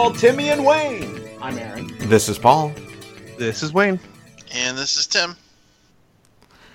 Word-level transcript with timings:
Books 0.00 0.12
Paul, 0.22 0.30
Timmy, 0.30 0.48
and 0.48 0.64
Wayne. 0.64 1.28
I'm 1.42 1.58
Aaron. 1.58 1.94
This 2.08 2.30
is 2.30 2.38
Paul. 2.38 2.72
This 3.36 3.62
is 3.62 3.74
Wayne. 3.74 4.00
And 4.50 4.78
this 4.78 4.96
is 4.96 5.06
Tim. 5.06 5.36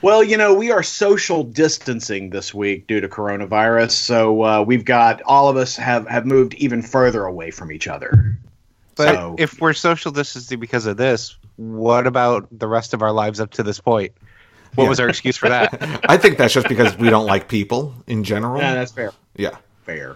Well, 0.04 0.24
you 0.24 0.38
know, 0.38 0.54
we 0.54 0.70
are 0.72 0.84
social 0.84 1.44
distancing 1.44 2.30
this 2.30 2.54
week 2.54 2.86
due 2.86 3.02
to 3.02 3.08
coronavirus, 3.08 3.94
so 3.94 4.44
uh, 4.44 4.62
we've 4.62 4.86
got 4.86 5.24
all 5.24 5.50
of 5.50 5.58
us 5.58 5.76
have, 5.76 6.08
have 6.08 6.28
moved 6.28 6.54
even 6.54 6.84
further 6.84 7.26
away 7.26 7.50
from 7.50 7.72
each 7.72 7.88
other. 7.88 8.38
But 8.96 9.16
So- 9.16 9.36
if 9.40 9.60
we're 9.60 9.74
social 9.74 10.12
distancing 10.12 10.60
because 10.60 10.86
of 10.86 10.98
this, 10.98 11.36
what 11.56 12.06
about 12.06 12.48
the 12.52 12.68
rest 12.68 12.94
of 12.94 13.02
our 13.02 13.12
lives 13.12 13.40
up 13.40 13.50
to 13.54 13.64
this 13.64 13.80
point? 13.80 14.12
What 14.76 14.84
Yeah. 14.84 14.90
was 14.90 15.00
our 15.00 15.10
excuse 15.10 15.36
for 15.36 15.50
that? 15.50 16.00
I 16.08 16.18
think 16.18 16.38
that's 16.38 16.54
just 16.54 16.68
because 16.68 16.96
we 16.96 17.10
don't 17.10 17.26
like 17.26 17.48
people 17.48 17.96
in 18.06 18.24
general. 18.24 18.62
Yeah, 18.62 18.76
that's 18.76 18.92
fair. 18.92 19.14
Yeah. 19.36 19.58
Fair. 19.84 20.16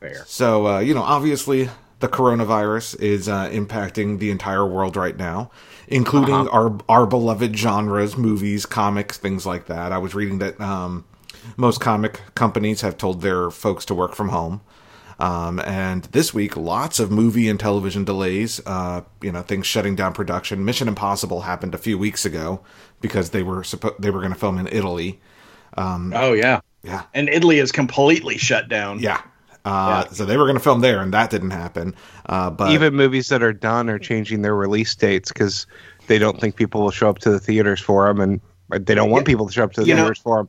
Fair. 0.00 0.24
So, 0.26 0.66
uh, 0.66 0.78
you 0.80 0.92
know, 0.92 1.02
obviously 1.02 1.70
the 2.00 2.08
coronavirus 2.08 3.00
is 3.00 3.28
uh, 3.28 3.48
impacting 3.50 4.18
the 4.18 4.30
entire 4.30 4.66
world 4.66 4.96
right 4.96 5.16
now, 5.16 5.50
including 5.88 6.34
our 6.48 6.78
our 6.88 7.06
beloved 7.06 7.56
genres, 7.56 8.16
movies, 8.16 8.66
comics, 8.66 9.16
things 9.18 9.46
like 9.46 9.66
that. 9.66 9.92
I 9.92 9.98
was 9.98 10.14
reading 10.14 10.38
that 10.38 10.60
um, 10.60 11.04
most 11.56 11.80
comic 11.80 12.20
companies 12.34 12.80
have 12.82 12.98
told 12.98 13.22
their 13.22 13.50
folks 13.50 13.84
to 13.86 13.94
work 13.94 14.14
from 14.14 14.28
home. 14.28 14.60
Um, 15.18 15.60
and 15.60 16.02
this 16.12 16.34
week, 16.34 16.58
lots 16.58 17.00
of 17.00 17.10
movie 17.10 17.48
and 17.48 17.58
television 17.58 18.04
delays. 18.04 18.60
Uh, 18.66 19.00
you 19.22 19.32
know, 19.32 19.40
things 19.40 19.66
shutting 19.66 19.96
down 19.96 20.12
production. 20.12 20.64
Mission 20.66 20.88
Impossible 20.88 21.40
happened 21.42 21.74
a 21.74 21.78
few 21.78 21.96
weeks 21.96 22.26
ago 22.26 22.60
because 23.00 23.30
they 23.30 23.42
were 23.42 23.62
suppo- 23.62 23.96
they 23.98 24.10
were 24.10 24.20
going 24.20 24.32
to 24.34 24.38
film 24.38 24.58
in 24.58 24.66
Italy. 24.66 25.18
Oh, 25.78 26.32
yeah. 26.34 26.60
Yeah, 26.82 27.02
And 27.14 27.28
Italy 27.28 27.58
is 27.58 27.72
completely 27.72 28.38
shut 28.38 28.68
down. 28.68 29.00
yeah. 29.00 29.20
Uh, 29.66 30.04
So 30.12 30.24
they 30.24 30.36
were 30.36 30.44
going 30.44 30.56
to 30.56 30.62
film 30.62 30.80
there, 30.80 31.00
and 31.02 31.12
that 31.12 31.28
didn't 31.30 31.50
happen. 31.50 31.94
Uh, 32.26 32.50
but 32.50 32.70
Even 32.70 32.94
movies 32.94 33.28
that 33.28 33.42
are 33.42 33.52
done 33.52 33.90
are 33.90 33.98
changing 33.98 34.42
their 34.42 34.54
release 34.54 34.94
dates 34.94 35.30
because 35.32 35.66
they 36.06 36.18
don't 36.18 36.40
think 36.40 36.56
people 36.56 36.80
will 36.82 36.90
show 36.92 37.08
up 37.10 37.18
to 37.18 37.30
the 37.30 37.40
theaters 37.40 37.80
for 37.80 38.06
them, 38.06 38.20
and 38.20 38.40
they 38.86 38.94
don't 38.94 39.10
want 39.10 39.26
people 39.26 39.46
to 39.46 39.52
show 39.52 39.64
up 39.64 39.72
to 39.72 39.80
the 39.82 39.86
You 39.88 39.94
know- 39.94 40.02
theaters 40.02 40.18
for 40.18 40.36
them. 40.38 40.48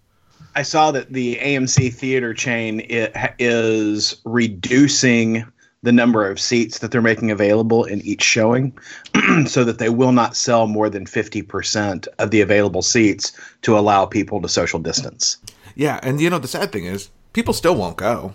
I 0.56 0.64
saw 0.64 0.90
that 0.92 1.14
the 1.14 1.38
AMC 1.38 1.94
theater 1.94 2.34
chain 2.34 2.82
i- 2.92 3.34
is 3.38 4.16
reducing 4.26 5.46
the 5.84 5.92
number 5.92 6.28
of 6.30 6.40
seats 6.40 6.80
that 6.80 6.90
they're 6.92 7.02
making 7.02 7.30
available 7.30 7.84
in 7.86 8.02
each 8.02 8.24
showing 8.24 8.76
so 9.48 9.64
that 9.64 9.78
they 9.78 9.90
will 9.90 10.12
not 10.12 10.36
sell 10.36 10.66
more 10.66 10.90
than 10.90 11.06
50% 11.06 12.08
of 12.18 12.32
the 12.32 12.42
available 12.42 12.82
seats 12.82 13.32
to 13.62 13.78
allow 13.78 14.06
people 14.06 14.42
to 14.42 14.50
social 14.50 14.80
distance. 14.80 15.38
Yeah, 15.76 16.00
and 16.02 16.20
you 16.20 16.30
know 16.32 16.40
the 16.40 16.48
sad 16.48 16.72
thing 16.72 16.86
is, 16.86 17.10
people 17.34 17.54
still 17.54 17.76
won't 17.76 17.98
go. 17.98 18.34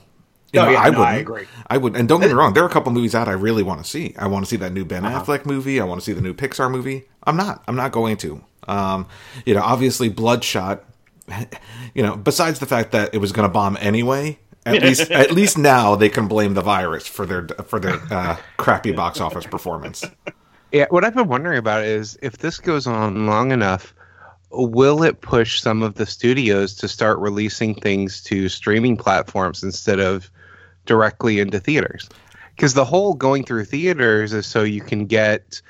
Oh, 0.55 0.69
yeah, 0.69 0.81
I 0.81 0.91
no, 0.91 0.99
wouldn't. 0.99 1.07
I 1.07 1.17
agree. 1.17 1.47
I 1.69 1.79
would, 1.79 1.97
and 1.97 2.09
don't 2.09 2.21
get 2.21 2.29
me 2.29 2.35
wrong. 2.35 2.53
There 2.53 2.63
are 2.63 2.69
a 2.69 2.73
couple 2.73 2.93
movies 2.93 3.15
out 3.15 3.27
I 3.27 3.33
really 3.33 3.63
want 3.63 3.83
to 3.83 3.89
see. 3.89 4.15
I 4.19 4.27
want 4.27 4.45
to 4.45 4.49
see 4.51 4.57
that 4.57 4.73
new 4.73 4.85
Ben 4.85 5.03
Affleck 5.03 5.47
movie. 5.47 5.81
I 5.81 5.85
want 5.85 6.01
to 6.01 6.05
see 6.05 6.13
the 6.13 6.21
new 6.21 6.35
Pixar 6.35 6.71
movie. 6.71 7.05
I'm 7.25 7.37
not. 7.37 7.65
I'm 7.67 7.77
not 7.77 7.93
going 7.93 8.19
to. 8.19 8.45
Um, 8.69 9.07
you 9.47 9.55
know, 9.55 9.63
obviously, 9.63 10.09
Bloodshot. 10.09 10.85
You 11.95 12.03
know, 12.03 12.17
besides 12.17 12.59
the 12.59 12.65
fact 12.65 12.93
that 12.93 13.15
it 13.15 13.19
was 13.19 13.33
going 13.33 13.47
to 13.47 13.53
bomb 13.53 13.77
anyway, 13.79 14.39
at 14.65 14.83
least 14.83 15.11
at 15.11 15.31
least 15.31 15.59
now 15.59 15.95
they 15.95 16.09
can 16.09 16.27
blame 16.27 16.55
the 16.55 16.63
virus 16.63 17.07
for 17.07 17.27
their 17.27 17.47
for 17.67 17.79
their 17.79 18.01
uh, 18.11 18.37
crappy 18.57 18.93
box 18.93 19.21
office 19.21 19.47
performance. 19.47 20.05
Yeah, 20.73 20.87
what 20.89 21.05
I've 21.05 21.15
been 21.15 21.29
wondering 21.29 21.59
about 21.59 21.85
is 21.85 22.19
if 22.23 22.39
this 22.39 22.59
goes 22.59 22.87
on 22.87 23.27
long 23.27 23.53
enough, 23.53 23.95
will 24.51 25.03
it 25.03 25.21
push 25.21 25.61
some 25.61 25.83
of 25.83 25.95
the 25.95 26.07
studios 26.07 26.75
to 26.77 26.89
start 26.89 27.19
releasing 27.19 27.75
things 27.75 28.23
to 28.25 28.49
streaming 28.49 28.97
platforms 28.97 29.63
instead 29.63 30.01
of 30.01 30.31
directly 30.87 31.41
into 31.41 31.61
theaters? 31.61 32.09
Because 32.57 32.75
the 32.75 32.85
whole 32.85 33.15
going 33.15 33.45
through 33.45 33.65
theaters 33.65 34.33
is 34.33 34.47
so 34.47 34.63
you 34.63 34.81
can 34.81 35.07
get 35.07 35.61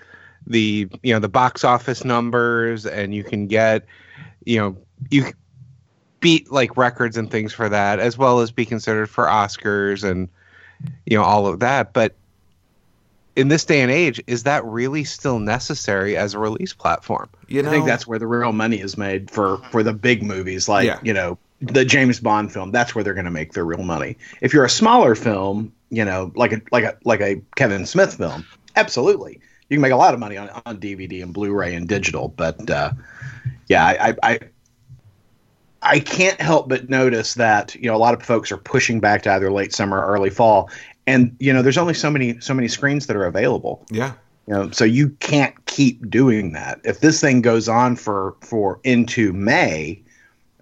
the 0.46 0.88
you 1.02 1.14
know 1.14 1.20
the 1.20 1.28
box 1.28 1.62
office 1.62 2.04
numbers 2.04 2.84
and 2.84 3.14
you 3.14 3.22
can 3.22 3.46
get 3.46 3.86
you 4.44 4.58
know 4.58 4.76
you 5.10 5.32
beat 6.18 6.50
like 6.50 6.76
records 6.76 7.16
and 7.16 7.30
things 7.30 7.52
for 7.52 7.68
that 7.68 8.00
as 8.00 8.18
well 8.18 8.40
as 8.40 8.50
be 8.50 8.64
considered 8.66 9.08
for 9.08 9.26
Oscars 9.26 10.02
and 10.02 10.28
you 11.06 11.16
know 11.16 11.22
all 11.22 11.46
of 11.46 11.60
that 11.60 11.92
but 11.92 12.16
in 13.36 13.48
this 13.48 13.64
day 13.64 13.80
and 13.80 13.90
age, 13.90 14.22
is 14.26 14.42
that 14.42 14.64
really 14.64 15.04
still 15.04 15.38
necessary 15.38 16.16
as 16.16 16.34
a 16.34 16.38
release 16.38 16.74
platform? 16.74 17.28
You 17.48 17.62
know, 17.62 17.70
I 17.70 17.72
think 17.72 17.86
that's 17.86 18.06
where 18.06 18.18
the 18.18 18.26
real 18.26 18.52
money 18.52 18.80
is 18.80 18.98
made 18.98 19.30
for 19.30 19.58
for 19.70 19.82
the 19.82 19.92
big 19.92 20.22
movies 20.22 20.68
like, 20.68 20.86
Yeah. 20.86 20.98
you 21.02 21.14
know, 21.14 21.38
the 21.62 21.84
James 21.84 22.20
Bond 22.20 22.52
film. 22.52 22.72
That's 22.72 22.94
where 22.94 23.04
they're 23.04 23.14
going 23.14 23.24
to 23.24 23.30
make 23.30 23.52
their 23.52 23.64
real 23.64 23.82
money. 23.82 24.16
If 24.40 24.52
you're 24.52 24.64
a 24.64 24.70
smaller 24.70 25.14
film, 25.14 25.72
you 25.90 26.04
know, 26.04 26.32
like 26.34 26.52
a 26.52 26.60
like 26.72 26.84
a 26.84 26.96
like 27.04 27.20
a 27.20 27.40
Kevin 27.56 27.86
Smith 27.86 28.14
film, 28.14 28.44
absolutely. 28.76 29.40
You 29.68 29.76
can 29.76 29.82
make 29.82 29.92
a 29.92 29.96
lot 29.96 30.12
of 30.12 30.20
money 30.20 30.36
on, 30.36 30.50
on 30.66 30.78
DVD 30.78 31.22
and 31.22 31.32
Blu-ray 31.32 31.74
and 31.74 31.88
digital, 31.88 32.28
but 32.28 32.68
uh, 32.68 32.92
yeah, 33.68 33.86
I, 33.86 34.08
I, 34.08 34.16
I 34.22 34.38
I 35.82 36.00
can't 36.00 36.40
help 36.40 36.68
but 36.68 36.88
notice 36.90 37.34
that 37.34 37.74
you 37.74 37.86
know 37.86 37.96
a 37.96 37.98
lot 37.98 38.14
of 38.14 38.22
folks 38.22 38.52
are 38.52 38.56
pushing 38.56 39.00
back 39.00 39.22
to 39.22 39.32
either 39.32 39.50
late 39.50 39.72
summer 39.72 39.98
or 39.98 40.14
early 40.14 40.30
fall, 40.30 40.70
and 41.06 41.34
you 41.38 41.52
know 41.52 41.62
there's 41.62 41.78
only 41.78 41.94
so 41.94 42.10
many 42.10 42.38
so 42.40 42.54
many 42.54 42.68
screens 42.68 43.06
that 43.06 43.16
are 43.16 43.24
available. 43.24 43.86
yeah. 43.90 44.14
You 44.48 44.54
know, 44.54 44.70
so 44.72 44.84
you 44.84 45.10
can't 45.20 45.54
keep 45.66 46.10
doing 46.10 46.50
that. 46.52 46.80
If 46.82 46.98
this 46.98 47.20
thing 47.20 47.42
goes 47.42 47.68
on 47.68 47.94
for 47.94 48.34
for 48.40 48.80
into 48.82 49.32
May, 49.32 50.02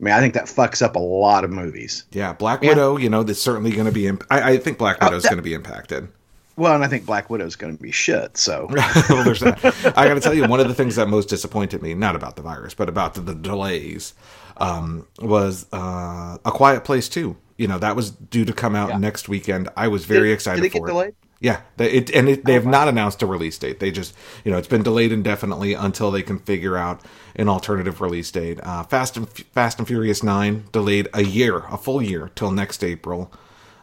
I 0.01 0.03
mean, 0.03 0.15
I 0.15 0.21
think 0.21 0.33
that 0.35 0.47
fucks 0.47 0.81
up 0.81 0.97
a 0.97 1.01
lot 1.01 1.45
of 1.45 1.51
movies. 1.51 2.05
Yeah, 2.13 2.33
Black 2.33 2.63
Yeah. 2.63 2.71
Widow, 2.71 2.97
you 2.97 3.11
know, 3.11 3.23
that's 3.23 3.41
certainly 3.43 3.71
going 3.71 3.85
to 3.87 3.93
be. 3.93 4.07
Imp- 4.07 4.25
I, 4.31 4.53
I 4.53 4.57
think 4.57 4.79
Black 4.79 5.01
Widow's 5.03 5.23
that- 5.25 5.29
going 5.29 5.37
to 5.39 5.43
be 5.43 5.55
impacted. 5.55 6.09
Well, 6.57 6.75
and 6.75 6.85
I 6.85 6.89
think 6.89 7.07
Black 7.07 7.31
Widow's 7.31 7.57
going 7.57 7.77
to 7.77 7.83
be 7.83 7.91
shit. 7.91 8.37
So 8.37 8.67
well, 9.09 9.25
there's 9.25 9.41
that. 9.41 9.65
I 9.97 10.07
got 10.09 10.15
to 10.15 10.21
tell 10.21 10.35
you, 10.35 10.47
one 10.47 10.61
of 10.61 10.69
the 10.69 10.75
things 10.75 10.97
that 10.97 11.09
most 11.09 11.29
disappointed 11.31 11.81
me, 11.81 11.95
not 11.95 12.17
about 12.17 12.37
the 12.37 12.43
virus, 12.43 12.75
but 12.75 12.89
about 12.89 13.15
the, 13.15 13.21
the 13.23 13.35
delays, 13.35 14.13
um, 14.59 15.07
was 15.21 15.67
uh, 15.73 16.37
A 16.45 16.51
Quiet 16.51 16.85
Place 16.85 17.09
too. 17.09 17.37
You 17.57 17.67
know, 17.69 17.79
that 17.79 17.97
was 17.97 18.11
due 18.11 18.45
to 18.45 18.53
come 18.53 18.75
out 18.75 19.01
next 19.01 19.29
weekend. 19.29 19.69
I 19.77 19.89
was 19.89 20.05
very 20.05 20.29
Did- 20.29 20.35
excited 20.35 20.61
did 20.63 20.67
it 20.67 20.73
for 20.79 20.87
get 20.87 20.91
it. 20.91 20.93
delayed? 20.93 21.15
Yeah, 21.43 21.63
they, 21.79 21.91
it, 21.91 22.11
and 22.11 22.29
it, 22.29 22.45
they 22.45 22.53
have 22.53 22.67
not 22.67 22.87
announced 22.87 23.23
a 23.23 23.27
release 23.27 23.57
date. 23.57 23.81
They 23.81 23.91
just, 23.91 24.15
you 24.45 24.53
know, 24.53 24.59
it's 24.59 24.69
been 24.69 24.83
delayed 24.83 25.11
indefinitely 25.11 25.73
until 25.73 26.11
they 26.11 26.23
can 26.23 26.39
figure 26.39 26.77
out 26.77 27.01
an 27.35 27.49
alternative 27.49 28.03
release 28.03 28.31
date. 28.31 28.61
Uh, 28.63 28.83
Fast 28.83 29.17
and 29.17 29.27
F- 29.27 29.47
Fast 29.53 29.79
and 29.79 29.89
Furious 29.89 30.23
Nine 30.23 30.65
delayed 30.71 31.09
a 31.15 31.23
year, 31.25 31.65
a 31.71 31.79
full 31.79 32.03
year, 32.03 32.31
till 32.35 32.51
next 32.51 32.85
April. 32.85 33.33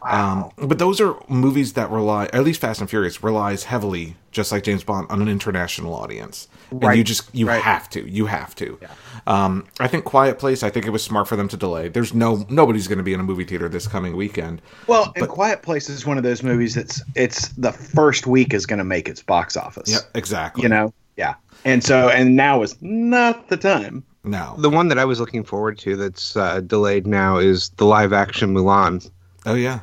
Um, 0.08 0.50
but 0.56 0.78
those 0.78 1.00
are 1.00 1.16
movies 1.28 1.72
that 1.72 1.90
rely, 1.90 2.26
at 2.32 2.44
least 2.44 2.60
Fast 2.60 2.80
and 2.80 2.88
Furious 2.88 3.24
relies 3.24 3.64
heavily, 3.64 4.14
just 4.38 4.52
like 4.52 4.62
James 4.62 4.84
Bond, 4.84 5.08
on 5.10 5.20
an 5.20 5.26
international 5.26 5.92
audience. 5.92 6.46
And 6.70 6.96
you 6.96 7.02
just 7.02 7.34
you 7.34 7.48
right. 7.48 7.60
have 7.60 7.90
to, 7.90 8.08
you 8.08 8.26
have 8.26 8.54
to. 8.54 8.78
Um, 9.26 9.66
I 9.80 9.88
think 9.88 10.04
Quiet 10.04 10.38
Place. 10.38 10.62
I 10.62 10.70
think 10.70 10.86
it 10.86 10.90
was 10.90 11.02
smart 11.02 11.26
for 11.26 11.34
them 11.34 11.48
to 11.48 11.56
delay. 11.56 11.88
There's 11.88 12.14
no 12.14 12.46
nobody's 12.48 12.86
going 12.86 12.98
to 12.98 13.04
be 13.04 13.12
in 13.12 13.18
a 13.18 13.24
movie 13.24 13.42
theater 13.42 13.68
this 13.68 13.88
coming 13.88 14.14
weekend. 14.14 14.62
well, 14.86 15.12
and 15.16 15.28
Quiet 15.28 15.62
Place 15.62 15.90
is 15.90 16.06
one 16.06 16.18
of 16.18 16.22
those 16.22 16.44
movies 16.44 16.76
that's 16.76 17.02
it's 17.16 17.48
the 17.48 17.72
first 17.72 18.28
week 18.28 18.54
is 18.54 18.64
going 18.64 18.78
to 18.78 18.84
make 18.84 19.08
its 19.08 19.20
box 19.20 19.56
office. 19.56 19.90
Yeah, 19.90 19.98
exactly. 20.14 20.62
You 20.62 20.68
know, 20.68 20.94
yeah, 21.16 21.34
and 21.64 21.82
so 21.82 22.08
and 22.10 22.36
now 22.36 22.62
is 22.62 22.76
not 22.80 23.48
the 23.48 23.56
time. 23.56 24.04
no. 24.22 24.54
The 24.58 24.70
one 24.70 24.86
that 24.86 24.98
I 24.98 25.04
was 25.04 25.18
looking 25.18 25.42
forward 25.42 25.78
to 25.78 25.96
that's 25.96 26.36
uh, 26.36 26.60
delayed 26.60 27.08
now 27.08 27.38
is 27.38 27.70
the 27.70 27.86
live 27.86 28.12
action 28.12 28.54
Mulan. 28.54 29.10
Oh 29.46 29.54
yeah, 29.54 29.80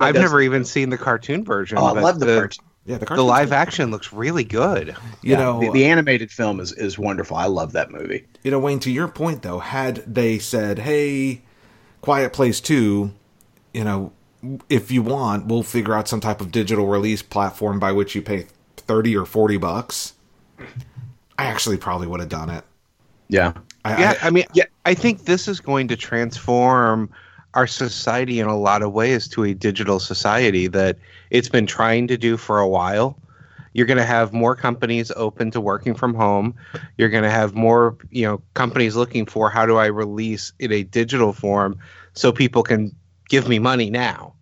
I've 0.00 0.16
never 0.16 0.42
even 0.42 0.66
seen 0.66 0.90
the 0.90 0.98
cartoon 0.98 1.44
version. 1.46 1.78
Oh, 1.78 1.86
I 1.86 1.92
love 1.92 2.20
the, 2.20 2.26
cartoon. 2.26 2.66
Yeah. 2.86 2.98
The, 2.98 3.06
The 3.06 3.22
live 3.24 3.50
good. 3.50 3.56
action 3.56 3.90
looks 3.90 4.12
really 4.12 4.44
good. 4.44 4.96
You 5.22 5.32
Yeah, 5.32 5.36
know, 5.36 5.60
the, 5.60 5.70
the 5.70 5.84
animated 5.86 6.30
film 6.30 6.60
is 6.60 6.72
is 6.72 6.98
wonderful. 6.98 7.36
I 7.36 7.46
love 7.46 7.72
that 7.72 7.90
movie. 7.90 8.26
you 8.42 8.50
know, 8.50 8.58
Wayne. 8.58 8.80
To 8.80 8.90
your 8.90 9.08
point, 9.08 9.42
though, 9.42 9.58
had 9.58 9.96
they 10.12 10.38
said, 10.38 10.78
"Hey, 10.80 11.42
Quiet 12.00 12.32
Place 12.32 12.60
Two, 12.60 13.12
you 13.74 13.84
know, 13.84 14.12
if 14.70 14.90
you 14.90 15.02
want, 15.02 15.46
we'll 15.46 15.62
figure 15.62 15.94
out 15.94 16.08
some 16.08 16.20
type 16.20 16.40
of 16.40 16.52
digital 16.52 16.86
release 16.86 17.22
platform 17.22 17.78
by 17.80 17.92
which 17.92 18.14
you 18.14 18.22
pay 18.22 18.46
thirty 18.76 19.16
or 19.16 19.26
forty 19.26 19.56
bucks," 19.56 20.14
I 21.38 21.46
actually 21.46 21.76
probably 21.76 22.06
would 22.06 22.20
have 22.20 22.28
done 22.28 22.50
it. 22.50 22.64
Yeah. 23.28 23.52
I, 23.84 23.96
Yeah, 23.96 24.14
I, 24.22 24.28
I 24.28 24.30
mean, 24.30 24.44
yeah, 24.54 24.64
I 24.84 24.94
think 24.94 25.24
this 25.24 25.48
is 25.48 25.60
going 25.60 25.88
to 25.88 25.96
transform 25.96 27.10
our 27.54 27.66
society 27.66 28.40
in 28.40 28.46
a 28.46 28.56
lot 28.56 28.82
of 28.82 28.92
ways 28.92 29.28
to 29.28 29.44
a 29.44 29.54
digital 29.54 29.98
society 29.98 30.66
that 30.68 30.98
it's 31.30 31.48
been 31.48 31.66
trying 31.66 32.08
to 32.08 32.16
do 32.16 32.36
for 32.36 32.58
a 32.58 32.68
while. 32.68 33.18
You're 33.72 33.86
going 33.86 33.98
to 33.98 34.04
have 34.04 34.32
more 34.32 34.56
companies 34.56 35.12
open 35.14 35.50
to 35.50 35.60
working 35.60 35.94
from 35.94 36.14
home. 36.14 36.54
You're 36.96 37.10
going 37.10 37.24
to 37.24 37.30
have 37.30 37.54
more, 37.54 37.98
you 38.10 38.24
know, 38.24 38.40
companies 38.54 38.96
looking 38.96 39.26
for 39.26 39.50
how 39.50 39.66
do 39.66 39.76
I 39.76 39.86
release 39.86 40.52
in 40.58 40.72
a 40.72 40.82
digital 40.82 41.34
form 41.34 41.78
so 42.14 42.32
people 42.32 42.62
can 42.62 42.96
give 43.28 43.48
me 43.48 43.58
money 43.58 43.90
now. 43.90 44.34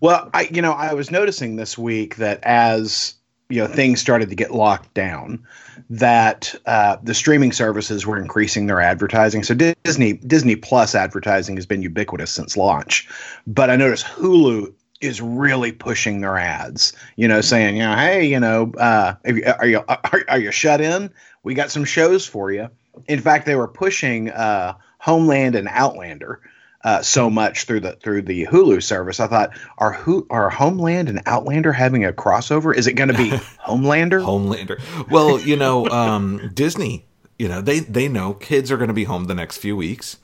Well, 0.00 0.28
I 0.34 0.48
you 0.52 0.60
know 0.60 0.72
I 0.72 0.92
was 0.92 1.10
noticing 1.10 1.56
this 1.56 1.78
week 1.78 2.16
that 2.16 2.40
as 2.42 3.14
you 3.48 3.60
know 3.60 3.66
things 3.66 4.00
started 4.00 4.28
to 4.28 4.34
get 4.34 4.52
locked 4.52 4.92
down, 4.94 5.46
that 5.88 6.54
uh, 6.66 6.96
the 7.02 7.14
streaming 7.14 7.52
services 7.52 8.06
were 8.06 8.18
increasing 8.18 8.66
their 8.66 8.80
advertising. 8.80 9.42
So 9.44 9.54
Disney 9.54 10.14
Disney 10.14 10.56
Plus 10.56 10.94
advertising 10.94 11.56
has 11.56 11.66
been 11.66 11.80
ubiquitous 11.80 12.30
since 12.30 12.56
launch, 12.56 13.08
but 13.46 13.70
I 13.70 13.76
noticed 13.76 14.04
Hulu 14.04 14.74
is 15.04 15.20
really 15.20 15.72
pushing 15.72 16.20
their 16.20 16.36
ads. 16.36 16.92
You 17.16 17.28
know, 17.28 17.40
saying, 17.40 17.76
you 17.76 17.82
know, 17.82 17.94
hey, 17.94 18.24
you 18.24 18.40
know, 18.40 18.72
uh, 18.78 19.14
are 19.24 19.66
you 19.66 19.82
are, 19.88 20.24
are 20.28 20.38
you 20.38 20.50
shut 20.50 20.80
in? 20.80 21.10
We 21.42 21.54
got 21.54 21.70
some 21.70 21.84
shows 21.84 22.26
for 22.26 22.50
you. 22.50 22.68
In 23.06 23.20
fact, 23.20 23.46
they 23.46 23.56
were 23.56 23.68
pushing 23.68 24.30
uh, 24.30 24.74
Homeland 24.98 25.54
and 25.54 25.68
Outlander 25.68 26.40
uh, 26.84 27.02
so 27.02 27.30
much 27.30 27.64
through 27.64 27.80
the 27.80 27.92
through 27.96 28.22
the 28.22 28.46
Hulu 28.46 28.82
service. 28.82 29.18
I 29.18 29.26
thought, 29.26 29.50
are 29.78 29.92
who 29.92 30.26
are 30.30 30.50
Homeland 30.50 31.08
and 31.08 31.22
Outlander 31.26 31.72
having 31.72 32.04
a 32.04 32.12
crossover? 32.12 32.74
Is 32.74 32.86
it 32.86 32.92
going 32.92 33.08
to 33.08 33.16
be 33.16 33.30
Homelander? 33.66 34.22
Homelander. 34.22 35.10
Well, 35.10 35.40
you 35.40 35.56
know, 35.56 35.88
um, 35.88 36.50
Disney. 36.54 37.06
You 37.38 37.48
know, 37.48 37.60
they 37.60 37.80
they 37.80 38.06
know 38.06 38.34
kids 38.34 38.70
are 38.70 38.76
going 38.76 38.88
to 38.88 38.94
be 38.94 39.04
home 39.04 39.24
the 39.24 39.34
next 39.34 39.58
few 39.58 39.76
weeks. 39.76 40.18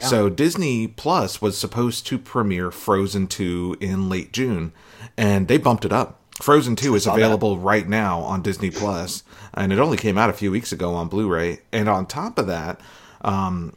Yeah. 0.00 0.06
So 0.06 0.28
Disney 0.28 0.86
Plus 0.86 1.42
was 1.42 1.58
supposed 1.58 2.06
to 2.06 2.18
premiere 2.18 2.70
Frozen 2.70 3.28
2 3.28 3.76
in 3.80 4.08
late 4.08 4.32
June, 4.32 4.72
and 5.16 5.48
they 5.48 5.58
bumped 5.58 5.84
it 5.84 5.92
up. 5.92 6.20
Frozen 6.42 6.76
2 6.76 6.94
is 6.94 7.06
available 7.06 7.56
that. 7.56 7.62
right 7.62 7.88
now 7.88 8.20
on 8.20 8.42
Disney 8.42 8.70
Plus, 8.70 9.22
and 9.54 9.72
it 9.72 9.78
only 9.78 9.96
came 9.96 10.16
out 10.16 10.30
a 10.30 10.32
few 10.32 10.50
weeks 10.50 10.72
ago 10.72 10.94
on 10.94 11.08
Blu-ray. 11.08 11.60
And 11.72 11.88
on 11.88 12.06
top 12.06 12.38
of 12.38 12.46
that, 12.46 12.80
um, 13.20 13.76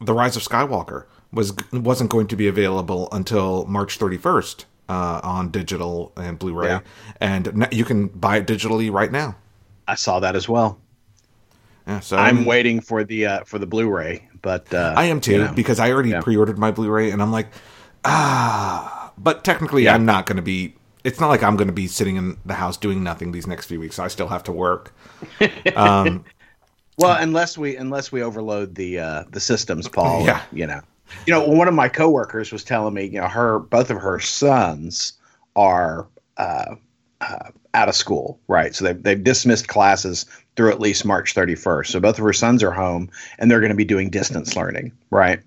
The 0.00 0.14
Rise 0.14 0.36
of 0.36 0.42
Skywalker 0.42 1.04
was 1.32 1.52
wasn't 1.72 2.08
going 2.10 2.26
to 2.28 2.36
be 2.36 2.48
available 2.48 3.08
until 3.12 3.66
March 3.66 3.98
31st 3.98 4.64
uh, 4.88 5.20
on 5.22 5.50
digital 5.50 6.12
and 6.16 6.38
Blu-ray, 6.38 6.68
yeah. 6.68 6.80
and 7.20 7.68
you 7.70 7.84
can 7.84 8.08
buy 8.08 8.38
it 8.38 8.46
digitally 8.46 8.90
right 8.90 9.12
now. 9.12 9.36
I 9.86 9.94
saw 9.94 10.20
that 10.20 10.34
as 10.36 10.48
well. 10.48 10.78
Yeah, 11.86 12.00
so 12.00 12.16
I'm, 12.16 12.38
I'm 12.38 12.44
waiting 12.44 12.80
for 12.80 13.04
the 13.04 13.26
uh, 13.26 13.44
for 13.44 13.58
the 13.58 13.66
Blu-ray, 13.66 14.27
but 14.42 14.72
uh, 14.72 14.94
I 14.96 15.04
am 15.06 15.20
too 15.20 15.32
you 15.32 15.38
know, 15.38 15.52
because 15.54 15.78
I 15.78 15.90
already 15.90 16.10
yeah. 16.10 16.20
pre-ordered 16.20 16.58
my 16.58 16.70
Blu-ray, 16.70 17.10
and 17.10 17.22
I'm 17.22 17.32
like, 17.32 17.48
ah, 18.04 19.12
but 19.18 19.44
technically 19.44 19.84
yeah. 19.84 19.94
I'm 19.94 20.04
not 20.04 20.26
going 20.26 20.36
to 20.36 20.42
be. 20.42 20.74
It's 21.04 21.20
not 21.20 21.28
like 21.28 21.42
I'm 21.42 21.56
going 21.56 21.68
to 21.68 21.74
be 21.74 21.86
sitting 21.86 22.16
in 22.16 22.36
the 22.44 22.54
house 22.54 22.76
doing 22.76 23.02
nothing 23.02 23.32
these 23.32 23.46
next 23.46 23.66
few 23.66 23.80
weeks. 23.80 23.98
I 23.98 24.08
still 24.08 24.28
have 24.28 24.42
to 24.44 24.52
work. 24.52 24.94
um, 25.76 26.24
well, 26.98 27.16
unless 27.20 27.56
we 27.56 27.76
unless 27.76 28.10
we 28.10 28.22
overload 28.22 28.74
the 28.74 28.98
uh, 28.98 29.24
the 29.30 29.40
systems, 29.40 29.88
Paul. 29.88 30.24
Yeah, 30.24 30.42
you 30.52 30.66
know. 30.66 30.80
You 31.26 31.32
know, 31.32 31.48
one 31.48 31.68
of 31.68 31.74
my 31.74 31.88
coworkers 31.88 32.52
was 32.52 32.62
telling 32.62 32.92
me, 32.92 33.04
you 33.04 33.20
know, 33.20 33.28
her 33.28 33.60
both 33.60 33.90
of 33.90 33.98
her 33.98 34.18
sons 34.18 35.14
are 35.56 36.06
uh, 36.36 36.74
uh, 37.20 37.50
out 37.74 37.88
of 37.88 37.94
school, 37.94 38.40
right? 38.48 38.74
So 38.74 38.84
they've 38.84 39.02
they've 39.02 39.22
dismissed 39.22 39.68
classes 39.68 40.26
through 40.58 40.72
at 40.72 40.80
least 40.80 41.04
March 41.04 41.36
31st. 41.36 41.86
So 41.86 42.00
both 42.00 42.18
of 42.18 42.24
her 42.24 42.32
sons 42.32 42.64
are 42.64 42.72
home, 42.72 43.10
and 43.38 43.48
they're 43.48 43.60
going 43.60 43.70
to 43.70 43.76
be 43.76 43.84
doing 43.84 44.10
distance 44.10 44.56
learning, 44.56 44.90
right? 45.10 45.40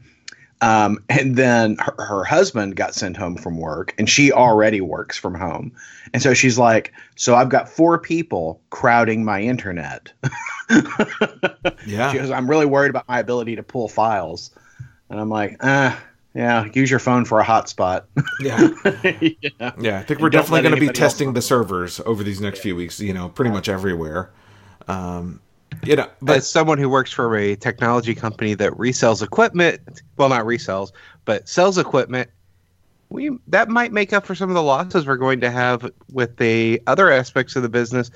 Um, 0.61 1.03
and 1.09 1.35
then 1.35 1.75
her, 1.79 1.95
her, 1.97 2.23
husband 2.23 2.77
got 2.77 2.95
sent 2.95 3.17
home 3.17 3.35
from 3.35 3.57
work, 3.57 3.93
and 3.97 4.09
she 4.09 4.31
already 4.31 4.79
works 4.79 5.17
from 5.17 5.35
home. 5.35 5.73
And 6.13 6.23
so 6.23 6.33
she's 6.33 6.57
like, 6.57 6.93
"So 7.17 7.35
I've 7.35 7.49
got 7.49 7.67
four 7.67 7.99
people 7.99 8.61
crowding 8.69 9.25
my 9.25 9.41
internet." 9.41 10.13
yeah, 11.85 12.11
she 12.11 12.19
goes, 12.19 12.29
"I'm 12.29 12.49
really 12.49 12.67
worried 12.67 12.91
about 12.91 13.09
my 13.09 13.19
ability 13.19 13.57
to 13.57 13.63
pull 13.63 13.89
files." 13.89 14.51
And 15.09 15.19
I'm 15.19 15.29
like, 15.29 15.57
ah, 15.59 16.01
yeah, 16.33 16.65
use 16.73 16.89
your 16.89 16.99
phone 16.99 17.25
for 17.25 17.41
a 17.41 17.43
hotspot. 17.43 18.05
yeah. 18.39 18.69
yeah. 19.59 19.71
Yeah. 19.77 19.99
I 19.99 20.03
think 20.03 20.21
we're 20.21 20.29
definitely 20.29 20.61
going 20.61 20.75
to 20.75 20.79
be 20.79 20.87
testing 20.87 21.33
the 21.33 21.41
servers 21.41 21.99
over 22.05 22.23
these 22.23 22.39
next 22.39 22.59
yeah. 22.59 22.63
few 22.63 22.75
weeks, 22.77 23.01
you 23.01 23.13
know, 23.13 23.27
pretty 23.27 23.51
much 23.51 23.67
everywhere. 23.67 24.31
Um, 24.87 25.39
you 25.83 25.95
know, 25.95 26.07
but 26.21 26.37
as 26.37 26.49
someone 26.49 26.77
who 26.77 26.89
works 26.89 27.11
for 27.11 27.35
a 27.35 27.55
technology 27.55 28.13
company 28.13 28.53
that 28.55 28.73
resells 28.73 29.23
equipment, 29.23 30.01
well, 30.17 30.29
not 30.29 30.45
resells, 30.45 30.91
but 31.25 31.47
sells 31.47 31.77
equipment, 31.77 32.29
we 33.09 33.31
that 33.47 33.69
might 33.69 33.91
make 33.91 34.13
up 34.13 34.25
for 34.25 34.35
some 34.35 34.49
of 34.49 34.55
the 34.55 34.63
losses 34.63 35.05
we're 35.05 35.17
going 35.17 35.41
to 35.41 35.51
have 35.51 35.89
with 36.11 36.37
the 36.37 36.81
other 36.87 37.11
aspects 37.11 37.55
of 37.55 37.63
the 37.63 37.69
business 37.69 38.11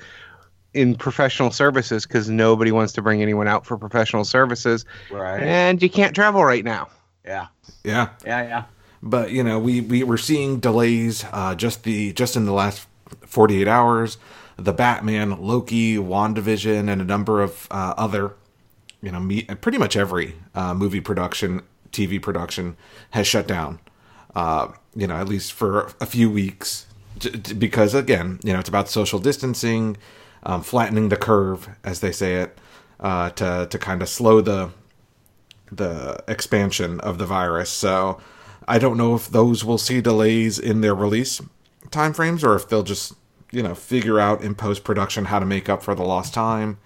in 0.74 0.94
professional 0.94 1.50
services 1.50 2.06
because 2.06 2.28
nobody 2.28 2.70
wants 2.70 2.92
to 2.92 3.02
bring 3.02 3.22
anyone 3.22 3.48
out 3.48 3.64
for 3.64 3.76
professional 3.78 4.24
services. 4.24 4.84
Right. 5.10 5.42
And 5.42 5.82
you 5.82 5.88
can't 5.88 6.14
travel 6.14 6.44
right 6.44 6.64
now. 6.64 6.88
Yeah. 7.24 7.46
Yeah. 7.82 8.10
Yeah. 8.24 8.42
Yeah. 8.42 8.64
But 9.02 9.30
you 9.30 9.42
know, 9.42 9.58
we 9.58 9.80
we 9.80 10.04
were 10.04 10.18
seeing 10.18 10.60
delays 10.60 11.24
uh, 11.32 11.54
just 11.54 11.84
the 11.84 12.12
just 12.12 12.36
in 12.36 12.44
the 12.44 12.52
last 12.52 12.86
forty 13.26 13.60
eight 13.60 13.68
hours. 13.68 14.18
The 14.56 14.72
Batman, 14.72 15.40
Loki, 15.42 15.96
WandaVision, 15.96 16.88
and 16.88 17.00
a 17.00 17.04
number 17.04 17.42
of 17.42 17.68
uh, 17.70 17.94
other, 17.96 18.34
you 19.02 19.12
know, 19.12 19.20
me, 19.20 19.42
pretty 19.42 19.78
much 19.78 19.96
every 19.96 20.34
uh, 20.54 20.72
movie 20.74 21.00
production, 21.00 21.62
TV 21.92 22.20
production 22.20 22.76
has 23.10 23.26
shut 23.26 23.46
down. 23.46 23.80
Uh, 24.34 24.68
you 24.94 25.06
know, 25.06 25.16
at 25.16 25.28
least 25.28 25.52
for 25.52 25.92
a 26.00 26.06
few 26.06 26.30
weeks, 26.30 26.86
because 27.58 27.94
again, 27.94 28.38
you 28.42 28.52
know, 28.52 28.58
it's 28.58 28.68
about 28.68 28.88
social 28.88 29.18
distancing 29.18 29.96
um, 30.46 30.62
flattening 30.62 31.08
the 31.08 31.16
curve, 31.16 31.68
as 31.84 32.00
they 32.00 32.12
say 32.12 32.36
it, 32.36 32.58
uh, 33.00 33.30
to 33.30 33.66
to 33.70 33.78
kind 33.78 34.00
of 34.00 34.08
slow 34.08 34.40
the 34.40 34.70
the 35.70 36.22
expansion 36.28 37.00
of 37.00 37.18
the 37.18 37.26
virus. 37.26 37.68
So 37.68 38.20
I 38.68 38.78
don't 38.78 38.96
know 38.96 39.14
if 39.14 39.28
those 39.28 39.64
will 39.64 39.78
see 39.78 40.00
delays 40.00 40.58
in 40.58 40.80
their 40.80 40.94
release 40.94 41.42
timeframes 41.90 42.42
or 42.42 42.54
if 42.56 42.68
they'll 42.68 42.82
just 42.82 43.14
you 43.50 43.62
know 43.62 43.74
figure 43.74 44.18
out 44.18 44.42
in 44.42 44.54
post 44.54 44.84
production 44.84 45.26
how 45.26 45.38
to 45.38 45.46
make 45.46 45.68
up 45.68 45.82
for 45.82 45.94
the 45.94 46.02
lost 46.02 46.34
time. 46.34 46.78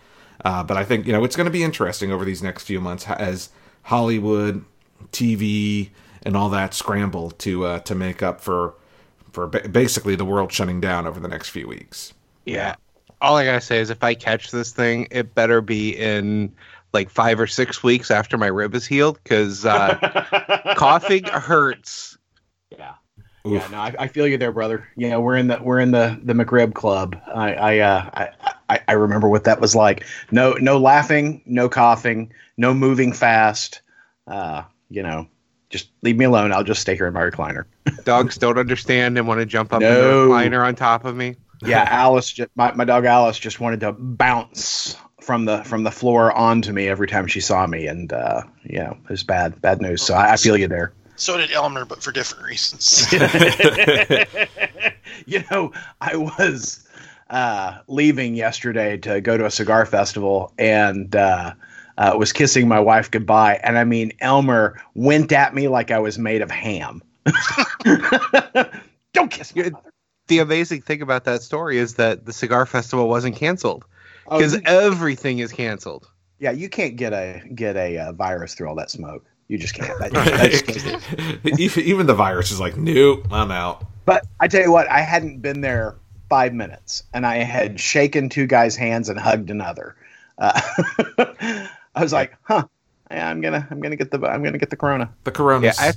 Uh, 0.44 0.62
but 0.62 0.76
I 0.76 0.84
think 0.84 1.06
you 1.06 1.12
know 1.12 1.24
it's 1.24 1.36
going 1.36 1.46
to 1.46 1.52
be 1.52 1.62
interesting 1.62 2.12
over 2.12 2.24
these 2.24 2.42
next 2.42 2.64
few 2.64 2.80
months 2.80 3.06
as 3.08 3.50
Hollywood, 3.82 4.64
TV, 5.12 5.90
and 6.22 6.36
all 6.36 6.48
that 6.50 6.74
scramble 6.74 7.30
to 7.32 7.64
uh, 7.64 7.78
to 7.80 7.94
make 7.94 8.22
up 8.22 8.40
for 8.40 8.74
for 9.32 9.46
basically 9.46 10.16
the 10.16 10.24
world 10.24 10.52
shutting 10.52 10.80
down 10.80 11.06
over 11.06 11.20
the 11.20 11.28
next 11.28 11.50
few 11.50 11.68
weeks. 11.68 12.14
Yeah, 12.46 12.76
all 13.20 13.36
I 13.36 13.44
gotta 13.44 13.60
say 13.60 13.78
is 13.78 13.90
if 13.90 14.02
I 14.02 14.14
catch 14.14 14.50
this 14.50 14.72
thing, 14.72 15.08
it 15.10 15.34
better 15.34 15.60
be 15.60 15.96
in 15.96 16.52
like 16.92 17.10
five 17.10 17.38
or 17.38 17.46
six 17.46 17.82
weeks 17.82 18.10
after 18.10 18.36
my 18.36 18.48
rib 18.48 18.74
is 18.74 18.86
healed 18.86 19.18
because 19.22 19.64
uh, 19.64 20.74
coughing 20.76 21.24
hurts. 21.24 22.16
Yeah. 23.44 23.50
Oof. 23.50 23.62
Yeah, 23.62 23.68
no, 23.70 23.78
I, 23.78 23.94
I, 23.98 24.08
feel 24.08 24.26
you 24.26 24.38
there, 24.38 24.52
brother. 24.52 24.86
You 24.96 25.10
know, 25.10 25.20
we're 25.20 25.36
in 25.36 25.48
the 25.48 25.58
we're 25.62 25.80
in 25.80 25.90
the 25.90 26.18
the 26.22 26.34
McRib 26.34 26.74
club. 26.74 27.20
I 27.26 27.54
I, 27.54 27.78
uh, 27.78 28.28
I 28.68 28.80
I 28.86 28.92
remember 28.92 29.28
what 29.28 29.44
that 29.44 29.60
was 29.60 29.74
like. 29.74 30.04
No 30.30 30.52
no 30.54 30.78
laughing, 30.78 31.42
no 31.46 31.68
coughing, 31.68 32.32
no 32.56 32.74
moving 32.74 33.12
fast. 33.12 33.82
Uh, 34.26 34.64
you 34.90 35.02
know, 35.02 35.26
just 35.70 35.90
leave 36.02 36.16
me 36.16 36.26
alone. 36.26 36.52
I'll 36.52 36.64
just 36.64 36.82
stay 36.82 36.96
here 36.96 37.06
in 37.06 37.14
my 37.14 37.22
recliner. 37.22 37.64
Dogs 38.04 38.36
don't 38.36 38.58
understand 38.58 39.16
and 39.16 39.26
want 39.26 39.40
to 39.40 39.46
jump 39.46 39.72
up 39.72 39.80
no. 39.80 39.88
in 39.88 40.28
the 40.28 40.34
recliner 40.34 40.66
on 40.66 40.74
top 40.74 41.04
of 41.04 41.16
me 41.16 41.36
yeah, 41.62 41.86
Alice, 41.88 42.30
just, 42.30 42.50
my, 42.56 42.72
my 42.72 42.84
dog 42.84 43.04
Alice 43.04 43.38
just 43.38 43.60
wanted 43.60 43.80
to 43.80 43.92
bounce 43.92 44.96
from 45.20 45.44
the 45.44 45.62
from 45.64 45.82
the 45.82 45.90
floor 45.90 46.32
onto 46.32 46.72
me 46.72 46.88
every 46.88 47.06
time 47.06 47.26
she 47.26 47.40
saw 47.40 47.66
me, 47.66 47.86
and 47.86 48.12
uh, 48.12 48.42
you 48.64 48.78
know, 48.78 48.96
it 49.04 49.10
was 49.10 49.22
bad 49.22 49.60
bad 49.60 49.80
news. 49.80 50.02
So 50.02 50.14
I, 50.14 50.32
I 50.32 50.36
feel 50.36 50.56
you 50.56 50.68
there. 50.68 50.92
So 51.20 51.36
did 51.36 51.50
Elmer, 51.50 51.84
but 51.84 52.02
for 52.02 52.12
different 52.12 52.44
reasons. 52.44 53.12
you 55.26 55.44
know, 55.50 55.72
I 56.00 56.16
was 56.16 56.86
uh, 57.28 57.78
leaving 57.88 58.34
yesterday 58.34 58.96
to 58.98 59.20
go 59.20 59.36
to 59.36 59.46
a 59.46 59.50
cigar 59.50 59.86
festival, 59.86 60.52
and 60.58 61.14
uh, 61.14 61.54
uh, 61.98 62.14
was 62.18 62.32
kissing 62.32 62.68
my 62.68 62.80
wife 62.80 63.10
goodbye, 63.10 63.60
and 63.62 63.78
I 63.78 63.84
mean, 63.84 64.12
Elmer 64.20 64.80
went 64.94 65.32
at 65.32 65.54
me 65.54 65.68
like 65.68 65.90
I 65.90 65.98
was 65.98 66.18
made 66.18 66.42
of 66.42 66.50
ham. 66.50 67.02
Don't 69.12 69.30
kiss 69.30 69.54
me 69.54 69.70
the 70.30 70.38
amazing 70.38 70.80
thing 70.80 71.02
about 71.02 71.24
that 71.24 71.42
story 71.42 71.76
is 71.76 71.94
that 71.94 72.24
the 72.24 72.32
cigar 72.32 72.64
festival 72.64 73.08
wasn't 73.08 73.36
canceled 73.36 73.84
because 74.24 74.54
oh, 74.54 74.60
everything 74.64 75.40
is 75.40 75.52
canceled. 75.52 76.08
Yeah, 76.38 76.52
you 76.52 76.70
can't 76.70 76.96
get 76.96 77.12
a 77.12 77.42
get 77.54 77.76
a 77.76 77.98
uh, 77.98 78.12
virus 78.12 78.54
through 78.54 78.68
all 78.68 78.76
that 78.76 78.90
smoke. 78.90 79.26
You 79.50 79.58
just 79.58 79.74
can't. 79.74 79.90
That, 79.98 80.12
that 80.12 81.44
just 81.44 81.78
Even 81.78 82.06
the 82.06 82.14
virus 82.14 82.52
is 82.52 82.60
like, 82.60 82.76
nope, 82.76 83.26
I'm 83.32 83.50
out. 83.50 83.84
But 84.04 84.24
I 84.38 84.46
tell 84.46 84.62
you 84.62 84.70
what, 84.70 84.88
I 84.88 85.00
hadn't 85.00 85.42
been 85.42 85.60
there 85.60 85.96
five 86.28 86.54
minutes, 86.54 87.02
and 87.12 87.26
I 87.26 87.38
had 87.38 87.80
shaken 87.80 88.28
two 88.28 88.46
guys' 88.46 88.76
hands 88.76 89.08
and 89.08 89.18
hugged 89.18 89.50
another. 89.50 89.96
Uh, 90.38 90.52
I 91.94 92.00
was 92.00 92.12
like, 92.12 92.36
huh. 92.44 92.64
Yeah, 93.10 93.28
I'm 93.28 93.40
gonna, 93.40 93.66
I'm 93.72 93.80
gonna 93.80 93.96
get 93.96 94.12
the, 94.12 94.24
I'm 94.24 94.44
gonna 94.44 94.56
get 94.56 94.70
the 94.70 94.76
corona. 94.76 95.12
The 95.24 95.32
corona. 95.32 95.66
Yeah, 95.66 95.72
I, 95.76 95.92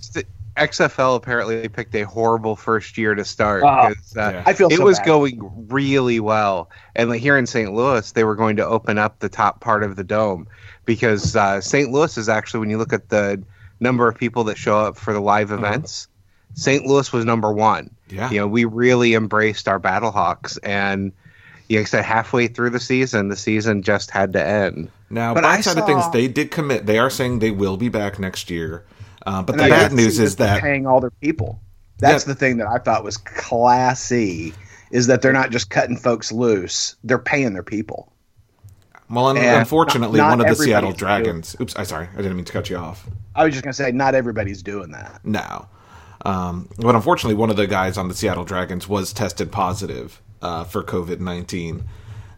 XFL 0.57 1.15
apparently 1.15 1.69
picked 1.69 1.93
a 1.93 2.03
horrible 2.03 2.55
first 2.55 2.97
year 2.97 3.13
to 3.13 3.23
start. 3.23 3.63
Uh, 3.63 3.67
uh, 3.67 3.93
yeah. 4.15 4.43
I 4.47 4.53
feel 4.53 4.67
it 4.71 4.77
so 4.77 4.83
was 4.83 4.97
bad. 4.97 5.05
going 5.05 5.67
really 5.69 6.19
well, 6.19 6.71
and 6.95 7.11
like 7.11 7.21
here 7.21 7.37
in 7.37 7.45
St. 7.45 7.71
Louis, 7.71 8.11
they 8.13 8.23
were 8.23 8.35
going 8.35 8.55
to 8.55 8.65
open 8.65 8.97
up 8.97 9.19
the 9.19 9.29
top 9.29 9.61
part 9.61 9.83
of 9.83 9.95
the 9.95 10.03
dome 10.03 10.47
because 10.85 11.35
uh, 11.35 11.61
St. 11.61 11.91
Louis 11.91 12.17
is 12.17 12.29
actually 12.29 12.61
when 12.61 12.69
you 12.69 12.77
look 12.77 12.93
at 12.93 13.09
the 13.09 13.41
number 13.79 14.07
of 14.07 14.17
people 14.17 14.43
that 14.45 14.57
show 14.57 14.77
up 14.77 14.97
for 14.97 15.13
the 15.13 15.21
live 15.21 15.51
uh-huh. 15.51 15.65
events, 15.65 16.07
uh-huh. 16.07 16.53
St. 16.55 16.85
Louis 16.85 17.11
was 17.11 17.25
number 17.25 17.51
one. 17.51 17.89
Yeah, 18.09 18.29
you 18.29 18.39
know, 18.39 18.47
we 18.47 18.65
really 18.65 19.15
embraced 19.15 19.67
our 19.67 19.79
Battlehawks, 19.79 20.59
and 20.61 21.11
like 21.69 21.79
I 21.79 21.83
said, 21.85 22.05
halfway 22.05 22.47
through 22.47 22.71
the 22.71 22.79
season, 22.79 23.29
the 23.29 23.35
season 23.35 23.81
just 23.81 24.11
had 24.11 24.33
to 24.33 24.45
end. 24.45 24.89
Now, 25.09 25.33
but 25.33 25.43
side 25.43 25.63
saw... 25.63 25.79
of 25.79 25.85
things, 25.85 26.09
they 26.11 26.27
did 26.27 26.51
commit. 26.51 26.85
They 26.85 26.99
are 26.99 27.09
saying 27.09 27.39
they 27.39 27.51
will 27.51 27.77
be 27.77 27.89
back 27.89 28.19
next 28.19 28.49
year. 28.49 28.85
Uh, 29.25 29.41
but 29.41 29.55
and 29.55 29.65
the 29.65 29.69
bad 29.69 29.93
news 29.93 30.19
is 30.19 30.35
that 30.35 30.53
they're 30.53 30.61
paying 30.61 30.85
all 30.85 30.99
their 30.99 31.11
people. 31.11 31.59
That's 31.99 32.25
Yeah. 32.25 32.33
the 32.33 32.39
thing 32.39 32.57
that 32.57 32.67
I 32.67 32.77
thought 32.79 33.03
was 33.03 33.17
classy 33.17 34.53
is 34.91 35.07
that 35.07 35.21
they're 35.21 35.33
not 35.33 35.51
just 35.51 35.69
cutting 35.69 35.97
folks 35.97 36.31
loose; 36.31 36.95
they're 37.03 37.17
paying 37.17 37.53
their 37.53 37.63
people. 37.63 38.11
Well, 39.09 39.27
un- 39.27 39.37
And 39.37 39.57
unfortunately, 39.59 40.17
not- 40.17 40.37
one 40.37 40.41
of 40.41 40.47
the 40.47 40.63
Seattle 40.63 40.91
Dragons. 40.93 41.55
Oops, 41.59 41.75
I 41.75 41.83
sorry, 41.83 42.07
I 42.13 42.17
didn't 42.17 42.35
mean 42.35 42.45
to 42.45 42.53
cut 42.53 42.69
you 42.69 42.77
off. 42.77 43.05
I 43.35 43.43
was 43.45 43.53
just 43.53 43.63
gonna 43.63 43.73
say, 43.73 43.91
not 43.91 44.15
everybody's 44.15 44.61
doing 44.63 44.91
that. 44.91 45.19
No. 45.23 45.67
Um, 46.25 46.69
but 46.77 46.95
unfortunately, 46.95 47.35
one 47.35 47.49
of 47.49 47.57
the 47.57 47.67
guys 47.67 47.97
on 47.97 48.07
the 48.07 48.13
Seattle 48.13 48.45
Dragons 48.45 48.87
was 48.87 49.11
tested 49.11 49.51
positive 49.51 50.21
uh, 50.41 50.63
for 50.63 50.83
COVID 50.83 51.19
nineteen, 51.19 51.83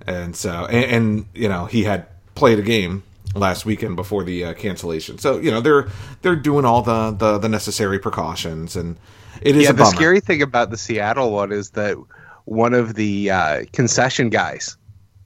and 0.07 0.35
so 0.35 0.65
and, 0.65 0.85
and 0.85 1.25
you 1.35 1.47
know 1.47 1.65
he 1.65 1.83
had 1.83 2.07
played 2.33 2.57
a 2.59 2.63
game 2.63 3.03
last 3.35 3.65
weekend 3.65 3.95
before 3.95 4.23
the 4.23 4.45
uh, 4.45 4.53
cancellation. 4.53 5.17
So 5.19 5.37
you 5.37 5.51
know 5.51 5.61
they're 5.61 5.87
they're 6.23 6.35
doing 6.35 6.65
all 6.65 6.81
the 6.81 7.11
the, 7.11 7.37
the 7.37 7.49
necessary 7.49 7.99
precautions, 7.99 8.75
and 8.75 8.97
it 9.41 9.55
is 9.55 9.63
yeah, 9.65 9.71
the 9.71 9.83
bummer. 9.83 9.95
scary 9.95 10.19
thing 10.19 10.41
about 10.41 10.71
the 10.71 10.77
Seattle 10.77 11.31
one 11.31 11.51
is 11.51 11.71
that 11.71 11.95
one 12.45 12.73
of 12.73 12.95
the 12.95 13.29
uh, 13.29 13.65
concession 13.73 14.29
guys 14.29 14.77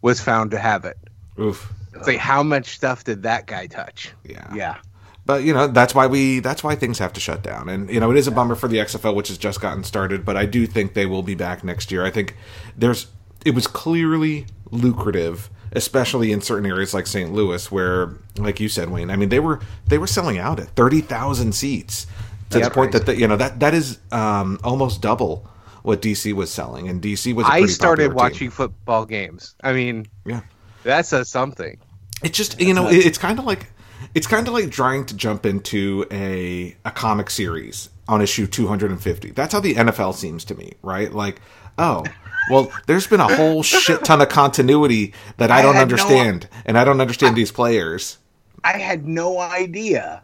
was 0.01 0.19
found 0.19 0.51
to 0.51 0.59
have 0.59 0.83
it. 0.85 0.97
Oof. 1.39 1.71
It's 1.93 2.07
like, 2.07 2.17
how 2.17 2.43
much 2.43 2.75
stuff 2.75 3.03
did 3.03 3.23
that 3.23 3.47
guy 3.47 3.67
touch? 3.67 4.11
Yeah. 4.23 4.53
Yeah, 4.53 4.77
But 5.25 5.43
you 5.43 5.53
know 5.53 5.67
that's 5.67 5.93
why 5.95 6.07
we 6.07 6.39
that's 6.39 6.63
why 6.63 6.75
things 6.75 6.99
have 6.99 7.13
to 7.13 7.19
shut 7.19 7.41
down, 7.43 7.69
and 7.69 7.89
you 7.89 7.99
know 7.99 8.11
it 8.11 8.17
is 8.17 8.27
a 8.27 8.31
bummer 8.31 8.55
for 8.55 8.67
the 8.67 8.77
XFL, 8.77 9.15
which 9.15 9.27
has 9.29 9.37
just 9.37 9.61
gotten 9.61 9.83
started. 9.83 10.25
But 10.25 10.37
I 10.37 10.45
do 10.45 10.65
think 10.67 10.93
they 10.93 11.05
will 11.05 11.23
be 11.23 11.35
back 11.35 11.63
next 11.63 11.91
year. 11.91 12.05
I 12.05 12.11
think 12.11 12.35
there's 12.77 13.07
it 13.45 13.55
was 13.55 13.67
clearly 13.67 14.45
lucrative, 14.71 15.49
especially 15.71 16.31
in 16.31 16.41
certain 16.41 16.65
areas 16.69 16.93
like 16.93 17.07
St. 17.07 17.33
Louis, 17.33 17.71
where, 17.71 18.13
like 18.37 18.59
you 18.59 18.69
said, 18.69 18.89
Wayne. 18.89 19.09
I 19.09 19.15
mean, 19.15 19.29
they 19.29 19.39
were 19.39 19.59
they 19.87 19.97
were 19.97 20.07
selling 20.07 20.37
out 20.37 20.59
at 20.59 20.69
thirty 20.69 21.01
thousand 21.01 21.53
seats 21.53 22.05
to 22.49 22.57
That's 22.57 22.69
the 22.69 22.73
point 22.73 22.91
that 22.93 23.05
the, 23.05 23.15
you 23.15 23.27
know 23.27 23.37
that 23.37 23.59
that 23.59 23.73
is 23.73 23.99
um, 24.11 24.59
almost 24.63 25.01
double 25.01 25.47
what 25.83 26.01
DC 26.01 26.33
was 26.33 26.51
selling, 26.51 26.87
and 26.87 27.01
DC 27.01 27.33
was. 27.33 27.45
a 27.45 27.49
I 27.49 27.65
started 27.65 28.09
popular 28.09 28.09
team. 28.09 28.15
watching 28.15 28.49
football 28.49 29.05
games. 29.05 29.55
I 29.63 29.73
mean, 29.73 30.07
Yeah. 30.25 30.41
That 30.83 31.05
says 31.05 31.29
something. 31.29 31.79
It's 32.23 32.37
just 32.37 32.59
you 32.59 32.73
know 32.73 32.87
it, 32.87 33.05
it's 33.05 33.17
kind 33.17 33.39
of 33.39 33.45
like 33.45 33.67
it's 34.13 34.27
kind 34.27 34.47
of 34.47 34.53
like 34.53 34.71
trying 34.71 35.05
to 35.05 35.15
jump 35.15 35.45
into 35.45 36.05
a 36.11 36.75
a 36.85 36.91
comic 36.91 37.29
series 37.29 37.89
on 38.07 38.21
issue 38.21 38.47
250. 38.47 39.31
That's 39.31 39.53
how 39.53 39.59
the 39.59 39.75
NFL 39.75 40.15
seems 40.15 40.43
to 40.45 40.55
me, 40.55 40.73
right? 40.81 41.13
Like, 41.13 41.41
oh, 41.77 42.03
well, 42.49 42.71
there's 42.87 43.05
been 43.07 43.19
a 43.19 43.35
whole 43.35 43.61
shit 43.63 44.03
ton 44.03 44.21
of 44.21 44.29
continuity 44.29 45.13
that 45.37 45.51
I, 45.51 45.59
I 45.59 45.61
don't 45.61 45.75
had 45.75 45.89
no- 45.89 45.93
understand, 45.93 46.47
and 46.65 46.77
I 46.77 46.83
don't 46.83 46.99
understand 47.01 47.35
these 47.35 47.51
players. 47.51 48.17
I 48.63 48.77
had 48.77 49.07
no 49.07 49.39
idea 49.39 50.23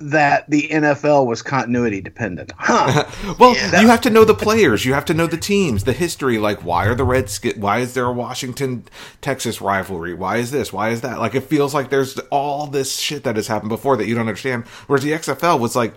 that 0.00 0.48
the 0.50 0.68
NFL 0.68 1.26
was 1.26 1.42
continuity 1.42 2.00
dependent. 2.00 2.52
Huh? 2.56 3.04
Well, 3.38 3.54
Yeah. 3.54 3.80
you 3.80 3.88
have 3.88 4.00
to 4.02 4.10
know 4.10 4.24
the 4.24 4.34
players, 4.34 4.84
you 4.84 4.94
have 4.94 5.04
to 5.06 5.14
know 5.14 5.26
the 5.26 5.36
teams, 5.36 5.84
the 5.84 5.92
history. 5.92 6.38
Like, 6.38 6.64
why 6.64 6.86
are 6.86 6.94
the 6.94 7.04
Redskins? 7.04 7.56
Why 7.56 7.78
is 7.80 7.94
there 7.94 8.06
a 8.06 8.12
Washington 8.12 8.84
Texas 9.20 9.60
rivalry? 9.60 10.14
Why 10.14 10.36
is 10.38 10.50
this? 10.50 10.72
Why 10.72 10.90
is 10.90 11.00
that? 11.02 11.18
Like, 11.18 11.34
it 11.34 11.42
feels 11.42 11.74
like 11.74 11.90
there's 11.90 12.18
all 12.30 12.66
this 12.66 12.98
shit 12.98 13.24
that 13.24 13.36
has 13.36 13.46
happened 13.48 13.68
before 13.70 13.96
that 13.96 14.06
you 14.06 14.14
don't 14.14 14.26
understand. 14.28 14.64
Whereas 14.86 15.04
the 15.04 15.12
XFL 15.12 15.58
was 15.60 15.74
like, 15.76 15.94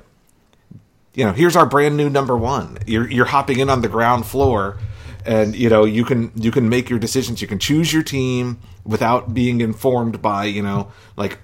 you 1.14 1.26
know, 1.26 1.34
here's 1.34 1.56
our 1.56 1.66
brand 1.66 1.98
new 1.98 2.10
number 2.10 2.38
one. 2.38 2.78
You're 2.88 3.10
you're 3.10 3.26
hopping 3.26 3.60
in 3.60 3.70
on 3.70 3.82
the 3.82 3.90
ground 3.90 4.26
floor, 4.26 4.78
and 5.26 5.54
you 5.56 5.70
know 5.70 5.84
you 5.84 6.06
can 6.06 6.32
you 6.36 6.52
can 6.52 6.70
make 6.70 6.90
your 6.90 7.00
decisions. 7.00 7.42
You 7.42 7.48
can 7.50 7.60
choose 7.60 7.92
your 7.92 8.02
team 8.04 8.60
without 8.86 9.34
being 9.34 9.60
informed 9.60 10.22
by 10.22 10.46
you 10.46 10.62
know 10.62 10.90
like 11.18 11.40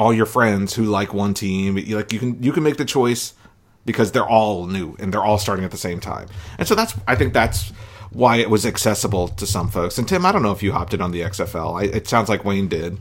all 0.00 0.12
your 0.14 0.26
friends 0.26 0.74
who 0.74 0.84
like 0.84 1.12
one 1.14 1.34
team. 1.34 1.76
You- 1.78 1.96
Like 1.96 2.12
you 2.12 2.18
can 2.18 2.42
you 2.42 2.52
can 2.52 2.62
make 2.62 2.76
the 2.78 2.84
choice 2.84 3.34
because 3.84 4.12
they're 4.12 4.28
all 4.38 4.66
new 4.66 4.96
and 4.98 5.12
they're 5.12 5.24
all 5.24 5.38
starting 5.38 5.64
at 5.64 5.70
the 5.70 5.76
same 5.88 6.00
time. 6.00 6.26
And 6.58 6.66
so 6.66 6.74
that's 6.74 6.94
I 7.06 7.14
think 7.14 7.32
that's 7.32 7.72
why 8.12 8.36
it 8.38 8.50
was 8.50 8.66
accessible 8.66 9.28
to 9.28 9.46
some 9.46 9.68
folks. 9.68 9.98
And 9.98 10.08
Tim, 10.08 10.26
I 10.26 10.32
don't 10.32 10.42
know 10.42 10.50
if 10.52 10.62
you 10.62 10.72
hopped 10.72 10.94
in 10.94 11.00
on 11.00 11.12
the 11.12 11.20
XFL. 11.20 11.80
I, 11.80 11.84
it 11.84 12.08
sounds 12.08 12.28
like 12.28 12.44
Wayne 12.44 12.66
did. 12.68 12.98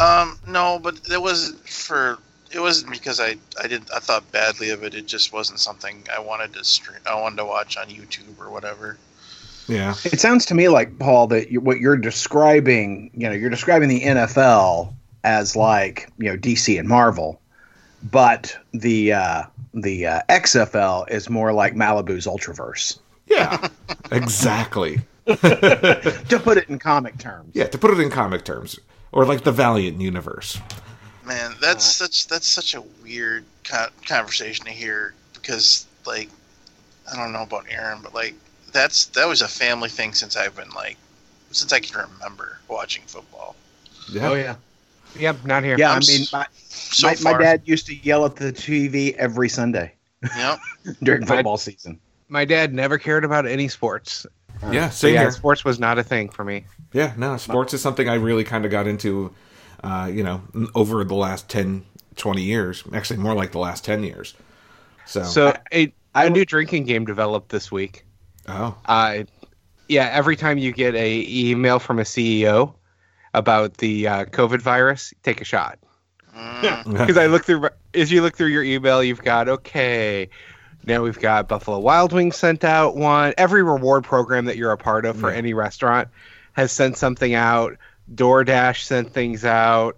Um, 0.00 0.38
no, 0.46 0.78
but 0.82 1.00
it 1.10 1.20
was 1.20 1.54
for 1.66 2.18
it 2.50 2.60
wasn't 2.60 2.92
because 2.92 3.20
I 3.20 3.36
I 3.62 3.66
didn't 3.66 3.90
I 3.94 3.98
thought 3.98 4.30
badly 4.32 4.70
of 4.70 4.84
it. 4.84 4.94
It 4.94 5.06
just 5.06 5.32
wasn't 5.32 5.58
something 5.58 6.04
I 6.16 6.20
wanted 6.20 6.52
to 6.54 6.64
stream. 6.64 6.98
I 7.10 7.18
wanted 7.20 7.36
to 7.36 7.44
watch 7.44 7.76
on 7.76 7.86
YouTube 7.86 8.38
or 8.38 8.50
whatever. 8.50 8.98
Yeah. 9.68 9.94
It 10.04 10.20
sounds 10.20 10.44
to 10.46 10.54
me 10.54 10.68
like 10.68 10.98
Paul 10.98 11.26
that 11.28 11.50
you, 11.52 11.60
what 11.60 11.78
you're 11.78 11.96
describing, 11.96 13.10
you 13.14 13.28
know, 13.28 13.34
you're 13.34 13.48
describing 13.50 13.88
the 13.88 14.00
NFL 14.02 14.92
as 15.24 15.56
like 15.56 16.10
you 16.18 16.30
know 16.30 16.36
DC 16.36 16.78
and 16.78 16.88
Marvel, 16.88 17.40
but 18.10 18.56
the 18.72 19.12
uh, 19.12 19.42
the 19.74 20.06
uh, 20.06 20.20
XFL 20.28 21.10
is 21.10 21.28
more 21.30 21.52
like 21.52 21.74
Malibu's 21.74 22.26
Ultraverse. 22.26 22.98
Yeah. 23.26 23.68
exactly. 24.10 25.00
To 25.26 26.40
put 26.42 26.58
it 26.58 26.68
in 26.68 26.80
comic 26.80 27.16
terms, 27.18 27.50
Yeah, 27.54 27.68
to 27.68 27.78
put 27.78 27.92
it 27.92 28.00
in 28.00 28.10
comic 28.10 28.44
terms, 28.44 28.78
or 29.12 29.24
like 29.24 29.44
the 29.44 29.52
Valiant 29.52 30.00
universe. 30.00 30.58
Man, 31.24 31.54
that's 31.60 31.84
such 31.84 32.26
that's 32.26 32.48
such 32.48 32.74
a 32.74 32.82
weird 33.04 33.44
co- 33.62 33.90
conversation 34.06 34.64
to 34.66 34.72
hear 34.72 35.14
because 35.34 35.86
like 36.06 36.28
I 37.10 37.16
don't 37.16 37.32
know 37.32 37.42
about 37.42 37.66
Aaron, 37.70 38.00
but 38.02 38.14
like 38.14 38.34
that's 38.72 39.06
that 39.06 39.28
was 39.28 39.42
a 39.42 39.48
family 39.48 39.88
thing 39.88 40.12
since 40.12 40.36
I've 40.36 40.56
been 40.56 40.70
like 40.70 40.96
since 41.52 41.72
I 41.72 41.78
can 41.78 42.00
remember 42.00 42.58
watching 42.68 43.02
football. 43.06 43.54
Yeah. 44.10 44.30
Oh 44.30 44.34
yeah, 44.34 44.56
Yep, 45.18 45.44
not 45.44 45.62
here. 45.64 45.76
yeah. 45.78 45.92
I 45.92 45.96
I'm 45.96 46.02
mean, 46.06 46.26
my, 46.32 46.46
So 46.68 47.06
my, 47.08 47.16
my 47.32 47.38
dad 47.38 47.62
used 47.64 47.86
to 47.86 47.94
yell 47.96 48.24
at 48.24 48.36
the 48.36 48.52
TV 48.52 49.14
every 49.16 49.48
Sunday 49.48 49.92
Yep. 50.36 50.58
during 51.02 51.22
I- 51.24 51.26
football 51.26 51.56
season. 51.56 51.98
My 52.28 52.44
dad 52.46 52.72
never 52.72 52.96
cared 52.96 53.24
about 53.26 53.46
any 53.46 53.68
sports. 53.68 54.24
Yeah, 54.70 54.88
So 54.88 55.08
same 55.08 55.14
yeah, 55.14 55.20
here. 55.22 55.30
sports 55.32 55.64
was 55.66 55.78
not 55.78 55.98
a 55.98 56.02
thing 56.02 56.28
for 56.30 56.44
me. 56.44 56.64
Yeah, 56.94 57.12
no, 57.18 57.36
sports 57.36 57.74
is 57.74 57.82
something 57.82 58.08
I 58.08 58.14
really 58.14 58.44
kind 58.44 58.64
of 58.64 58.70
got 58.70 58.86
into, 58.86 59.34
uh, 59.84 60.08
you 60.10 60.22
know, 60.22 60.40
over 60.74 61.04
the 61.04 61.14
last 61.14 61.50
10, 61.50 61.84
20 62.16 62.42
years. 62.42 62.84
Actually, 62.94 63.18
more 63.18 63.34
like 63.34 63.52
the 63.52 63.58
last 63.58 63.84
10 63.84 64.02
years. 64.04 64.34
So, 65.04 65.24
So 65.24 65.54
a, 65.72 65.92
I- 66.14 66.24
a 66.26 66.30
new 66.30 66.44
drinking 66.46 66.84
game 66.84 67.04
developed 67.04 67.50
this 67.50 67.70
week. 67.70 68.04
oh, 68.48 68.76
Uh, 68.86 69.24
yeah, 69.88 70.08
every 70.12 70.36
time 70.36 70.56
you 70.56 70.72
get 70.72 70.94
a 70.94 71.26
email 71.28 71.78
from 71.78 71.98
a 71.98 72.02
CEO 72.04 72.72
about 73.34 73.78
the 73.78 74.06
uh, 74.08 74.24
COVID 74.26 74.60
virus, 74.60 75.12
take 75.22 75.40
a 75.40 75.44
shot. 75.44 75.78
Mm, 76.36 76.84
Because 76.98 77.16
I 77.16 77.26
look 77.26 77.44
through, 77.44 77.68
as 77.94 78.10
you 78.10 78.22
look 78.22 78.36
through 78.36 78.48
your 78.48 78.62
email, 78.64 79.02
you've 79.02 79.22
got 79.22 79.48
okay. 79.48 80.28
Now 80.84 81.02
we've 81.02 81.18
got 81.18 81.46
Buffalo 81.48 81.78
Wild 81.78 82.12
Wings 82.12 82.36
sent 82.36 82.64
out 82.64 82.96
one. 82.96 83.34
Every 83.38 83.62
reward 83.62 84.04
program 84.04 84.46
that 84.46 84.56
you're 84.56 84.72
a 84.72 84.76
part 84.78 85.04
of 85.04 85.16
for 85.16 85.30
Yeah. 85.30 85.36
any 85.36 85.54
restaurant 85.54 86.08
has 86.54 86.72
sent 86.72 86.96
something 86.96 87.34
out. 87.34 87.76
DoorDash 88.12 88.82
sent 88.82 89.12
things 89.12 89.44
out. 89.44 89.96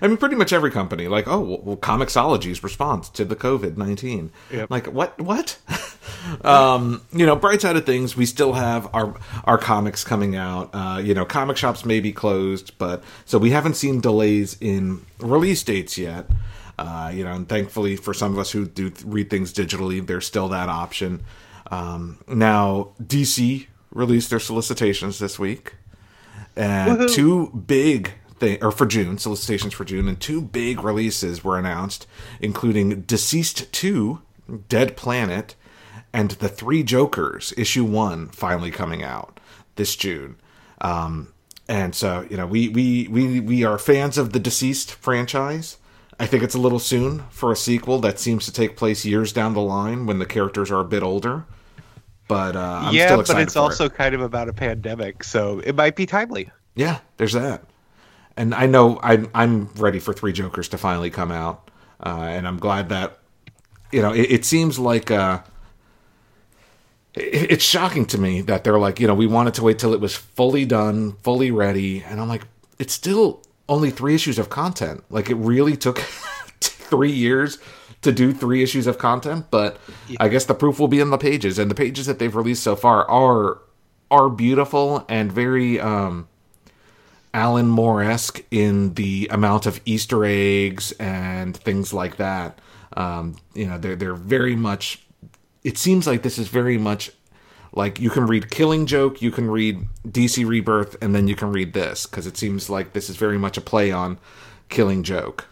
I 0.00 0.06
mean, 0.06 0.16
pretty 0.16 0.34
much 0.34 0.52
every 0.52 0.70
company, 0.70 1.08
like, 1.08 1.26
oh, 1.26 1.60
well, 1.62 1.76
Comixology's 1.76 2.62
response 2.62 3.08
to 3.10 3.24
the 3.24 3.36
COVID 3.36 3.76
19. 3.76 4.30
Yep. 4.52 4.70
Like, 4.70 4.86
what? 4.86 5.18
What? 5.20 5.58
um, 6.44 7.02
you 7.12 7.26
know, 7.26 7.36
bright 7.36 7.60
side 7.60 7.76
of 7.76 7.86
things, 7.86 8.16
we 8.16 8.26
still 8.26 8.54
have 8.54 8.88
our 8.94 9.14
our 9.44 9.58
comics 9.58 10.04
coming 10.04 10.36
out. 10.36 10.70
Uh, 10.72 11.00
you 11.02 11.14
know, 11.14 11.24
comic 11.24 11.56
shops 11.56 11.84
may 11.84 12.00
be 12.00 12.12
closed, 12.12 12.76
but 12.78 13.02
so 13.24 13.38
we 13.38 13.50
haven't 13.50 13.74
seen 13.74 14.00
delays 14.00 14.56
in 14.60 15.04
release 15.18 15.62
dates 15.62 15.98
yet. 15.98 16.26
Uh, 16.78 17.10
you 17.12 17.24
know, 17.24 17.32
and 17.32 17.48
thankfully 17.48 17.96
for 17.96 18.14
some 18.14 18.32
of 18.32 18.38
us 18.38 18.52
who 18.52 18.64
do 18.64 18.88
th- 18.88 19.04
read 19.04 19.28
things 19.28 19.52
digitally, 19.52 20.06
there's 20.06 20.26
still 20.26 20.48
that 20.48 20.68
option. 20.68 21.24
Um, 21.70 22.18
now, 22.28 22.90
DC 23.02 23.66
released 23.90 24.30
their 24.30 24.38
solicitations 24.38 25.18
this 25.18 25.38
week 25.38 25.74
and 26.58 26.98
Woohoo. 26.98 27.14
two 27.14 27.48
big 27.66 28.12
thing 28.38 28.62
or 28.62 28.70
for 28.70 28.86
June 28.86 29.18
solicitations 29.18 29.74
for 29.74 29.84
June 29.84 30.08
and 30.08 30.20
two 30.20 30.40
big 30.40 30.82
releases 30.82 31.44
were 31.44 31.58
announced, 31.58 32.06
including 32.40 33.02
Deceased 33.02 33.72
Two, 33.72 34.22
Dead 34.68 34.96
Planet, 34.96 35.54
and 36.12 36.32
The 36.32 36.48
Three 36.48 36.82
Jokers 36.82 37.52
issue 37.56 37.84
one 37.84 38.28
finally 38.28 38.70
coming 38.70 39.02
out 39.02 39.40
this 39.76 39.96
June. 39.96 40.36
Um, 40.80 41.32
and 41.68 41.94
so 41.94 42.26
you 42.30 42.36
know 42.36 42.46
we 42.46 42.68
we 42.68 43.08
we 43.08 43.40
we 43.40 43.64
are 43.64 43.78
fans 43.78 44.18
of 44.18 44.32
the 44.32 44.40
Deceased 44.40 44.92
franchise. 44.92 45.76
I 46.20 46.26
think 46.26 46.42
it's 46.42 46.54
a 46.54 46.58
little 46.58 46.80
soon 46.80 47.20
for 47.30 47.52
a 47.52 47.56
sequel 47.56 48.00
that 48.00 48.18
seems 48.18 48.44
to 48.46 48.52
take 48.52 48.76
place 48.76 49.04
years 49.04 49.32
down 49.32 49.54
the 49.54 49.60
line 49.60 50.04
when 50.06 50.18
the 50.18 50.26
characters 50.26 50.70
are 50.70 50.80
a 50.80 50.84
bit 50.84 51.02
older. 51.02 51.44
But 52.26 52.56
uh, 52.56 52.80
I'm 52.84 52.94
yeah, 52.94 53.16
but 53.16 53.20
it's 53.20 53.54
for 53.54 53.60
it. 53.60 53.62
also 53.62 53.88
kind 53.88 54.14
of 54.14 54.20
about 54.20 54.48
a 54.48 54.52
pandemic, 54.52 55.24
so 55.24 55.60
it 55.60 55.74
might 55.74 55.96
be 55.96 56.06
timely. 56.06 56.50
Yeah, 56.74 56.98
there's 57.16 57.32
that. 57.32 57.64
And 58.38 58.54
I 58.54 58.66
know 58.66 59.00
I'm 59.02 59.28
I'm 59.34 59.66
ready 59.74 59.98
for 59.98 60.14
Three 60.14 60.32
Jokers 60.32 60.68
to 60.68 60.78
finally 60.78 61.10
come 61.10 61.32
out, 61.32 61.72
uh, 62.00 62.20
and 62.20 62.46
I'm 62.46 62.58
glad 62.58 62.88
that 62.90 63.18
you 63.90 64.00
know 64.00 64.12
it, 64.12 64.30
it 64.30 64.44
seems 64.44 64.78
like 64.78 65.10
uh, 65.10 65.40
it, 67.14 67.50
it's 67.50 67.64
shocking 67.64 68.06
to 68.06 68.16
me 68.16 68.40
that 68.42 68.62
they're 68.62 68.78
like 68.78 69.00
you 69.00 69.08
know 69.08 69.14
we 69.14 69.26
wanted 69.26 69.54
to 69.54 69.64
wait 69.64 69.80
till 69.80 69.92
it 69.92 70.00
was 70.00 70.14
fully 70.14 70.64
done, 70.64 71.14
fully 71.24 71.50
ready, 71.50 72.04
and 72.04 72.20
I'm 72.20 72.28
like 72.28 72.46
it's 72.78 72.94
still 72.94 73.42
only 73.68 73.90
three 73.90 74.14
issues 74.14 74.38
of 74.38 74.50
content. 74.50 75.02
Like 75.10 75.30
it 75.30 75.34
really 75.34 75.76
took 75.76 75.98
three 76.60 77.10
years 77.10 77.58
to 78.02 78.12
do 78.12 78.32
three 78.32 78.62
issues 78.62 78.86
of 78.86 78.98
content, 78.98 79.46
but 79.50 79.78
yeah. 80.06 80.18
I 80.20 80.28
guess 80.28 80.44
the 80.44 80.54
proof 80.54 80.78
will 80.78 80.86
be 80.86 81.00
in 81.00 81.10
the 81.10 81.18
pages, 81.18 81.58
and 81.58 81.68
the 81.68 81.74
pages 81.74 82.06
that 82.06 82.20
they've 82.20 82.36
released 82.36 82.62
so 82.62 82.76
far 82.76 83.04
are 83.10 83.58
are 84.12 84.30
beautiful 84.30 85.04
and 85.08 85.32
very 85.32 85.80
um, 85.80 86.28
Alan 87.34 87.68
Moore 87.68 88.02
esque 88.02 88.42
in 88.50 88.94
the 88.94 89.28
amount 89.30 89.66
of 89.66 89.80
Easter 89.84 90.24
eggs 90.24 90.92
and 90.92 91.56
things 91.56 91.92
like 91.92 92.16
that. 92.16 92.58
Um, 92.96 93.36
you 93.54 93.66
know, 93.66 93.78
they're 93.78 93.96
they're 93.96 94.14
very 94.14 94.56
much. 94.56 95.02
It 95.64 95.76
seems 95.76 96.06
like 96.06 96.22
this 96.22 96.38
is 96.38 96.48
very 96.48 96.78
much 96.78 97.10
like 97.72 98.00
you 98.00 98.10
can 98.10 98.26
read 98.26 98.50
Killing 98.50 98.86
Joke, 98.86 99.20
you 99.20 99.30
can 99.30 99.50
read 99.50 99.86
DC 100.06 100.46
Rebirth, 100.46 100.96
and 101.02 101.14
then 101.14 101.28
you 101.28 101.36
can 101.36 101.52
read 101.52 101.72
this 101.74 102.06
because 102.06 102.26
it 102.26 102.36
seems 102.36 102.70
like 102.70 102.92
this 102.92 103.08
is 103.08 103.16
very 103.16 103.38
much 103.38 103.56
a 103.56 103.60
play 103.60 103.92
on 103.92 104.18
Killing 104.68 105.02
Joke. 105.02 105.46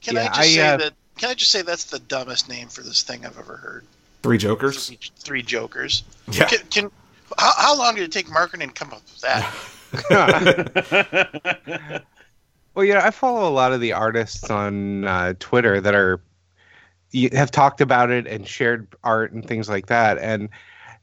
Can 0.00 0.16
yeah, 0.16 0.22
I 0.22 0.26
just 0.26 0.38
I, 0.38 0.44
say 0.44 0.68
uh, 0.68 0.76
that? 0.76 0.92
Can 1.18 1.30
I 1.30 1.34
just 1.34 1.50
say 1.50 1.62
that's 1.62 1.84
the 1.84 1.98
dumbest 1.98 2.48
name 2.48 2.68
for 2.68 2.82
this 2.82 3.02
thing 3.02 3.24
I've 3.24 3.38
ever 3.38 3.56
heard? 3.56 3.86
Three 4.22 4.38
Jokers. 4.38 4.88
Three, 4.88 4.98
three 5.18 5.42
Jokers. 5.42 6.04
Yeah. 6.30 6.46
Can, 6.46 6.58
can 6.70 6.90
how, 7.38 7.52
how, 7.56 7.78
long 7.78 7.94
did 7.94 8.04
it 8.04 8.12
take 8.12 8.30
marketing 8.30 8.68
to 8.68 8.74
come 8.74 8.92
up 8.92 9.02
with 9.02 9.20
that? 9.22 9.54
well, 12.74 12.84
yeah, 12.84 13.04
I 13.04 13.10
follow 13.10 13.48
a 13.48 13.52
lot 13.52 13.72
of 13.72 13.80
the 13.80 13.92
artists 13.92 14.50
on 14.50 15.04
uh, 15.04 15.34
Twitter 15.38 15.80
that 15.80 15.94
are 15.94 16.20
have 17.32 17.50
talked 17.50 17.80
about 17.80 18.10
it 18.10 18.26
and 18.26 18.46
shared 18.46 18.88
art 19.04 19.32
and 19.32 19.46
things 19.46 19.68
like 19.68 19.86
that, 19.86 20.18
and 20.18 20.48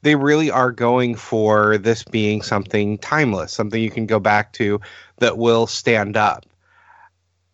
they 0.03 0.15
really 0.15 0.51
are 0.51 0.71
going 0.71 1.15
for 1.15 1.77
this 1.77 2.03
being 2.03 2.41
something 2.41 2.97
timeless, 2.99 3.53
something 3.53 3.81
you 3.81 3.89
can 3.89 4.05
go 4.05 4.19
back 4.19 4.51
to 4.53 4.79
that 5.19 5.37
will 5.37 5.65
stand 5.65 6.17
up. 6.17 6.45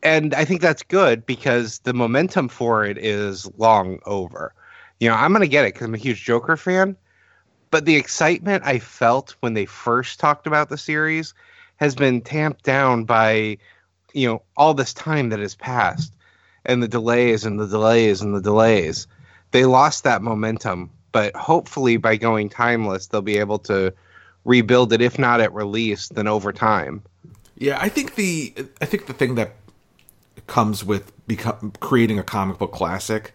And 0.02 0.34
I 0.34 0.46
think 0.46 0.62
that's 0.62 0.84
good 0.84 1.26
because 1.26 1.80
the 1.80 1.94
momentum 1.94 2.48
for 2.48 2.86
it 2.86 2.98
is 2.98 3.50
long 3.58 4.00
over. 4.06 4.54
You 5.00 5.10
know, 5.10 5.16
I'm 5.16 5.32
going 5.32 5.42
to 5.42 5.48
get 5.48 5.66
it 5.66 5.74
because 5.74 5.88
I'm 5.88 5.94
a 5.94 6.00
huge 6.00 6.24
Joker 6.24 6.58
fan, 6.58 6.96
but 7.72 7.86
the 7.86 7.96
excitement 7.96 8.64
I 8.66 8.80
felt 8.80 9.36
when 9.40 9.54
they 9.54 9.66
first 9.66 10.20
talked 10.20 10.48
about 10.48 10.70
the 10.70 10.78
series 10.78 11.34
has 11.78 11.96
been 11.96 12.22
tamped 12.22 12.64
down 12.64 13.06
by, 13.06 13.58
you 14.14 14.28
know, 14.28 14.42
all 14.58 14.74
this 14.74 14.94
time 14.94 15.30
that 15.30 15.40
has 15.40 15.56
passed 15.56 16.14
and 16.66 16.84
the 16.84 16.88
delays 16.88 17.46
and 17.46 17.60
the 17.60 17.68
delays 17.68 18.22
and 18.22 18.36
the 18.36 18.42
delays. 18.42 19.08
They 19.52 19.66
lost 19.66 20.04
that 20.04 20.22
momentum 20.22 20.92
but 21.12 21.36
hopefully 21.36 21.98
by 21.98 22.16
going 22.16 22.50
timeless 22.50 23.08
they'll 23.08 23.22
be 23.22 23.38
able 23.38 23.60
to 23.60 23.94
rebuild 24.46 24.94
it 24.94 25.02
if 25.02 25.20
not 25.20 25.42
at 25.42 25.54
release 25.54 26.08
then 26.10 26.28
over 26.28 26.52
time 26.52 27.04
yeah 27.58 27.78
i 27.82 27.90
think 27.90 28.16
the 28.16 28.54
i 28.82 28.86
think 28.86 29.06
the 29.08 29.14
thing 29.14 29.36
that 29.36 29.54
comes 30.48 30.84
with 30.84 31.12
become, 31.28 31.72
creating 31.80 32.18
a 32.18 32.24
comic 32.24 32.58
book 32.58 32.72
classic 32.72 33.34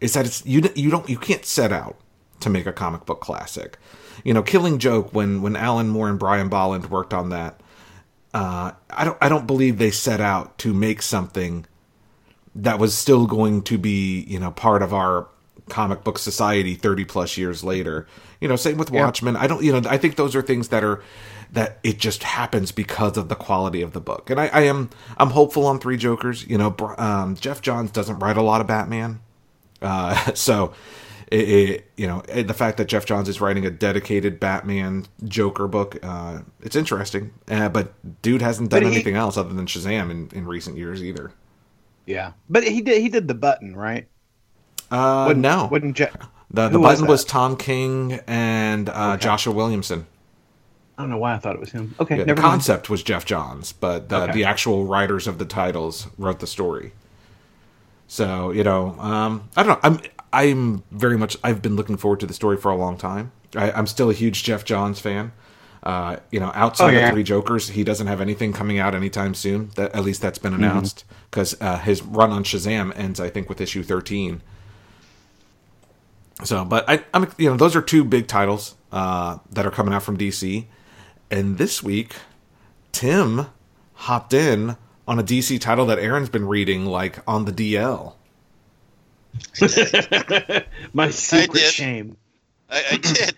is 0.00 0.12
that 0.14 0.26
it's 0.26 0.44
you 0.46 0.62
you 0.74 0.90
don't 0.90 1.08
you 1.08 1.18
can't 1.18 1.44
set 1.44 1.72
out 1.72 1.96
to 2.42 2.50
make 2.50 2.66
a 2.66 2.72
comic 2.72 3.06
book 3.06 3.20
classic 3.20 3.78
you 4.24 4.34
know 4.34 4.42
killing 4.42 4.78
joke 4.78 5.12
when 5.14 5.42
when 5.42 5.56
alan 5.56 5.88
moore 5.88 6.08
and 6.08 6.18
brian 6.18 6.48
bolland 6.48 6.90
worked 6.90 7.14
on 7.14 7.30
that 7.30 7.60
uh, 8.34 8.72
i 8.90 9.04
don't 9.04 9.18
i 9.20 9.28
don't 9.28 9.46
believe 9.46 9.78
they 9.78 9.90
set 9.90 10.20
out 10.20 10.56
to 10.58 10.72
make 10.72 11.02
something 11.02 11.66
that 12.54 12.78
was 12.78 12.94
still 12.96 13.26
going 13.26 13.62
to 13.62 13.78
be 13.78 14.20
you 14.28 14.38
know 14.38 14.50
part 14.50 14.82
of 14.82 14.92
our 14.92 15.28
comic 15.68 16.04
book 16.04 16.18
society 16.18 16.74
30 16.74 17.04
plus 17.04 17.36
years 17.36 17.64
later. 17.64 18.06
You 18.40 18.48
know, 18.48 18.56
same 18.56 18.76
with 18.76 18.90
Watchmen. 18.90 19.34
Yeah. 19.34 19.42
I 19.42 19.46
don't, 19.46 19.62
you 19.62 19.72
know, 19.72 19.88
I 19.88 19.96
think 19.96 20.16
those 20.16 20.34
are 20.34 20.42
things 20.42 20.68
that 20.68 20.84
are 20.84 21.02
that 21.52 21.78
it 21.82 21.98
just 21.98 22.22
happens 22.22 22.72
because 22.72 23.16
of 23.16 23.28
the 23.28 23.34
quality 23.34 23.82
of 23.82 23.92
the 23.92 24.00
book. 24.00 24.30
And 24.30 24.40
I, 24.40 24.48
I 24.48 24.60
am 24.62 24.90
I'm 25.16 25.30
hopeful 25.30 25.66
on 25.66 25.78
Three 25.78 25.96
Jokers. 25.96 26.46
You 26.46 26.58
know, 26.58 26.74
um, 26.98 27.36
Geoff 27.36 27.62
Johns 27.62 27.90
doesn't 27.90 28.18
write 28.18 28.36
a 28.36 28.42
lot 28.42 28.60
of 28.60 28.66
Batman, 28.66 29.20
uh, 29.80 30.32
so. 30.34 30.72
It, 31.32 31.48
it, 31.48 31.90
you 31.96 32.06
know 32.06 32.20
the 32.20 32.52
fact 32.52 32.76
that 32.76 32.88
Geoff 32.88 33.06
Johns 33.06 33.26
is 33.26 33.40
writing 33.40 33.64
a 33.64 33.70
dedicated 33.70 34.38
Batman 34.38 35.06
Joker 35.24 35.66
book, 35.66 35.96
uh, 36.02 36.40
it's 36.60 36.76
interesting. 36.76 37.32
Uh, 37.48 37.70
but 37.70 37.94
dude 38.20 38.42
hasn't 38.42 38.70
done 38.70 38.82
he, 38.82 38.88
anything 38.88 39.16
else 39.16 39.38
other 39.38 39.54
than 39.54 39.64
Shazam 39.64 40.10
in, 40.10 40.28
in 40.34 40.46
recent 40.46 40.76
years 40.76 41.02
either. 41.02 41.32
Yeah, 42.04 42.32
but 42.50 42.64
he 42.64 42.82
did 42.82 43.00
he 43.00 43.08
did 43.08 43.28
the 43.28 43.34
button 43.34 43.74
right. 43.74 44.08
Uh, 44.90 45.24
wouldn't, 45.28 45.42
no, 45.42 45.68
wouldn't 45.70 45.96
Je- 45.96 46.10
the 46.50 46.68
the 46.68 46.78
button 46.78 47.06
was, 47.06 47.22
was, 47.22 47.24
Tom 47.24 47.56
King 47.56 48.20
and 48.26 48.90
uh, 48.90 49.12
okay. 49.14 49.22
Joshua 49.22 49.54
Williamson. 49.54 50.06
I 50.98 51.02
don't 51.02 51.10
know 51.10 51.16
why 51.16 51.34
I 51.34 51.38
thought 51.38 51.54
it 51.54 51.60
was 51.60 51.72
him. 51.72 51.94
Okay, 51.98 52.18
yeah, 52.18 52.24
the 52.24 52.34
concept 52.34 52.90
was 52.90 53.02
Geoff 53.02 53.24
Johns, 53.24 53.72
but 53.72 54.10
the, 54.10 54.24
okay. 54.24 54.32
the 54.32 54.44
actual 54.44 54.84
writers 54.84 55.26
of 55.26 55.38
the 55.38 55.46
titles 55.46 56.08
wrote 56.18 56.40
the 56.40 56.46
story. 56.46 56.92
So 58.06 58.50
you 58.50 58.64
know, 58.64 58.98
um, 59.00 59.48
I 59.56 59.62
don't 59.62 59.72
know. 59.72 59.80
I'm 59.82 60.00
I'm 60.32 60.82
very 60.90 61.18
much. 61.18 61.36
I've 61.44 61.62
been 61.62 61.76
looking 61.76 61.96
forward 61.96 62.20
to 62.20 62.26
the 62.26 62.34
story 62.34 62.56
for 62.56 62.70
a 62.70 62.76
long 62.76 62.96
time. 62.96 63.32
I, 63.54 63.70
am 63.78 63.86
still 63.86 64.10
a 64.10 64.14
huge 64.14 64.44
Geoff 64.44 64.64
Johns 64.64 64.98
fan. 64.98 65.32
Uh, 65.82 66.16
you 66.30 66.38
know, 66.38 66.52
outside 66.54 66.94
oh, 66.94 66.98
yeah. 66.98 67.08
of 67.08 67.12
Three 67.12 67.24
Jokers, 67.24 67.70
he 67.70 67.82
doesn't 67.82 68.06
have 68.06 68.20
anything 68.20 68.52
coming 68.52 68.78
out 68.78 68.94
anytime 68.94 69.34
soon. 69.34 69.70
That 69.74 69.94
at 69.94 70.04
least 70.04 70.22
that's 70.22 70.38
been 70.38 70.52
mm-hmm. 70.52 70.62
announced 70.62 71.04
because 71.30 71.54
mm-hmm. 71.54 71.66
uh, 71.66 71.78
his 71.78 72.02
run 72.02 72.30
on 72.30 72.44
Shazam 72.44 72.96
ends, 72.96 73.20
I 73.20 73.28
think, 73.28 73.48
with 73.48 73.60
issue 73.60 73.82
13. 73.82 74.42
So, 76.44 76.64
but 76.64 76.88
I, 76.88 77.04
am 77.12 77.30
you 77.36 77.50
know 77.50 77.56
those 77.56 77.76
are 77.76 77.82
two 77.82 78.04
big 78.04 78.26
titles 78.26 78.76
uh, 78.90 79.38
that 79.50 79.66
are 79.66 79.70
coming 79.70 79.92
out 79.92 80.02
from 80.02 80.16
DC, 80.16 80.66
and 81.30 81.58
this 81.58 81.82
week 81.82 82.14
Tim 82.92 83.46
hopped 83.94 84.32
in 84.32 84.76
on 85.06 85.18
a 85.18 85.22
DC 85.22 85.60
title 85.60 85.86
that 85.86 85.98
Aaron's 85.98 86.28
been 86.28 86.46
reading 86.46 86.86
like 86.86 87.18
on 87.28 87.44
the 87.44 87.52
DL. 87.52 88.14
My 90.92 91.10
secret 91.10 91.62
I 91.62 91.66
shame. 91.66 92.16
I, 92.70 92.82
I 92.92 92.96
did. 93.02 93.36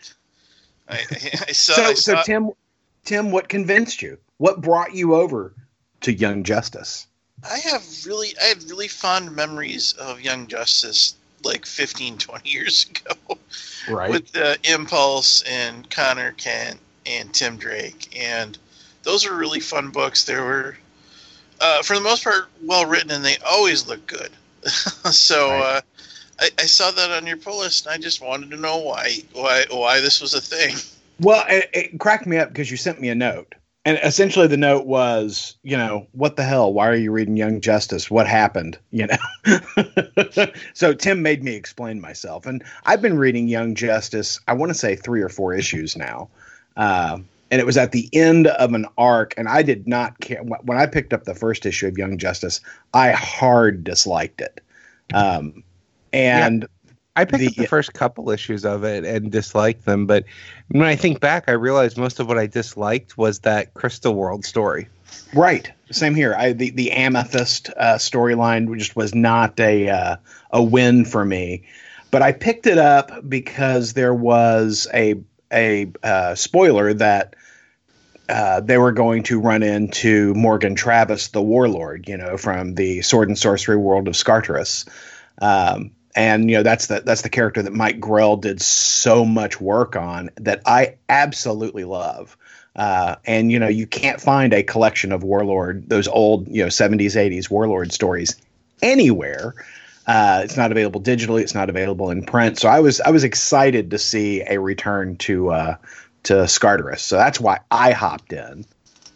I, 0.88 0.98
I, 1.48 1.52
saw. 1.52 1.74
So, 1.74 1.94
saw. 1.94 1.94
so 1.94 2.22
Tim, 2.24 2.50
Tim, 3.04 3.30
what 3.30 3.48
convinced 3.48 4.02
you? 4.02 4.18
What 4.38 4.60
brought 4.60 4.94
you 4.94 5.14
over 5.14 5.54
to 6.02 6.12
Young 6.12 6.42
Justice? 6.44 7.06
I 7.48 7.58
have 7.58 7.82
really, 8.06 8.34
I 8.40 8.46
have 8.46 8.68
really 8.70 8.88
fond 8.88 9.34
memories 9.34 9.92
of 9.94 10.20
Young 10.20 10.46
Justice 10.46 11.14
like 11.42 11.66
15, 11.66 12.18
20 12.18 12.48
years 12.48 12.86
ago. 12.90 13.38
Right. 13.88 14.10
With 14.10 14.34
uh, 14.36 14.54
Impulse 14.64 15.42
and 15.42 15.88
Connor 15.90 16.32
Kent 16.32 16.80
and 17.06 17.32
Tim 17.34 17.56
Drake. 17.56 18.18
And 18.18 18.56
those 19.02 19.28
were 19.28 19.36
really 19.36 19.60
fun 19.60 19.90
books. 19.90 20.24
They 20.24 20.36
were, 20.36 20.76
uh, 21.60 21.82
for 21.82 21.94
the 21.94 22.02
most 22.02 22.24
part, 22.24 22.48
well 22.62 22.86
written 22.86 23.10
and 23.10 23.24
they 23.24 23.36
always 23.46 23.86
look 23.86 24.06
good. 24.06 24.30
so 25.10 25.50
right. 25.50 25.76
uh, 25.76 25.80
I, 26.40 26.50
I, 26.58 26.66
saw 26.66 26.90
that 26.90 27.10
on 27.10 27.26
your 27.26 27.36
pull 27.36 27.60
list 27.60 27.86
and 27.86 27.94
I 27.94 27.98
just 27.98 28.20
wanted 28.20 28.50
to 28.50 28.56
know 28.56 28.78
why, 28.78 29.18
why, 29.32 29.64
why 29.70 30.00
this 30.00 30.20
was 30.20 30.34
a 30.34 30.40
thing. 30.40 30.76
Well, 31.20 31.44
it, 31.48 31.70
it 31.72 32.00
cracked 32.00 32.26
me 32.26 32.38
up 32.38 32.48
because 32.48 32.70
you 32.70 32.76
sent 32.76 33.00
me 33.00 33.08
a 33.08 33.14
note. 33.14 33.54
And 33.86 34.00
essentially 34.02 34.46
the 34.46 34.56
note 34.56 34.86
was 34.86 35.56
you 35.62 35.76
know 35.76 36.06
what 36.12 36.36
the 36.36 36.42
hell? 36.42 36.72
Why 36.72 36.88
are 36.88 36.94
you 36.94 37.12
reading 37.12 37.36
young 37.36 37.60
justice? 37.60 38.10
What 38.10 38.26
happened? 38.26 38.78
You 38.90 39.08
know? 39.08 40.46
So 40.72 40.94
tim 40.94 41.20
made 41.22 41.44
me 41.44 41.54
explain 41.54 42.00
myself. 42.00 42.46
And 42.46 42.64
i've 42.86 43.02
been 43.02 43.18
reading 43.18 43.46
young 43.46 43.74
justice 43.74 44.40
i 44.48 44.54
want 44.54 44.70
to 44.70 44.74
say 44.74 44.96
three 44.96 45.20
or 45.20 45.28
four 45.28 45.52
issues 45.52 45.96
now. 45.96 46.30
Uh, 46.76 47.18
and 47.54 47.60
it 47.60 47.66
was 47.66 47.76
at 47.76 47.92
the 47.92 48.10
end 48.12 48.48
of 48.48 48.74
an 48.74 48.84
arc 48.98 49.32
and 49.36 49.48
i 49.48 49.62
did 49.62 49.86
not 49.86 50.18
care 50.18 50.42
when 50.42 50.76
i 50.76 50.86
picked 50.86 51.12
up 51.12 51.22
the 51.22 51.34
first 51.34 51.64
issue 51.64 51.86
of 51.86 51.96
young 51.96 52.18
justice 52.18 52.60
i 52.92 53.12
hard 53.12 53.84
disliked 53.84 54.40
it 54.40 54.60
um, 55.12 55.62
and 56.12 56.66
I 57.16 57.24
picked 57.24 57.40
the, 57.40 57.46
up 57.48 57.54
the 57.54 57.66
first 57.66 57.92
couple 57.92 58.30
issues 58.30 58.64
of 58.64 58.84
it 58.84 59.04
and 59.04 59.30
disliked 59.30 59.84
them, 59.84 60.06
but 60.06 60.24
when 60.68 60.82
I 60.82 60.96
think 60.96 61.20
back, 61.20 61.44
I 61.46 61.52
realized 61.52 61.96
most 61.96 62.18
of 62.18 62.26
what 62.26 62.38
I 62.38 62.46
disliked 62.46 63.16
was 63.16 63.40
that 63.40 63.74
Crystal 63.74 64.14
World 64.14 64.44
story. 64.44 64.88
Right. 65.32 65.70
Same 65.90 66.14
here. 66.14 66.34
I 66.34 66.52
the 66.52 66.70
the 66.70 66.90
Amethyst 66.90 67.70
uh, 67.76 67.96
storyline 67.96 68.76
just 68.78 68.96
was 68.96 69.14
not 69.14 69.60
a 69.60 69.88
uh, 69.88 70.16
a 70.50 70.62
win 70.62 71.04
for 71.04 71.24
me, 71.24 71.62
but 72.10 72.22
I 72.22 72.32
picked 72.32 72.66
it 72.66 72.78
up 72.78 73.28
because 73.28 73.92
there 73.92 74.14
was 74.14 74.88
a 74.92 75.14
a 75.52 75.92
uh, 76.02 76.34
spoiler 76.34 76.92
that. 76.94 77.36
Uh, 78.28 78.60
they 78.60 78.78
were 78.78 78.92
going 78.92 79.22
to 79.24 79.38
run 79.38 79.62
into 79.62 80.32
Morgan 80.34 80.74
Travis, 80.74 81.28
the 81.28 81.42
warlord, 81.42 82.08
you 82.08 82.16
know, 82.16 82.36
from 82.36 82.74
the 82.74 83.02
sword 83.02 83.28
and 83.28 83.38
sorcery 83.38 83.76
world 83.76 84.08
of 84.08 84.14
Skartaris. 84.14 84.88
Um, 85.42 85.90
and 86.14 86.48
you 86.50 86.56
know 86.56 86.62
that's 86.62 86.86
the 86.86 87.00
that's 87.00 87.22
the 87.22 87.28
character 87.28 87.62
that 87.62 87.72
Mike 87.72 88.00
Grell 88.00 88.36
did 88.36 88.62
so 88.62 89.24
much 89.24 89.60
work 89.60 89.96
on 89.96 90.30
that 90.36 90.62
I 90.64 90.96
absolutely 91.08 91.84
love. 91.84 92.36
Uh, 92.76 93.16
and 93.24 93.52
you 93.52 93.58
know 93.58 93.68
you 93.68 93.86
can't 93.86 94.20
find 94.20 94.52
a 94.52 94.62
collection 94.62 95.12
of 95.12 95.22
Warlord 95.22 95.88
those 95.88 96.08
old 96.08 96.48
you 96.48 96.62
know 96.62 96.68
70s 96.68 97.16
80s 97.16 97.50
Warlord 97.50 97.92
stories 97.92 98.36
anywhere. 98.82 99.54
Uh, 100.06 100.42
it's 100.44 100.56
not 100.56 100.70
available 100.70 101.00
digitally. 101.00 101.40
It's 101.40 101.54
not 101.54 101.70
available 101.70 102.10
in 102.10 102.24
print. 102.24 102.58
So 102.58 102.68
I 102.68 102.80
was 102.80 103.00
I 103.00 103.10
was 103.10 103.24
excited 103.24 103.90
to 103.90 103.98
see 103.98 104.42
a 104.42 104.60
return 104.60 105.16
to 105.18 105.50
uh, 105.50 105.76
to 106.24 106.34
Skartaris. 106.34 107.00
So 107.00 107.16
that's 107.16 107.40
why 107.40 107.60
I 107.70 107.92
hopped 107.92 108.32
in. 108.32 108.64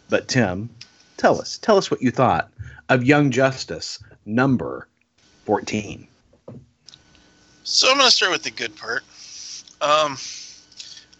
But 0.09 0.27
Tim, 0.27 0.69
tell 1.17 1.39
us 1.39 1.57
tell 1.57 1.77
us 1.77 1.91
what 1.91 2.01
you 2.01 2.11
thought 2.11 2.49
of 2.87 3.03
Young 3.03 3.29
Justice 3.31 3.99
number 4.25 4.87
14. 5.45 6.07
So 7.63 7.89
I'm 7.89 7.97
going 7.97 8.09
to 8.09 8.15
start 8.15 8.31
with 8.31 8.43
the 8.43 8.51
good 8.51 8.75
part. 8.75 9.03
Um, 9.81 10.17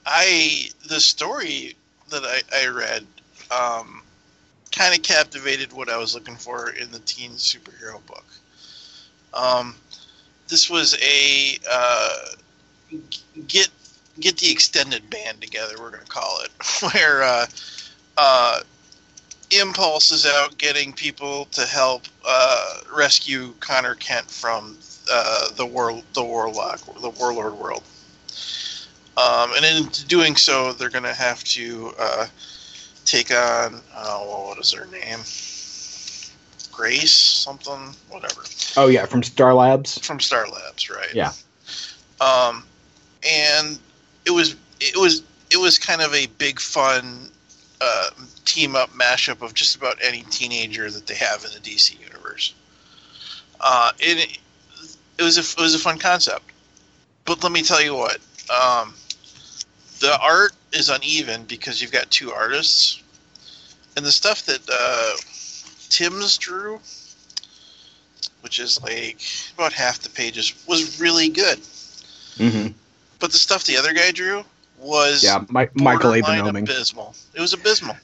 I 0.05 0.69
the 0.87 0.99
story 0.99 1.75
that 2.09 2.23
I, 2.23 2.63
I 2.63 2.67
read 2.67 3.05
um, 3.51 4.01
kind 4.71 4.95
of 4.95 5.03
captivated 5.03 5.73
what 5.73 5.89
I 5.89 5.97
was 5.97 6.15
looking 6.15 6.35
for 6.35 6.71
in 6.71 6.91
the 6.91 6.99
teen 6.99 7.31
superhero 7.31 8.03
book. 8.07 8.25
Um, 9.33 9.75
this 10.47 10.69
was 10.69 10.97
a 11.01 11.57
uh, 11.71 12.17
get 13.47 13.69
get 14.19 14.37
the 14.37 14.51
extended 14.51 15.09
band 15.09 15.41
together. 15.41 15.75
We're 15.79 15.91
going 15.91 16.03
to 16.03 16.09
call 16.09 16.39
it 16.43 16.51
where 16.93 17.23
uh, 17.23 17.45
uh, 18.17 18.59
Impulse 19.51 20.11
is 20.11 20.25
out 20.25 20.57
getting 20.57 20.93
people 20.93 21.45
to 21.51 21.65
help 21.65 22.03
uh, 22.25 22.79
rescue 22.95 23.53
Connor 23.59 23.95
Kent 23.95 24.29
from 24.29 24.77
uh, 25.11 25.49
the 25.55 25.65
world, 25.65 26.03
the 26.13 26.23
warlock, 26.23 26.79
the 27.01 27.09
warlord 27.09 27.53
world. 27.53 27.83
Um, 29.17 29.51
and 29.55 29.65
in 29.65 29.89
doing 30.07 30.35
so, 30.35 30.71
they're 30.73 30.89
going 30.89 31.03
to 31.03 31.13
have 31.13 31.43
to 31.45 31.91
uh, 31.99 32.27
take 33.05 33.31
on 33.31 33.81
oh, 33.97 34.47
what 34.47 34.59
is 34.59 34.71
her 34.71 34.85
name? 34.85 35.19
Grace, 36.71 37.13
something, 37.13 37.93
whatever. 38.09 38.43
Oh 38.77 38.87
yeah, 38.87 39.05
from 39.05 39.23
Star 39.23 39.53
Labs. 39.53 39.97
From 39.97 40.19
Star 40.19 40.47
Labs, 40.47 40.89
right? 40.89 41.13
Yeah. 41.13 41.31
Um, 42.21 42.63
and 43.29 43.79
it 44.25 44.31
was 44.31 44.55
it 44.79 44.97
was 44.97 45.23
it 45.51 45.57
was 45.57 45.77
kind 45.77 46.01
of 46.01 46.13
a 46.13 46.27
big 46.37 46.59
fun 46.59 47.29
uh, 47.81 48.09
team 48.45 48.75
up 48.75 48.89
mashup 48.91 49.41
of 49.41 49.53
just 49.53 49.75
about 49.75 49.97
any 50.01 50.21
teenager 50.23 50.89
that 50.89 51.07
they 51.07 51.15
have 51.15 51.43
in 51.45 51.51
the 51.51 51.59
DC 51.59 51.99
universe. 51.99 52.53
Uh, 53.59 53.91
it 53.99 54.39
it 55.17 55.23
was 55.23 55.37
a 55.37 55.41
it 55.59 55.61
was 55.61 55.75
a 55.75 55.79
fun 55.79 55.97
concept, 55.97 56.45
but 57.25 57.43
let 57.43 57.51
me 57.51 57.61
tell 57.61 57.81
you 57.81 57.95
what. 57.95 58.19
Um, 58.49 58.93
the 59.99 60.17
art 60.21 60.53
is 60.71 60.89
uneven 60.89 61.43
because 61.43 61.81
you've 61.81 61.91
got 61.91 62.09
two 62.09 62.31
artists, 62.31 63.03
and 63.97 64.05
the 64.05 64.11
stuff 64.11 64.45
that 64.45 64.61
uh, 64.71 65.17
Tim's 65.89 66.37
drew, 66.37 66.79
which 68.41 68.59
is 68.59 68.81
like 68.81 69.21
about 69.55 69.73
half 69.73 69.99
the 69.99 70.09
pages, 70.09 70.53
was 70.67 70.99
really 70.99 71.29
good. 71.29 71.59
Mm-hmm. 72.37 72.71
But 73.19 73.31
the 73.31 73.37
stuff 73.37 73.65
the 73.65 73.77
other 73.77 73.93
guy 73.93 74.11
drew 74.11 74.43
was 74.79 75.23
Yeah, 75.23 75.43
Mi- 75.49 75.67
Michael 75.75 76.13
Avon 76.13 76.37
Oeming. 76.39 76.63
abysmal. 76.63 77.13
It 77.33 77.41
was 77.41 77.53
abysmal. 77.53 77.97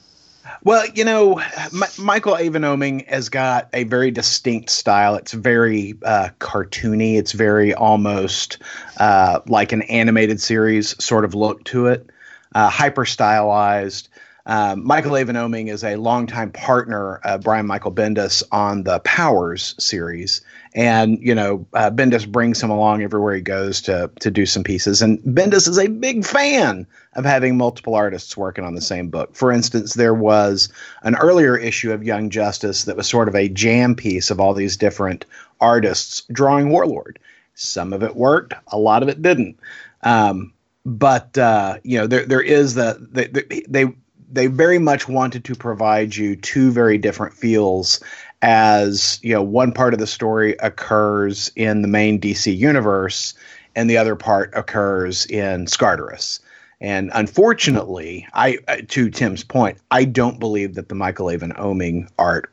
Well, 0.62 0.86
you 0.94 1.04
know, 1.04 1.38
M- 1.40 1.82
Michael 1.98 2.36
Avon 2.36 2.62
Oeming 2.62 3.06
has 3.08 3.28
got 3.28 3.68
a 3.72 3.84
very 3.84 4.10
distinct 4.10 4.70
style. 4.70 5.16
It's 5.16 5.32
very 5.32 5.94
uh, 6.04 6.28
cartoony. 6.38 7.18
It's 7.18 7.32
very 7.32 7.74
almost 7.74 8.58
uh, 8.98 9.40
like 9.46 9.72
an 9.72 9.82
animated 9.82 10.40
series 10.40 11.02
sort 11.02 11.24
of 11.24 11.34
look 11.34 11.64
to 11.64 11.86
it, 11.86 12.08
uh, 12.54 12.68
hyper 12.70 13.04
stylized. 13.04 14.08
Um, 14.46 14.86
Michael 14.86 15.16
Avon 15.16 15.34
Oeming 15.34 15.68
is 15.68 15.82
a 15.82 15.96
longtime 15.96 16.52
partner 16.52 17.16
of 17.16 17.42
Brian 17.42 17.66
Michael 17.66 17.90
Bendis 17.90 18.44
on 18.52 18.84
the 18.84 19.00
Powers 19.00 19.74
series, 19.78 20.40
and 20.72 21.18
you 21.20 21.34
know 21.34 21.66
uh, 21.74 21.90
Bendis 21.90 22.30
brings 22.30 22.62
him 22.62 22.70
along 22.70 23.02
everywhere 23.02 23.34
he 23.34 23.40
goes 23.40 23.82
to 23.82 24.08
to 24.20 24.30
do 24.30 24.46
some 24.46 24.62
pieces. 24.62 25.02
And 25.02 25.18
Bendis 25.20 25.66
is 25.66 25.80
a 25.80 25.88
big 25.88 26.24
fan 26.24 26.86
of 27.14 27.24
having 27.24 27.56
multiple 27.56 27.96
artists 27.96 28.36
working 28.36 28.64
on 28.64 28.76
the 28.76 28.80
same 28.80 29.08
book. 29.08 29.34
For 29.34 29.50
instance, 29.50 29.94
there 29.94 30.14
was 30.14 30.68
an 31.02 31.16
earlier 31.16 31.56
issue 31.56 31.90
of 31.90 32.04
Young 32.04 32.30
Justice 32.30 32.84
that 32.84 32.96
was 32.96 33.08
sort 33.08 33.26
of 33.26 33.34
a 33.34 33.48
jam 33.48 33.96
piece 33.96 34.30
of 34.30 34.38
all 34.38 34.54
these 34.54 34.76
different 34.76 35.24
artists 35.60 36.22
drawing 36.30 36.68
Warlord. 36.68 37.18
Some 37.54 37.92
of 37.92 38.04
it 38.04 38.14
worked, 38.14 38.54
a 38.68 38.78
lot 38.78 39.02
of 39.02 39.08
it 39.08 39.22
didn't. 39.22 39.58
Um, 40.02 40.52
but 40.84 41.36
uh, 41.36 41.78
you 41.82 41.98
know, 41.98 42.06
there 42.06 42.24
there 42.26 42.40
is 42.40 42.74
the 42.74 42.96
they, 43.10 43.26
they 43.66 43.92
they 44.30 44.46
very 44.46 44.78
much 44.78 45.08
wanted 45.08 45.44
to 45.44 45.54
provide 45.54 46.16
you 46.16 46.36
two 46.36 46.70
very 46.70 46.98
different 46.98 47.34
feels 47.34 48.00
as 48.42 49.18
you 49.22 49.32
know 49.32 49.42
one 49.42 49.72
part 49.72 49.94
of 49.94 50.00
the 50.00 50.06
story 50.06 50.56
occurs 50.60 51.50
in 51.56 51.82
the 51.82 51.88
main 51.88 52.20
DC 52.20 52.56
universe 52.56 53.34
and 53.74 53.88
the 53.88 53.96
other 53.96 54.16
part 54.16 54.50
occurs 54.54 55.26
in 55.26 55.66
Skartaris. 55.66 56.40
And 56.80 57.10
unfortunately, 57.14 58.26
I 58.34 58.58
uh, 58.68 58.78
to 58.88 59.10
Tim's 59.10 59.44
point, 59.44 59.78
I 59.90 60.04
don't 60.04 60.38
believe 60.38 60.74
that 60.74 60.88
the 60.88 60.94
Michael 60.94 61.30
Avon 61.30 61.52
Oeming 61.52 62.08
art 62.18 62.50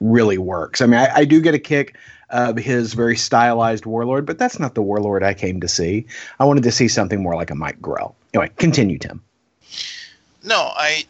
really 0.00 0.38
works. 0.38 0.80
I 0.80 0.86
mean, 0.86 1.00
I, 1.00 1.14
I 1.14 1.24
do 1.24 1.40
get 1.40 1.54
a 1.54 1.58
kick 1.58 1.96
of 2.30 2.56
his 2.56 2.94
very 2.94 3.16
stylized 3.16 3.86
warlord, 3.86 4.26
but 4.26 4.38
that's 4.38 4.58
not 4.58 4.74
the 4.74 4.82
warlord 4.82 5.22
I 5.22 5.34
came 5.34 5.60
to 5.60 5.68
see. 5.68 6.06
I 6.38 6.44
wanted 6.44 6.64
to 6.64 6.72
see 6.72 6.88
something 6.88 7.22
more 7.22 7.34
like 7.34 7.50
a 7.50 7.54
Mike 7.54 7.80
Grell. 7.80 8.14
Anyway, 8.32 8.50
continue, 8.56 8.98
Tim. 8.98 9.22
No, 10.42 10.72
I 10.74 11.04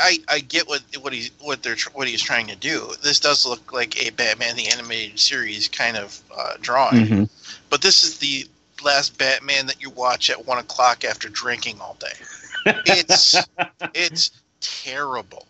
I 0.00 0.18
I 0.28 0.40
get 0.40 0.66
what 0.68 0.82
what 1.00 1.12
he's 1.12 1.30
what 1.40 1.62
they're 1.62 1.76
what 1.92 2.08
he's 2.08 2.22
trying 2.22 2.46
to 2.48 2.56
do. 2.56 2.92
This 3.02 3.20
does 3.20 3.44
look 3.46 3.72
like 3.72 4.00
a 4.04 4.10
Batman 4.10 4.56
the 4.56 4.68
animated 4.68 5.18
series 5.18 5.68
kind 5.68 5.96
of 5.96 6.18
uh, 6.36 6.54
drawing, 6.60 7.06
Mhm. 7.06 7.28
but 7.70 7.82
this 7.82 8.02
is 8.02 8.18
the 8.18 8.46
last 8.84 9.16
Batman 9.18 9.66
that 9.66 9.80
you 9.80 9.90
watch 9.90 10.30
at 10.30 10.46
one 10.46 10.58
o'clock 10.58 11.04
after 11.04 11.28
drinking 11.28 11.80
all 11.80 11.96
day. 12.00 12.74
It's 12.86 13.36
it's 13.94 14.30
terrible. 14.60 15.46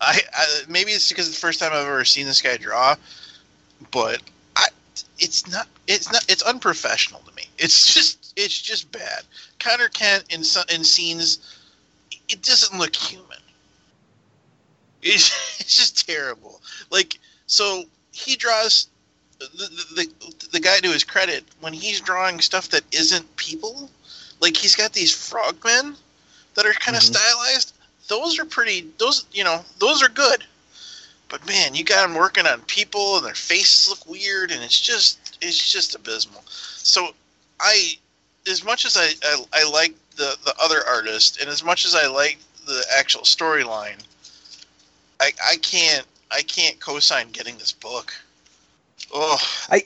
I, 0.00 0.20
I 0.34 0.60
maybe 0.68 0.92
it's 0.92 1.08
because 1.08 1.28
it's 1.28 1.36
the 1.36 1.40
first 1.40 1.60
time 1.60 1.72
I've 1.72 1.86
ever 1.86 2.04
seen 2.04 2.26
this 2.26 2.42
guy 2.42 2.56
draw, 2.56 2.96
but 3.90 4.20
I 4.56 4.68
it's 5.18 5.48
not 5.50 5.68
it's 5.86 6.12
not 6.12 6.24
it's 6.28 6.42
unprofessional 6.42 7.20
to 7.20 7.34
me. 7.34 7.44
It's 7.58 7.92
just 7.94 8.32
it's 8.36 8.60
just 8.60 8.90
bad. 8.92 9.22
Connor 9.58 9.88
Kent 9.88 10.24
in 10.30 10.42
some, 10.42 10.64
in 10.74 10.82
scenes, 10.84 11.38
it 12.28 12.42
doesn't 12.42 12.78
look 12.78 12.94
human. 12.96 13.38
It's, 15.02 15.30
it's 15.60 15.76
just 15.76 16.06
terrible. 16.06 16.60
Like 16.90 17.18
so, 17.46 17.84
he 18.12 18.36
draws 18.36 18.88
the, 19.38 19.46
the 19.56 19.84
the 19.94 20.48
the 20.52 20.60
guy 20.60 20.78
to 20.78 20.88
his 20.90 21.04
credit 21.04 21.44
when 21.60 21.72
he's 21.72 22.00
drawing 22.00 22.40
stuff 22.40 22.68
that 22.68 22.82
isn't 22.92 23.36
people. 23.36 23.90
Like 24.40 24.56
he's 24.56 24.76
got 24.76 24.92
these 24.92 25.12
frogmen 25.14 25.96
that 26.54 26.66
are 26.66 26.72
kind 26.74 26.96
of 26.96 27.02
Mhm. 27.02 27.14
stylized. 27.16 27.72
Those 28.08 28.38
are 28.38 28.44
pretty. 28.44 28.88
Those 28.98 29.24
you 29.32 29.44
know 29.44 29.64
those 29.78 30.02
are 30.02 30.08
good. 30.08 30.44
But 31.28 31.46
man, 31.46 31.74
you 31.74 31.82
got 31.82 32.08
him 32.08 32.14
working 32.14 32.46
on 32.46 32.60
people 32.62 33.16
and 33.16 33.24
their 33.26 33.34
faces 33.34 33.88
look 33.88 34.06
weird, 34.06 34.50
and 34.50 34.62
it's 34.62 34.78
just 34.78 35.38
it's 35.40 35.72
just 35.72 35.94
abysmal. 35.94 36.44
So 36.46 37.14
I, 37.58 37.94
as 38.50 38.62
much 38.62 38.84
as 38.84 38.96
I 38.96 39.12
I, 39.24 39.44
I 39.54 39.70
like 39.70 39.94
the 40.16 40.36
the 40.44 40.54
other 40.62 40.86
artist, 40.86 41.40
and 41.40 41.48
as 41.48 41.64
much 41.64 41.84
as 41.86 41.94
I 41.94 42.06
like 42.06 42.38
the 42.66 42.84
actual 42.98 43.22
storyline, 43.22 43.98
I 45.22 45.32
I 45.52 45.56
can't 45.56 46.06
I 46.30 46.42
can't 46.42 46.78
co-sign 46.80 47.30
getting 47.30 47.56
this 47.58 47.72
book. 47.72 48.12
Oh, 49.14 49.38
I, 49.70 49.82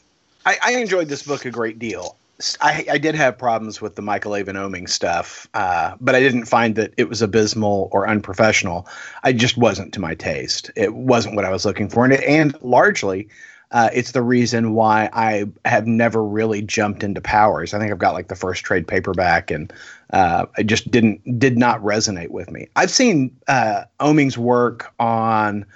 I 0.62 0.72
enjoyed 0.74 1.08
this 1.08 1.24
book 1.24 1.44
a 1.44 1.50
great 1.50 1.78
deal. 1.78 2.16
I 2.60 2.98
did 2.98 3.14
have 3.14 3.38
problems 3.38 3.80
with 3.80 3.94
the 3.96 4.02
Michael 4.02 4.36
Avon 4.36 4.56
Oeming 4.56 4.88
stuff, 4.90 5.48
uh, 5.54 5.96
but 6.00 6.14
I 6.14 6.20
didn't 6.20 6.44
find 6.44 6.76
that 6.76 6.92
it 6.98 7.08
was 7.08 7.22
abysmal 7.22 7.88
or 7.92 8.06
unprofessional. 8.06 8.86
I 9.24 9.32
just 9.32 9.56
wasn't 9.56 9.94
to 9.94 10.00
my 10.00 10.14
taste. 10.14 10.70
It 10.76 10.94
wasn't 10.94 11.34
what 11.34 11.46
I 11.46 11.50
was 11.50 11.64
looking 11.64 11.88
for, 11.88 12.04
and 12.04 12.12
it, 12.12 12.22
and 12.24 12.54
largely, 12.62 13.28
uh, 13.76 13.90
it's 13.92 14.12
the 14.12 14.22
reason 14.22 14.72
why 14.72 15.10
I 15.12 15.44
have 15.66 15.86
never 15.86 16.24
really 16.24 16.62
jumped 16.62 17.04
into 17.04 17.20
Powers. 17.20 17.74
I 17.74 17.78
think 17.78 17.92
I've 17.92 17.98
got 17.98 18.14
like 18.14 18.28
the 18.28 18.34
first 18.34 18.64
trade 18.64 18.88
paperback, 18.88 19.50
and 19.50 19.70
uh, 20.14 20.46
I 20.56 20.62
just 20.62 20.90
didn't 20.90 21.38
did 21.38 21.58
not 21.58 21.82
resonate 21.82 22.30
with 22.30 22.50
me. 22.50 22.68
I've 22.74 22.90
seen 22.90 23.36
uh, 23.48 23.82
Oeming's 24.00 24.38
work 24.38 24.94
on. 24.98 25.66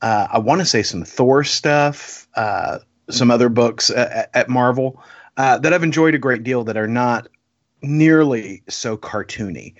Uh, 0.00 0.26
I 0.32 0.38
want 0.38 0.62
to 0.62 0.64
say 0.64 0.82
some 0.82 1.04
Thor 1.04 1.44
stuff, 1.44 2.26
uh, 2.34 2.78
some 3.10 3.30
other 3.30 3.50
books 3.50 3.90
at, 3.90 4.30
at 4.32 4.48
Marvel 4.48 5.02
uh, 5.36 5.58
that 5.58 5.74
I've 5.74 5.82
enjoyed 5.82 6.14
a 6.14 6.18
great 6.18 6.44
deal 6.44 6.64
that 6.64 6.78
are 6.78 6.88
not 6.88 7.28
nearly 7.82 8.62
so 8.70 8.96
cartoony. 8.96 9.74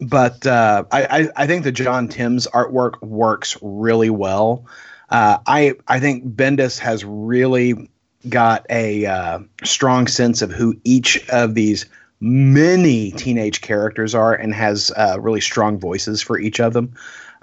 But 0.00 0.46
uh, 0.46 0.84
I, 0.92 1.04
I, 1.04 1.28
I 1.34 1.46
think 1.48 1.64
the 1.64 1.72
John 1.72 2.06
Timms 2.06 2.46
artwork 2.54 3.02
works 3.02 3.56
really 3.60 4.10
well. 4.10 4.66
Uh, 5.10 5.38
I 5.46 5.74
I 5.86 6.00
think 6.00 6.24
Bendis 6.24 6.78
has 6.78 7.04
really 7.04 7.90
got 8.28 8.66
a 8.70 9.06
uh, 9.06 9.38
strong 9.64 10.06
sense 10.06 10.42
of 10.42 10.50
who 10.50 10.74
each 10.84 11.28
of 11.28 11.54
these 11.54 11.86
many 12.20 13.12
teenage 13.12 13.60
characters 13.60 14.14
are 14.14 14.34
and 14.34 14.54
has 14.54 14.90
uh, 14.96 15.18
really 15.20 15.40
strong 15.40 15.78
voices 15.78 16.22
for 16.22 16.38
each 16.38 16.60
of 16.60 16.72
them. 16.72 16.94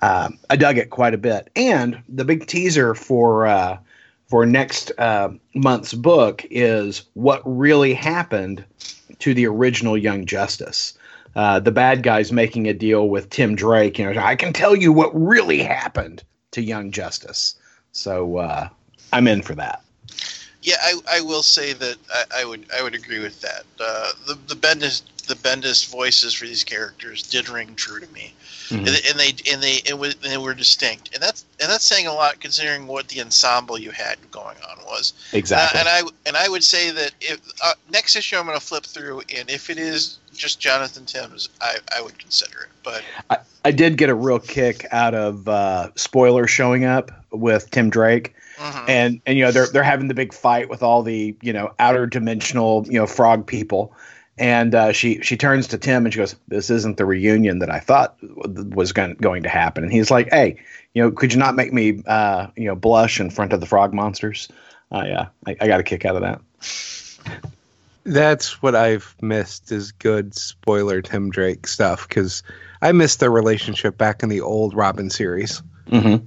Uh, 0.02 0.30
I 0.50 0.56
dug 0.56 0.78
it 0.78 0.90
quite 0.90 1.14
a 1.14 1.18
bit. 1.18 1.50
And 1.56 2.02
the 2.10 2.26
big 2.26 2.48
teaser 2.48 2.96
for 2.96 3.48
uh, 3.48 3.78
for 4.28 4.46
next 4.46 4.92
uh, 4.98 5.30
month's 5.54 5.94
book 5.94 6.46
is 6.50 7.04
what 7.14 7.42
really 7.46 7.94
happened 7.94 8.66
to 9.20 9.34
the 9.34 9.48
original 9.48 9.98
Young 9.98 10.26
Justice. 10.26 10.98
Uh, 11.36 11.60
the 11.60 11.72
bad 11.72 12.04
guys 12.04 12.32
making 12.32 12.68
a 12.68 12.74
deal 12.74 13.10
with 13.10 13.30
Tim 13.30 13.56
Drake. 13.56 13.98
You 13.98 14.14
know, 14.14 14.22
I 14.22 14.36
can 14.36 14.54
tell 14.54 14.76
you 14.76 14.92
what 14.92 15.12
really 15.14 15.60
happened 15.60 16.24
to 16.54 16.62
Young 16.62 16.92
Justice. 16.92 17.56
So 17.92 18.38
uh, 18.38 18.70
I'm 19.12 19.28
in 19.28 19.42
for 19.42 19.56
that. 19.56 19.82
Yeah, 20.62 20.76
I, 20.82 20.94
I 21.18 21.22
will 21.22 21.44
say 21.44 21.74
that 21.74 21.98
I, 22.12 22.42
I 22.42 22.46
would 22.46 22.66
I 22.78 22.82
would 22.82 22.96
agree 22.96 23.20
with 23.20 23.42
that. 23.42 23.66
Uh, 23.80 24.12
the 24.26 24.36
the 24.48 24.56
Bendis 24.56 25.02
the 25.28 25.36
Bendis 25.36 25.90
voices 25.90 26.34
for 26.34 26.46
these 26.46 26.64
characters 26.64 27.22
did 27.24 27.50
ring 27.50 27.76
true 27.76 28.00
to 28.00 28.14
me, 28.14 28.34
Mhm. 28.70 28.80
and, 28.80 28.88
and 28.88 29.20
they 29.20 29.52
and 29.52 29.62
they 29.62 29.82
it 29.86 29.98
was, 29.98 30.16
they 30.16 30.38
were 30.38 30.54
distinct, 30.54 31.14
and 31.14 31.22
that's 31.22 31.44
and 31.60 31.70
that's 31.70 31.86
saying 31.86 32.08
a 32.08 32.14
lot 32.14 32.40
considering 32.40 32.88
what 32.88 33.10
the 33.10 33.20
ensemble 33.22 33.78
you 33.78 33.92
had 33.92 34.18
going 34.32 34.58
on 34.70 34.78
was. 34.86 35.14
Exactly. 35.34 35.80
Uh, 35.80 35.82
and 35.82 35.90
I 35.90 36.10
and 36.28 36.38
I 36.38 36.48
would 36.48 36.64
say 36.64 36.92
that 36.92 37.12
if 37.20 37.40
uh, 37.62 37.74
next 37.92 38.16
issue 38.16 38.38
I'm 38.38 38.46
going 38.46 38.58
to 38.58 38.66
flip 38.66 38.86
through, 38.86 39.22
and 39.36 39.50
if 39.50 39.70
it 39.70 39.78
is 39.78 40.18
just 40.38 40.60
Jonathan 40.60 41.06
Timms, 41.06 41.50
I, 41.62 41.78
I 41.96 42.02
would 42.02 42.18
consider 42.20 42.62
it. 42.62 42.70
But 42.84 43.04
I 43.30 43.38
I 43.66 43.72
did 43.72 43.98
get 43.98 44.10
a 44.10 44.16
real 44.16 44.40
kick 44.40 44.86
out 44.92 45.16
of 45.16 45.48
uh, 45.48 45.90
spoiler 45.96 46.48
showing 46.48 46.84
up 46.84 47.12
with 47.32 47.70
Tim 47.72 47.90
Drake, 47.90 48.36
mhm. 48.58 48.90
and 48.90 49.22
and 49.26 49.38
you 49.38 49.46
know 49.46 49.52
they're 49.52 49.68
they're 49.68 49.84
having 49.84 50.08
the 50.08 50.14
big 50.14 50.34
fight 50.34 50.70
with 50.70 50.84
all 50.84 51.02
the 51.02 51.36
you 51.42 51.54
know 51.54 51.74
outer 51.80 52.06
dimensional 52.06 52.86
you 52.88 53.00
know 53.00 53.08
frog 53.08 53.48
people, 53.48 53.96
and 54.38 54.76
uh, 54.76 54.92
she 54.92 55.22
she 55.22 55.38
turns 55.38 55.68
to 55.68 55.78
Tim 55.78 56.06
and 56.06 56.14
she 56.14 56.20
goes, 56.20 56.36
"This 56.50 56.70
isn't 56.70 56.98
the 56.98 57.06
reunion 57.06 57.60
that 57.60 57.70
I 57.70 57.80
thought 57.80 58.18
was 58.22 58.92
going 58.92 59.16
going 59.16 59.44
to 59.44 59.50
happen." 59.50 59.84
And 59.84 59.94
he's 59.94 60.12
like, 60.12 60.30
"Hey, 60.30 60.58
you 60.94 61.02
know, 61.02 61.12
could 61.12 61.32
you 61.32 61.40
not 61.40 61.56
make 61.56 61.72
me 61.72 62.04
uh, 62.06 62.48
you 62.58 62.66
know 62.66 62.76
blush 62.76 63.20
in 63.20 63.30
front 63.30 63.54
of 63.54 63.62
the 63.62 63.66
frog 63.66 63.94
monsters?" 63.94 64.50
Uh, 64.92 65.04
yeah, 65.08 65.28
I, 65.48 65.56
I 65.62 65.68
got 65.68 65.80
a 65.80 65.84
kick 65.84 66.06
out 66.06 66.16
of 66.16 66.22
that. 66.22 66.42
That's 68.06 68.62
what 68.62 68.76
I've 68.76 69.16
missed 69.22 69.72
is 69.72 69.92
good 69.92 70.36
spoiler 70.36 71.02
Tim 71.02 71.30
Drake 71.30 71.68
stuff 71.68 72.08
because 72.08 72.44
I 72.82 72.92
missed 72.92 73.20
their 73.20 73.32
relationship 73.32 73.98
back 73.98 74.24
in 74.24 74.30
the 74.30 74.42
old 74.42 74.74
Robin 74.74 75.10
series. 75.10 75.62
Mm-hmm. 75.88 76.26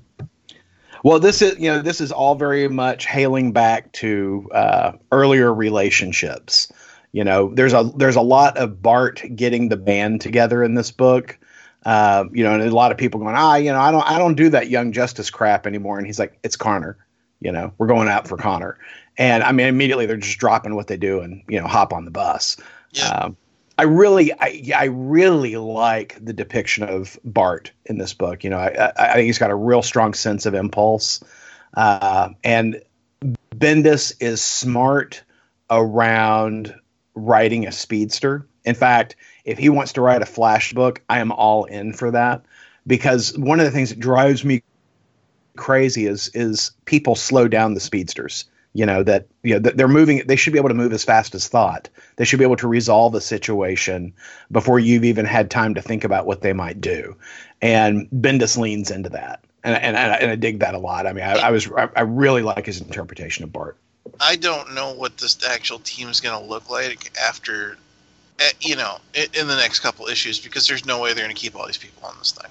Well, 1.02 1.20
this 1.20 1.42
is 1.42 1.58
you 1.58 1.70
know 1.70 1.82
this 1.82 2.00
is 2.00 2.10
all 2.10 2.34
very 2.34 2.66
much 2.68 3.06
hailing 3.06 3.52
back 3.52 3.92
to 3.92 4.48
uh, 4.52 4.92
earlier 5.12 5.52
relationships. 5.54 6.72
You 7.12 7.24
know, 7.24 7.54
there's 7.54 7.72
a 7.72 7.90
there's 7.94 8.16
a 8.16 8.22
lot 8.22 8.56
of 8.56 8.82
Bart 8.82 9.22
getting 9.34 9.68
the 9.68 9.76
band 9.76 10.20
together 10.20 10.62
in 10.64 10.74
this 10.74 10.90
book. 10.90 11.38
Uh, 11.84 12.24
you 12.32 12.42
know, 12.42 12.52
and 12.52 12.62
a 12.62 12.74
lot 12.74 12.90
of 12.90 12.98
people 12.98 13.20
going, 13.20 13.36
ah, 13.36 13.54
you 13.54 13.70
know, 13.70 13.78
I 13.78 13.92
don't 13.92 14.10
I 14.10 14.18
don't 14.18 14.34
do 14.34 14.48
that 14.50 14.68
Young 14.68 14.90
Justice 14.90 15.30
crap 15.30 15.66
anymore. 15.66 15.98
And 15.98 16.06
he's 16.06 16.18
like, 16.18 16.38
it's 16.42 16.56
Connor. 16.56 16.96
You 17.40 17.52
know, 17.52 17.72
we're 17.78 17.86
going 17.86 18.08
out 18.08 18.26
for 18.26 18.36
Connor. 18.36 18.76
And 19.18 19.42
I 19.42 19.52
mean, 19.52 19.66
immediately 19.66 20.06
they're 20.06 20.16
just 20.16 20.38
dropping 20.38 20.74
what 20.74 20.88
they 20.88 20.96
do 20.96 21.20
and 21.20 21.42
you 21.48 21.60
know 21.60 21.66
hop 21.66 21.92
on 21.92 22.04
the 22.04 22.10
bus. 22.10 22.56
Yeah. 22.92 23.08
Um, 23.08 23.36
I 23.78 23.82
really, 23.82 24.32
I, 24.32 24.62
I 24.74 24.84
really 24.84 25.56
like 25.56 26.16
the 26.24 26.32
depiction 26.32 26.84
of 26.84 27.18
Bart 27.24 27.72
in 27.84 27.98
this 27.98 28.14
book. 28.14 28.42
You 28.42 28.48
know, 28.48 28.58
I, 28.58 28.68
I, 28.68 28.92
I 28.96 29.12
think 29.14 29.26
he's 29.26 29.38
got 29.38 29.50
a 29.50 29.54
real 29.54 29.82
strong 29.82 30.14
sense 30.14 30.46
of 30.46 30.54
impulse, 30.54 31.22
uh, 31.74 32.30
and 32.42 32.80
Bendis 33.54 34.14
is 34.20 34.40
smart 34.40 35.22
around 35.70 36.74
writing 37.14 37.66
a 37.66 37.72
speedster. 37.72 38.46
In 38.64 38.74
fact, 38.74 39.16
if 39.44 39.58
he 39.58 39.68
wants 39.68 39.92
to 39.94 40.00
write 40.00 40.22
a 40.22 40.26
flash 40.26 40.72
book, 40.72 41.02
I 41.08 41.20
am 41.20 41.32
all 41.32 41.64
in 41.64 41.92
for 41.92 42.10
that 42.10 42.42
because 42.86 43.36
one 43.36 43.60
of 43.60 43.66
the 43.66 43.72
things 43.72 43.90
that 43.90 44.00
drives 44.00 44.44
me 44.44 44.62
crazy 45.56 46.06
is 46.06 46.28
is 46.34 46.72
people 46.84 47.14
slow 47.14 47.48
down 47.48 47.74
the 47.74 47.80
speedsters 47.80 48.44
you 48.76 48.84
know 48.84 49.02
that 49.02 49.26
you 49.42 49.54
know 49.54 49.60
that 49.60 49.78
they're 49.78 49.88
moving 49.88 50.22
they 50.26 50.36
should 50.36 50.52
be 50.52 50.58
able 50.58 50.68
to 50.68 50.74
move 50.74 50.92
as 50.92 51.02
fast 51.02 51.34
as 51.34 51.48
thought. 51.48 51.88
They 52.16 52.24
should 52.24 52.38
be 52.38 52.44
able 52.44 52.56
to 52.56 52.68
resolve 52.68 53.14
a 53.14 53.20
situation 53.22 54.12
before 54.52 54.78
you've 54.78 55.04
even 55.04 55.24
had 55.24 55.50
time 55.50 55.74
to 55.74 55.82
think 55.82 56.04
about 56.04 56.26
what 56.26 56.42
they 56.42 56.52
might 56.52 56.80
do. 56.80 57.16
And 57.62 58.06
bendis 58.10 58.58
leans 58.58 58.90
into 58.90 59.08
that. 59.10 59.42
And 59.64 59.74
and, 59.74 59.96
and, 59.96 60.12
I, 60.12 60.16
and 60.16 60.30
I 60.30 60.36
dig 60.36 60.58
that 60.60 60.74
a 60.74 60.78
lot. 60.78 61.06
I 61.06 61.14
mean 61.14 61.24
i, 61.24 61.32
I 61.38 61.50
was 61.50 61.70
I, 61.72 61.88
I 61.96 62.02
really 62.02 62.42
like 62.42 62.66
his 62.66 62.80
interpretation 62.82 63.44
of 63.44 63.52
bart. 63.52 63.78
I 64.20 64.36
don't 64.36 64.74
know 64.74 64.92
what 64.92 65.16
this 65.16 65.38
actual 65.48 65.78
team 65.78 66.08
is 66.08 66.20
going 66.20 66.38
to 66.38 66.46
look 66.46 66.68
like 66.68 67.12
after, 67.18 67.78
eh, 68.38 68.50
you 68.60 68.76
know, 68.76 68.98
in 69.14 69.48
the 69.48 69.56
next 69.56 69.80
couple 69.80 70.06
issues 70.06 70.38
because 70.38 70.68
there's 70.68 70.84
no 70.84 71.00
way 71.00 71.14
they're 71.14 71.24
going 71.24 71.34
to 71.34 71.40
keep 71.40 71.56
all 71.56 71.66
these 71.66 71.78
people 71.78 72.06
on 72.06 72.14
this 72.18 72.32
thing. 72.32 72.50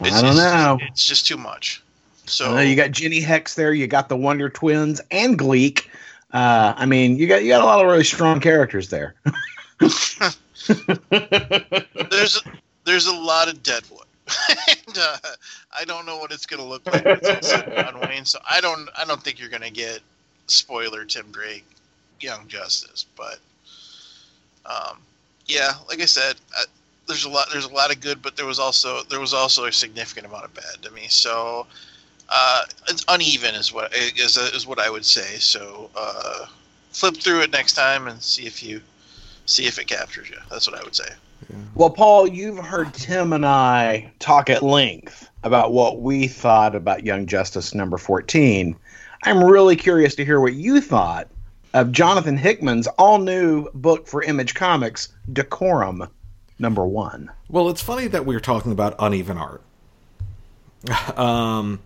i 0.00 0.22
don't 0.22 0.36
know. 0.36 0.78
It's 0.80 1.06
just 1.06 1.26
too 1.26 1.36
much. 1.36 1.82
So 2.32 2.56
Uh, 2.56 2.60
you 2.60 2.74
got 2.74 2.90
Jenny 2.90 3.20
Hex 3.20 3.54
there. 3.54 3.74
You 3.74 3.86
got 3.86 4.08
the 4.08 4.16
Wonder 4.16 4.48
Twins 4.48 5.00
and 5.10 5.38
Gleek. 5.38 5.88
Uh, 6.32 6.72
I 6.76 6.86
mean, 6.86 7.16
you 7.18 7.26
got 7.26 7.42
you 7.42 7.50
got 7.50 7.60
a 7.60 7.66
lot 7.66 7.80
of 7.84 7.90
really 7.90 8.04
strong 8.04 8.40
characters 8.40 8.88
there. 8.88 9.14
there's 9.78 10.30
a, 12.36 12.40
there's 12.84 13.06
a 13.06 13.14
lot 13.14 13.48
of 13.48 13.62
deadwood, 13.62 14.06
and 14.68 14.98
uh, 14.98 15.18
I 15.78 15.84
don't 15.84 16.06
know 16.06 16.16
what 16.16 16.32
it's 16.32 16.46
going 16.46 16.60
to 16.62 16.66
look 16.66 16.86
like 16.86 17.04
when 17.04 17.18
it's 17.18 17.28
all 17.28 17.42
said 17.42 17.68
and 17.68 17.74
done, 17.74 18.00
Wayne. 18.08 18.24
So 18.24 18.38
I 18.48 18.62
don't 18.62 18.88
I 18.96 19.04
don't 19.04 19.22
think 19.22 19.38
you're 19.38 19.50
going 19.50 19.62
to 19.62 19.70
get 19.70 20.00
spoiler 20.46 21.04
Tim 21.04 21.30
Drake, 21.32 21.66
Young 22.20 22.48
Justice, 22.48 23.04
but 23.14 23.38
um, 24.64 24.98
yeah, 25.44 25.72
like 25.86 26.00
I 26.00 26.06
said, 26.06 26.36
uh, 26.58 26.64
there's 27.06 27.24
a 27.26 27.28
lot 27.28 27.48
there's 27.52 27.66
a 27.66 27.72
lot 27.74 27.94
of 27.94 28.00
good, 28.00 28.22
but 28.22 28.36
there 28.36 28.46
was 28.46 28.58
also 28.58 29.02
there 29.10 29.20
was 29.20 29.34
also 29.34 29.66
a 29.66 29.72
significant 29.72 30.26
amount 30.26 30.46
of 30.46 30.54
bad 30.54 30.80
to 30.82 30.90
me. 30.92 31.08
So 31.08 31.66
uh, 32.32 32.64
it's 32.88 33.04
uneven 33.08 33.54
is 33.54 33.72
what 33.72 33.94
is 33.94 34.36
is 34.36 34.66
what 34.66 34.78
I 34.78 34.88
would 34.88 35.04
say. 35.04 35.36
So 35.36 35.90
uh, 35.94 36.46
flip 36.90 37.18
through 37.18 37.42
it 37.42 37.52
next 37.52 37.74
time 37.74 38.08
and 38.08 38.22
see 38.22 38.46
if 38.46 38.62
you 38.62 38.80
see 39.44 39.66
if 39.66 39.78
it 39.78 39.86
captures 39.86 40.30
you. 40.30 40.38
That's 40.50 40.68
what 40.68 40.80
I 40.80 40.82
would 40.82 40.96
say. 40.96 41.08
Well, 41.74 41.90
Paul, 41.90 42.26
you've 42.26 42.58
heard 42.58 42.94
Tim 42.94 43.32
and 43.32 43.44
I 43.44 44.10
talk 44.18 44.48
at 44.48 44.62
length 44.62 45.28
about 45.42 45.72
what 45.72 46.00
we 46.00 46.26
thought 46.28 46.74
about 46.74 47.04
Young 47.04 47.26
Justice 47.26 47.74
number 47.74 47.98
14. 47.98 48.76
I'm 49.24 49.44
really 49.44 49.76
curious 49.76 50.14
to 50.14 50.24
hear 50.24 50.40
what 50.40 50.54
you 50.54 50.80
thought 50.80 51.28
of 51.74 51.92
Jonathan 51.92 52.36
Hickman's 52.36 52.86
all 52.86 53.18
new 53.18 53.68
book 53.74 54.06
for 54.06 54.22
Image 54.22 54.54
Comics, 54.54 55.08
Decorum 55.32 56.08
number 56.58 56.86
one. 56.86 57.30
Well, 57.48 57.68
it's 57.68 57.82
funny 57.82 58.06
that 58.06 58.24
we're 58.24 58.40
talking 58.40 58.72
about 58.72 58.94
uneven 58.98 59.36
art. 59.36 59.62
um, 61.18 61.80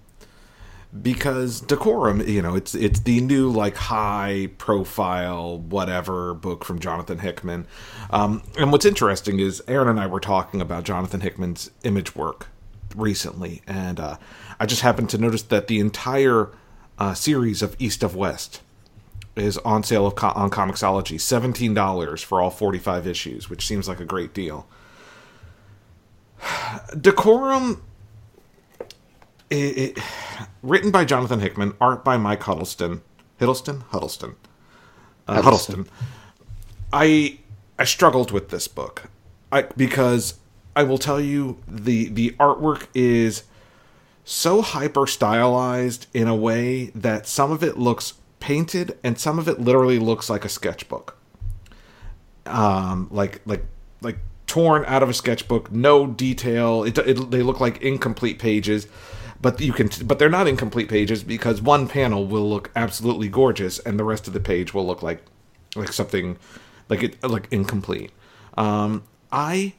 because 1.02 1.60
Decorum, 1.60 2.26
you 2.26 2.42
know, 2.42 2.54
it's 2.54 2.74
it's 2.74 3.00
the 3.00 3.20
new 3.20 3.50
like 3.50 3.76
high 3.76 4.48
profile 4.58 5.58
whatever 5.58 6.34
book 6.34 6.64
from 6.64 6.78
Jonathan 6.78 7.18
Hickman. 7.18 7.66
Um, 8.10 8.42
and 8.58 8.72
what's 8.72 8.84
interesting 8.84 9.40
is 9.40 9.62
Aaron 9.68 9.88
and 9.88 10.00
I 10.00 10.06
were 10.06 10.20
talking 10.20 10.60
about 10.60 10.84
Jonathan 10.84 11.20
Hickman's 11.20 11.70
image 11.82 12.14
work 12.14 12.48
recently, 12.94 13.62
and 13.66 14.00
uh, 14.00 14.16
I 14.58 14.66
just 14.66 14.82
happened 14.82 15.10
to 15.10 15.18
notice 15.18 15.42
that 15.42 15.66
the 15.66 15.80
entire 15.80 16.50
uh, 16.98 17.14
series 17.14 17.62
of 17.62 17.76
East 17.78 18.02
of 18.02 18.16
West 18.16 18.62
is 19.36 19.58
on 19.58 19.82
sale 19.82 20.06
of 20.06 20.14
co- 20.14 20.28
on 20.28 20.50
Comixology, 20.50 21.20
seventeen 21.20 21.74
dollars 21.74 22.22
for 22.22 22.40
all 22.40 22.50
forty 22.50 22.78
five 22.78 23.06
issues, 23.06 23.50
which 23.50 23.66
seems 23.66 23.88
like 23.88 24.00
a 24.00 24.04
great 24.04 24.32
deal. 24.32 24.66
Decorum, 27.00 27.82
it, 29.50 29.56
it, 29.96 29.98
written 30.62 30.90
by 30.90 31.04
Jonathan 31.04 31.40
Hickman, 31.40 31.74
art 31.80 32.04
by 32.04 32.16
Mike 32.16 32.42
Huddleston, 32.42 33.02
Hiddleston, 33.40 33.82
Huddleston, 33.88 34.36
uh, 35.28 35.42
Huddleston. 35.42 35.86
I 36.92 37.38
I 37.78 37.84
struggled 37.84 38.30
with 38.30 38.50
this 38.50 38.68
book, 38.68 39.10
I 39.52 39.62
because 39.62 40.34
I 40.74 40.82
will 40.82 40.98
tell 40.98 41.20
you 41.20 41.58
the 41.66 42.08
the 42.08 42.30
artwork 42.38 42.86
is 42.94 43.44
so 44.24 44.60
hyper 44.60 45.06
stylized 45.06 46.06
in 46.12 46.26
a 46.26 46.34
way 46.34 46.86
that 46.86 47.26
some 47.26 47.52
of 47.52 47.62
it 47.62 47.78
looks 47.78 48.14
painted 48.40 48.98
and 49.04 49.18
some 49.18 49.38
of 49.38 49.48
it 49.48 49.60
literally 49.60 49.98
looks 49.98 50.28
like 50.28 50.44
a 50.44 50.48
sketchbook. 50.48 51.16
Um, 52.44 53.08
like 53.10 53.40
like 53.46 53.64
like 54.00 54.18
torn 54.46 54.84
out 54.86 55.02
of 55.02 55.08
a 55.08 55.14
sketchbook, 55.14 55.70
no 55.72 56.06
detail. 56.06 56.84
It, 56.84 56.98
it 56.98 57.30
they 57.30 57.42
look 57.42 57.60
like 57.60 57.82
incomplete 57.82 58.38
pages, 58.38 58.86
but 59.40 59.60
you 59.60 59.72
can 59.72 59.90
but 60.04 60.18
they're 60.18 60.28
not 60.28 60.48
incomplete 60.48 60.88
pages 60.88 61.22
because 61.22 61.60
one 61.60 61.88
panel 61.88 62.26
will 62.26 62.48
look 62.48 62.70
absolutely 62.74 63.28
gorgeous 63.28 63.78
and 63.78 63.98
the 63.98 64.04
rest 64.04 64.26
of 64.26 64.32
the 64.32 64.40
page 64.40 64.72
will 64.72 64.86
look 64.86 65.02
like 65.02 65.22
like 65.74 65.92
something 65.92 66.38
like 66.88 67.02
it 67.02 67.22
like 67.22 67.48
incomplete. 67.50 68.10
Um, 68.56 69.04
I 69.30 69.74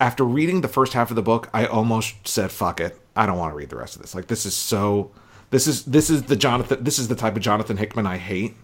after 0.00 0.24
reading 0.24 0.60
the 0.60 0.68
first 0.68 0.92
half 0.92 1.10
of 1.10 1.16
the 1.16 1.22
book, 1.22 1.48
I 1.52 1.66
almost 1.66 2.28
said, 2.28 2.50
"Fuck 2.50 2.80
it, 2.80 3.00
I 3.14 3.26
don't 3.26 3.38
want 3.38 3.52
to 3.52 3.56
read 3.56 3.70
the 3.70 3.76
rest 3.76 3.96
of 3.96 4.02
this." 4.02 4.14
Like 4.14 4.26
this 4.26 4.44
is 4.44 4.54
so, 4.54 5.10
this 5.50 5.66
is 5.66 5.84
this 5.84 6.10
is 6.10 6.24
the 6.24 6.36
Jonathan, 6.36 6.82
this 6.82 6.98
is 6.98 7.08
the 7.08 7.16
type 7.16 7.36
of 7.36 7.42
Jonathan 7.42 7.76
Hickman 7.76 8.06
I 8.06 8.18
hate. 8.18 8.54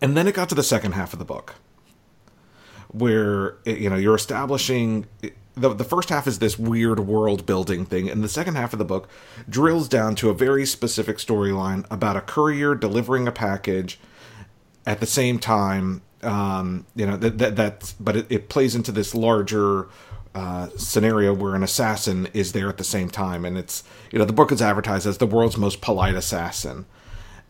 And 0.00 0.16
then 0.16 0.26
it 0.26 0.34
got 0.34 0.48
to 0.48 0.54
the 0.54 0.64
second 0.64 0.92
half 0.92 1.12
of 1.12 1.18
the 1.18 1.24
book, 1.24 1.56
where 2.88 3.58
you 3.64 3.90
know 3.90 3.96
you're 3.96 4.14
establishing 4.14 5.06
the 5.54 5.74
the 5.74 5.84
first 5.84 6.08
half 6.08 6.26
is 6.26 6.38
this 6.38 6.58
weird 6.58 7.00
world 7.00 7.46
building 7.46 7.84
thing, 7.84 8.08
and 8.08 8.22
the 8.24 8.28
second 8.28 8.54
half 8.54 8.72
of 8.72 8.78
the 8.78 8.84
book 8.84 9.08
drills 9.48 9.88
down 9.88 10.14
to 10.16 10.30
a 10.30 10.34
very 10.34 10.66
specific 10.66 11.18
storyline 11.18 11.84
about 11.90 12.16
a 12.16 12.20
courier 12.20 12.74
delivering 12.74 13.28
a 13.28 13.32
package 13.32 13.98
at 14.86 15.00
the 15.00 15.06
same 15.06 15.38
time 15.38 16.02
um, 16.22 16.86
you 16.94 17.06
know 17.06 17.16
that 17.16 17.38
that 17.38 17.56
that's 17.56 17.92
but 17.94 18.16
it, 18.16 18.26
it 18.30 18.48
plays 18.48 18.74
into 18.74 18.92
this 18.92 19.14
larger 19.14 19.88
uh, 20.34 20.68
scenario 20.76 21.34
where 21.34 21.54
an 21.54 21.62
assassin 21.62 22.28
is 22.32 22.52
there 22.52 22.68
at 22.68 22.78
the 22.78 22.84
same 22.84 23.10
time, 23.10 23.44
and 23.44 23.58
it's 23.58 23.82
you 24.10 24.18
know 24.18 24.24
the 24.24 24.32
book 24.32 24.52
is 24.52 24.62
advertised 24.62 25.06
as 25.06 25.18
the 25.18 25.26
world's 25.26 25.56
most 25.56 25.80
polite 25.80 26.14
assassin, 26.14 26.86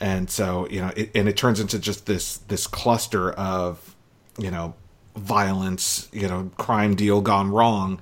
and 0.01 0.31
so 0.31 0.67
you 0.69 0.81
know 0.81 0.91
it, 0.97 1.11
and 1.15 1.29
it 1.29 1.37
turns 1.37 1.61
into 1.61 1.79
just 1.79 2.07
this 2.07 2.39
this 2.39 2.67
cluster 2.67 3.33
of 3.33 3.95
you 4.39 4.51
know 4.51 4.75
violence, 5.17 6.09
you 6.13 6.29
know 6.29 6.51
crime 6.57 6.95
deal 6.95 7.21
gone 7.21 7.51
wrong, 7.51 8.01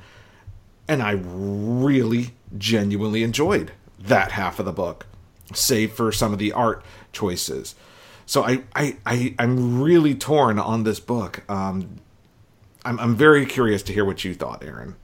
and 0.89 1.03
I 1.03 1.13
really 1.23 2.35
genuinely 2.59 3.23
enjoyed 3.23 3.73
that 3.99 4.33
half 4.33 4.59
of 4.59 4.65
the 4.65 4.73
book, 4.73 5.07
save 5.53 5.93
for 5.93 6.13
some 6.13 6.33
of 6.33 6.39
the 6.39 6.53
art 6.53 6.85
choices. 7.13 7.75
So 8.27 8.45
I, 8.45 8.63
I, 8.75 8.97
I 9.05 9.35
I'm 9.39 9.83
really 9.83 10.15
torn 10.15 10.59
on 10.59 10.85
this 10.85 11.01
book. 11.01 11.43
Um, 11.51 11.97
I'm, 12.85 12.99
I'm 13.01 13.17
very 13.17 13.45
curious 13.45 13.83
to 13.85 13.93
hear 13.93 14.05
what 14.05 14.25
you 14.25 14.35
thought, 14.35 14.65
Aaron. 14.65 14.97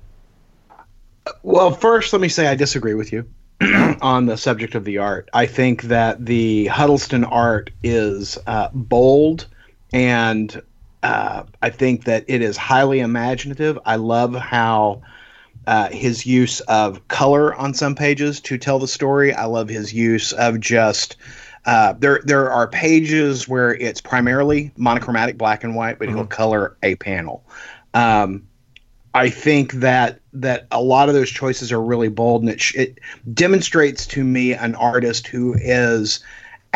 Well, 1.43 1.73
first, 1.73 2.13
let 2.13 2.23
me 2.23 2.29
say 2.29 2.47
I 2.47 2.55
disagree 2.55 2.95
with 2.95 3.13
you 3.13 3.29
on 4.01 4.27
the 4.27 4.37
subject 4.37 4.75
of 4.75 4.85
the 4.85 4.99
art. 4.99 5.29
I 5.33 5.47
think 5.47 5.83
that 5.83 6.25
the 6.25 6.67
Huddleston 6.67 7.25
art 7.25 7.71
is 7.83 8.39
uh, 8.47 8.69
bold, 8.73 9.47
and 9.93 10.63
uh, 11.07 11.45
I 11.63 11.71
think 11.71 12.05
that 12.05 12.25
it 12.27 12.43
is 12.43 12.57
highly 12.57 12.99
imaginative. 12.99 13.79
I 13.87 13.95
love 13.95 14.35
how 14.35 15.03
uh, 15.65 15.89
his 15.91 16.27
use 16.27 16.59
of 16.61 17.07
color 17.07 17.55
on 17.55 17.75
some 17.75 17.95
pages 17.95 18.41
to 18.41 18.59
tell 18.59 18.81
the 18.81 18.89
story. 18.89 19.33
I 19.33 19.45
love 19.45 19.69
his 19.69 19.95
use 19.95 20.33
of 20.33 20.59
just. 20.59 21.17
Uh, 21.65 21.93
there, 21.93 22.21
there 22.25 22.51
are 22.51 22.67
pages 22.67 23.47
where 23.47 23.73
it's 23.75 24.01
primarily 24.01 24.73
monochromatic 24.77 25.39
black 25.39 25.63
and 25.63 25.77
white, 25.77 26.01
but 26.01 26.09
mm-hmm. 26.09 26.17
he'll 26.17 26.27
color 26.27 26.77
a 26.83 26.97
panel. 26.97 27.45
Um, 27.95 28.49
I 29.15 29.31
think 29.31 29.75
that 29.75 30.21
that 30.33 30.67
a 30.73 30.83
lot 30.83 31.09
of 31.09 31.15
those 31.15 31.31
choices 31.31 31.71
are 31.71 31.81
really 31.81 32.09
bold, 32.09 32.43
and 32.43 32.51
it, 32.51 32.61
sh- 32.61 32.75
it 32.75 32.99
demonstrates 33.33 34.07
to 34.09 34.25
me 34.25 34.55
an 34.55 34.75
artist 34.75 35.29
who 35.29 35.55
is 35.55 36.21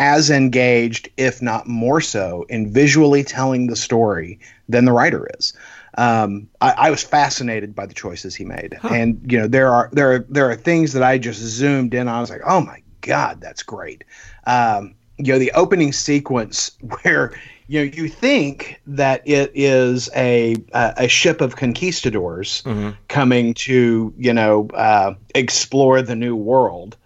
as 0.01 0.31
engaged, 0.31 1.09
if 1.15 1.43
not 1.43 1.67
more 1.67 2.01
so, 2.01 2.43
in 2.49 2.73
visually 2.73 3.23
telling 3.23 3.67
the 3.67 3.75
story 3.75 4.39
than 4.67 4.83
the 4.85 4.91
writer 4.91 5.29
is. 5.37 5.53
Um, 5.95 6.49
I, 6.59 6.71
I, 6.71 6.89
was 6.89 7.03
fascinated 7.03 7.75
by 7.75 7.85
the 7.85 7.93
choices 7.93 8.33
he 8.33 8.43
made, 8.43 8.79
huh. 8.81 8.87
and 8.91 9.31
you 9.31 9.37
know 9.37 9.47
there 9.47 9.71
are 9.71 9.89
there 9.91 10.13
are 10.13 10.25
there 10.27 10.49
are 10.49 10.55
things 10.55 10.93
that 10.93 11.03
I 11.03 11.19
just 11.19 11.39
zoomed 11.39 11.93
in 11.93 12.07
on. 12.07 12.15
I 12.15 12.19
was 12.19 12.31
like, 12.31 12.41
oh 12.47 12.61
my 12.61 12.81
god, 13.01 13.41
that's 13.41 13.61
great. 13.61 14.03
Um, 14.47 14.95
you 15.17 15.33
know, 15.33 15.37
the 15.37 15.51
opening 15.51 15.91
sequence 15.91 16.71
where 17.03 17.33
you 17.67 17.81
know 17.81 17.91
you 17.93 18.07
think 18.07 18.81
that 18.87 19.21
it 19.27 19.51
is 19.53 20.09
a 20.15 20.55
a, 20.73 21.07
ship 21.09 21.41
of 21.41 21.57
conquistadors 21.57 22.63
mm-hmm. 22.63 22.91
coming 23.07 23.53
to 23.55 24.13
you 24.17 24.33
know 24.33 24.67
uh, 24.73 25.13
explore 25.35 26.01
the 26.01 26.15
new 26.15 26.35
world, 26.35 26.97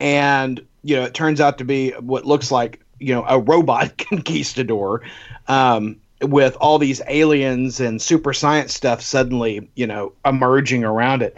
and 0.00 0.66
you 0.82 0.96
know 0.96 1.04
it 1.04 1.14
turns 1.14 1.40
out 1.40 1.58
to 1.58 1.64
be 1.64 1.90
what 1.92 2.24
looks 2.24 2.50
like 2.50 2.80
you 2.98 3.14
know 3.14 3.24
a 3.28 3.38
robot 3.38 3.96
conquistador. 4.10 5.02
Um, 5.48 5.96
with 6.22 6.56
all 6.60 6.78
these 6.78 7.02
aliens 7.08 7.80
and 7.80 8.00
super 8.00 8.32
science 8.32 8.72
stuff 8.72 9.02
suddenly, 9.02 9.68
you 9.74 9.88
know, 9.88 10.12
emerging 10.24 10.84
around 10.84 11.20
it, 11.20 11.36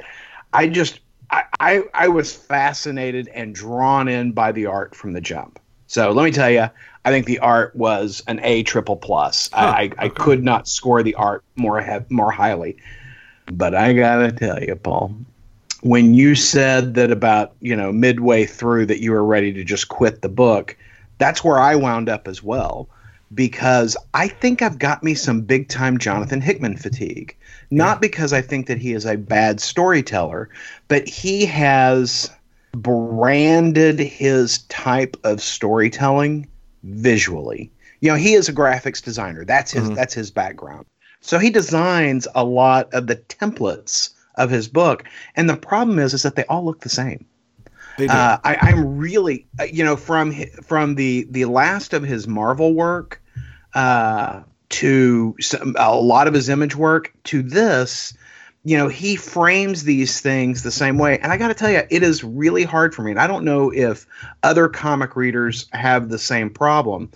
I 0.53 0.69
just 0.69 1.01
I, 1.31 1.45
I, 1.59 1.83
I 1.95 2.09
was 2.09 2.33
fascinated 2.33 3.29
and 3.29 3.55
drawn 3.55 4.09
in 4.09 4.33
by 4.33 4.53
the 4.53 4.67
art 4.67 4.95
from 4.95 5.13
the 5.13 5.21
jump. 5.21 5.59
So 5.87 6.13
let 6.13 6.25
me 6.25 6.31
tell 6.31 6.51
you, 6.51 6.69
I 7.05 7.11
think 7.11 7.27
the 7.27 7.39
art 7.41 7.75
was 7.77 8.23
an 8.27 8.41
A 8.43 8.63
triple 8.63 8.97
plus. 8.97 9.51
Huh, 9.53 9.67
I, 9.67 9.91
I, 9.99 10.09
could 10.09 10.43
not 10.43 10.69
score 10.69 11.03
the 11.03 11.15
art 11.15 11.45
more 11.57 11.81
have 11.81 12.11
more 12.11 12.31
highly. 12.31 12.77
But 13.47 13.75
I 13.75 13.93
gotta 13.93 14.33
tell 14.33 14.63
you, 14.63 14.75
Paul, 14.77 15.15
when 15.85 16.15
you 16.15 16.35
said 16.35 16.95
that 16.95 17.11
about 17.11 17.53
you 17.61 17.77
know 17.77 17.93
midway 17.93 18.47
through 18.47 18.87
that 18.87 19.03
you 19.03 19.13
were 19.13 19.25
ready 19.25 19.53
to 19.53 19.63
just 19.63 19.89
quit 19.89 20.23
the 20.23 20.29
book, 20.31 20.77
that's 21.19 21.45
where 21.45 21.61
I 21.61 21.75
wound 21.77 22.09
up 22.09 22.27
as 22.27 22.43
well, 22.43 22.89
because 23.35 23.95
I 24.15 24.29
think 24.29 24.63
I've 24.63 24.79
got 24.79 25.03
me 25.03 25.15
some 25.15 25.43
big 25.43 25.69
time 25.69 25.99
Jonathan 25.99 26.41
Hickman 26.41 26.79
fatigue. 26.79 27.37
Not 27.71 28.01
because 28.01 28.33
I 28.33 28.41
think 28.41 28.67
that 28.67 28.79
he 28.79 28.95
is 28.95 29.05
a 29.05 29.17
bad 29.17 29.61
storyteller, 29.61 30.49
but 30.89 31.07
he 31.07 31.45
has 31.47 32.31
branded 32.73 33.99
his 33.99 34.59
type 34.69 35.19
of 35.23 35.43
storytelling 35.43 36.49
visually. 36.83 37.71
You 38.01 38.11
know, 38.11 38.17
he 38.17 38.33
is 38.33 38.49
a 38.49 38.55
graphics 38.55 39.03
designer. 39.03 39.45
That's 39.45 39.73
his 39.73 39.85
mm-hmm. 39.85 39.95
that's 39.97 40.15
his 40.15 40.31
background. 40.31 40.87
So 41.21 41.39
he 41.39 41.51
designs 41.51 42.27
a 42.35 42.45
lot 42.45 42.93
of 42.95 43.07
the 43.07 43.17
templates 43.17 44.14
of 44.37 44.51
his 44.51 44.69
book, 44.69 45.05
and 45.37 45.49
the 45.49 45.57
problem 45.57 45.99
is 45.99 46.15
is 46.15 46.23
that 46.23 46.37
they 46.37 46.45
all 46.45 46.65
look 46.65 46.81
the 46.81 46.89
same. 46.89 47.25
Uh, 47.99 48.39
I, 48.43 48.57
I'm 48.57 48.97
really, 48.99 49.47
uh, 49.61 49.65
you 49.65 49.85
know, 49.85 49.97
from 49.97 50.33
from 50.63 50.97
the 50.97 51.27
the 51.31 51.45
last 51.45 51.93
of 51.93 52.03
his 52.03 52.27
Marvel 52.27 52.75
work 52.75 53.23
uh, 53.75 54.43
to 54.71 55.37
some, 55.41 55.77
a 55.79 55.95
lot 55.95 56.27
of 56.27 56.35
his 56.35 56.49
image 56.49 56.75
work 56.75 57.13
to 57.25 57.43
this, 57.43 58.15
you 58.65 58.77
know, 58.77 58.89
he 58.89 59.15
frames 59.15 59.85
these 59.85 60.21
things 60.21 60.63
the 60.63 60.71
same 60.71 60.99
way. 60.99 61.19
And 61.19 61.33
I 61.33 61.37
got 61.37 61.49
to 61.49 61.55
tell 61.55 61.71
you, 61.71 61.83
it 61.89 62.03
is 62.03 62.25
really 62.25 62.65
hard 62.65 62.95
for 62.95 63.03
me. 63.03 63.13
And 63.13 63.21
I 63.21 63.27
don't 63.27 63.45
know 63.45 63.71
if 63.73 64.07
other 64.43 64.69
comic 64.69 65.15
readers 65.17 65.67
have 65.73 66.09
the 66.09 66.19
same 66.19 66.51
problem. 66.51 67.11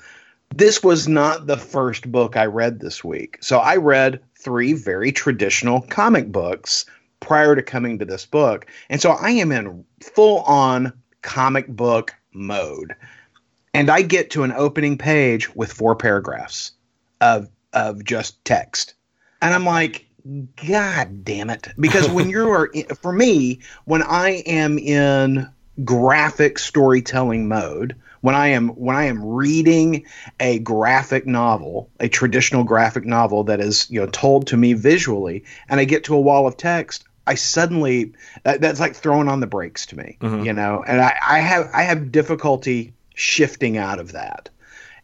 This 0.55 0.83
was 0.83 1.09
not 1.09 1.47
the 1.47 1.57
first 1.57 2.11
book 2.11 2.37
I 2.37 2.47
read 2.47 2.81
this 2.81 3.03
week. 3.03 3.39
So 3.41 3.59
I 3.59 3.77
read 3.77 4.21
three 4.37 4.75
very 4.75 5.11
traditional 5.11 5.81
comic 5.83 6.31
books 6.31 6.87
prior 7.29 7.55
to 7.55 7.63
coming 7.63 7.99
to 7.99 8.07
this 8.07 8.25
book. 8.25 8.67
And 8.89 9.03
so 9.03 9.11
I 9.11 9.33
am 9.33 9.53
in 9.53 9.85
full 10.01 10.41
on 10.41 10.95
comic 11.21 11.69
book 11.69 12.15
mode. 12.33 12.97
And 13.75 13.91
I 13.91 14.01
get 14.01 14.31
to 14.31 14.45
an 14.45 14.53
opening 14.53 14.97
page 14.97 15.55
with 15.55 15.71
four 15.71 15.95
paragraphs 15.95 16.73
of 17.21 17.51
of 17.75 18.03
just 18.03 18.43
text. 18.47 18.95
And 19.43 19.55
I'm 19.55 19.67
like, 19.67 20.07
God 20.67 21.23
damn 21.23 21.51
it. 21.51 21.69
Because 21.79 22.09
when 22.09 22.31
you're, 22.31 22.73
for 23.03 23.13
me, 23.13 23.61
when 23.85 24.03
I 24.03 24.43
am 24.47 24.79
in 24.79 25.49
graphic 25.85 26.59
storytelling 26.59 27.47
mode, 27.47 27.95
when 28.21 28.35
I 28.35 28.49
am 28.49 28.71
when 28.71 28.97
I 28.97 29.05
am 29.05 29.25
reading 29.25 30.07
a 30.41 30.59
graphic 30.59 31.27
novel, 31.27 31.91
a 32.01 32.09
traditional 32.09 32.65
graphic 32.65 33.05
novel 33.05 33.45
that 33.45 33.61
is 33.61 33.89
you 33.91 34.01
know 34.01 34.07
told 34.07 34.49
to 34.49 34.57
me 34.57 34.73
visually, 34.73 35.45
and 35.69 35.79
I 35.79 35.85
get 35.85 36.05
to 36.05 36.17
a 36.17 36.21
wall 36.21 36.47
of 36.47 36.57
text, 36.57 37.05
I 37.29 37.35
suddenly 37.35 38.15
that, 38.45 38.63
that's 38.63 38.81
like 38.81 38.97
throwing 38.97 39.29
on 39.29 39.41
the 39.41 39.47
brakes 39.47 39.85
to 39.87 39.99
me, 39.99 40.17
mm-hmm. 40.21 40.45
you 40.45 40.55
know, 40.55 40.83
and 40.87 41.01
I, 41.01 41.15
I 41.27 41.39
have 41.41 41.71
I 41.75 41.83
have 41.83 42.11
difficulty 42.11 42.95
shifting 43.15 43.77
out 43.77 43.99
of 43.99 44.13
that, 44.13 44.49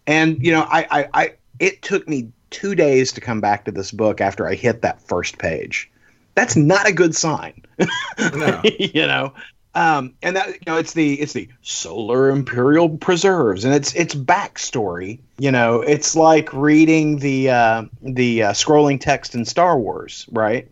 and 0.07 0.43
you 0.43 0.53
know 0.53 0.63
I, 0.63 0.87
I, 0.91 1.09
I 1.13 1.33
it 1.59 1.83
took 1.83 2.09
me 2.09 2.31
two 2.49 2.75
days 2.75 3.13
to 3.13 3.21
come 3.21 3.43
back 3.43 3.67
to 3.67 3.73
this 3.73 3.91
book 3.91 4.23
after 4.23 4.49
I 4.49 4.55
hit 4.55 4.83
that 4.83 5.03
first 5.03 5.37
page. 5.37 5.91
That's 6.35 6.57
not 6.57 6.89
a 6.89 6.93
good 6.93 7.15
sign. 7.15 7.63
No. 8.19 8.63
you 8.65 9.07
know, 9.07 9.35
um, 9.75 10.15
and 10.23 10.37
that 10.37 10.49
you 10.49 10.61
know 10.67 10.77
it's 10.77 10.93
the 10.93 11.21
it's 11.21 11.33
the 11.33 11.49
solar 11.63 12.31
imperial 12.31 12.89
preserves 12.89 13.65
and 13.65 13.75
it's 13.75 13.93
it's 13.95 14.15
backstory 14.15 15.19
you 15.39 15.51
know 15.51 15.81
it's 15.81 16.15
like 16.15 16.53
reading 16.53 17.19
the 17.19 17.51
uh, 17.51 17.85
the 18.01 18.45
uh, 18.45 18.53
scrolling 18.53 19.01
text 19.01 19.35
in 19.35 19.45
star 19.45 19.79
wars 19.79 20.27
right 20.31 20.71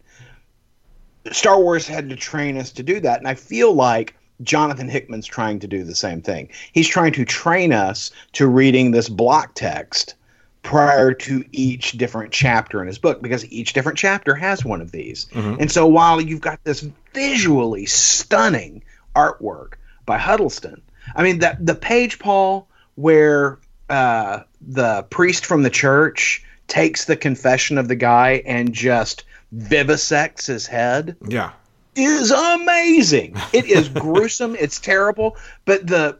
star 1.30 1.60
wars 1.60 1.86
had 1.86 2.08
to 2.08 2.16
train 2.16 2.56
us 2.56 2.72
to 2.72 2.82
do 2.82 3.00
that 3.00 3.18
and 3.18 3.28
i 3.28 3.34
feel 3.34 3.72
like 3.72 4.16
jonathan 4.42 4.88
hickman's 4.88 5.26
trying 5.26 5.58
to 5.58 5.68
do 5.68 5.84
the 5.84 5.94
same 5.94 6.20
thing 6.20 6.48
he's 6.72 6.88
trying 6.88 7.12
to 7.12 7.24
train 7.24 7.72
us 7.72 8.10
to 8.32 8.46
reading 8.46 8.90
this 8.90 9.08
block 9.08 9.52
text 9.54 10.14
prior 10.62 11.12
to 11.12 11.44
each 11.52 11.92
different 11.92 12.32
chapter 12.32 12.80
in 12.80 12.86
his 12.86 12.98
book 12.98 13.20
because 13.20 13.50
each 13.50 13.72
different 13.72 13.98
chapter 13.98 14.34
has 14.34 14.64
one 14.64 14.80
of 14.80 14.92
these. 14.92 15.26
Mm-hmm. 15.32 15.60
And 15.60 15.70
so 15.70 15.86
while 15.86 16.20
you've 16.20 16.40
got 16.40 16.62
this 16.64 16.86
visually 17.12 17.86
stunning 17.86 18.82
artwork 19.14 19.74
by 20.06 20.18
Huddleston, 20.18 20.80
I 21.14 21.22
mean 21.24 21.40
that 21.40 21.64
the 21.64 21.74
page 21.74 22.18
Paul 22.18 22.68
where 22.94 23.58
uh, 23.88 24.40
the 24.60 25.02
priest 25.04 25.46
from 25.46 25.62
the 25.62 25.70
church 25.70 26.44
takes 26.68 27.04
the 27.04 27.16
confession 27.16 27.78
of 27.78 27.88
the 27.88 27.96
guy 27.96 28.42
and 28.46 28.72
just 28.72 29.24
vivisects 29.56 30.46
his 30.46 30.66
head. 30.66 31.16
Yeah. 31.26 31.52
Is 31.94 32.30
amazing. 32.30 33.36
It 33.52 33.66
is 33.66 33.88
gruesome. 33.88 34.56
It's 34.56 34.80
terrible, 34.80 35.36
but 35.64 35.86
the 35.86 36.18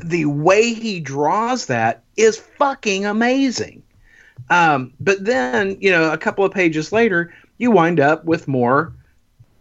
the 0.00 0.24
way 0.24 0.72
he 0.74 0.98
draws 0.98 1.66
that 1.66 2.02
is 2.16 2.36
fucking 2.36 3.06
amazing. 3.06 3.82
Um, 4.50 4.92
but 4.98 5.24
then, 5.24 5.76
you 5.80 5.90
know, 5.90 6.12
a 6.12 6.18
couple 6.18 6.44
of 6.44 6.52
pages 6.52 6.90
later, 6.90 7.32
you 7.58 7.70
wind 7.70 8.00
up 8.00 8.24
with 8.24 8.48
more 8.48 8.92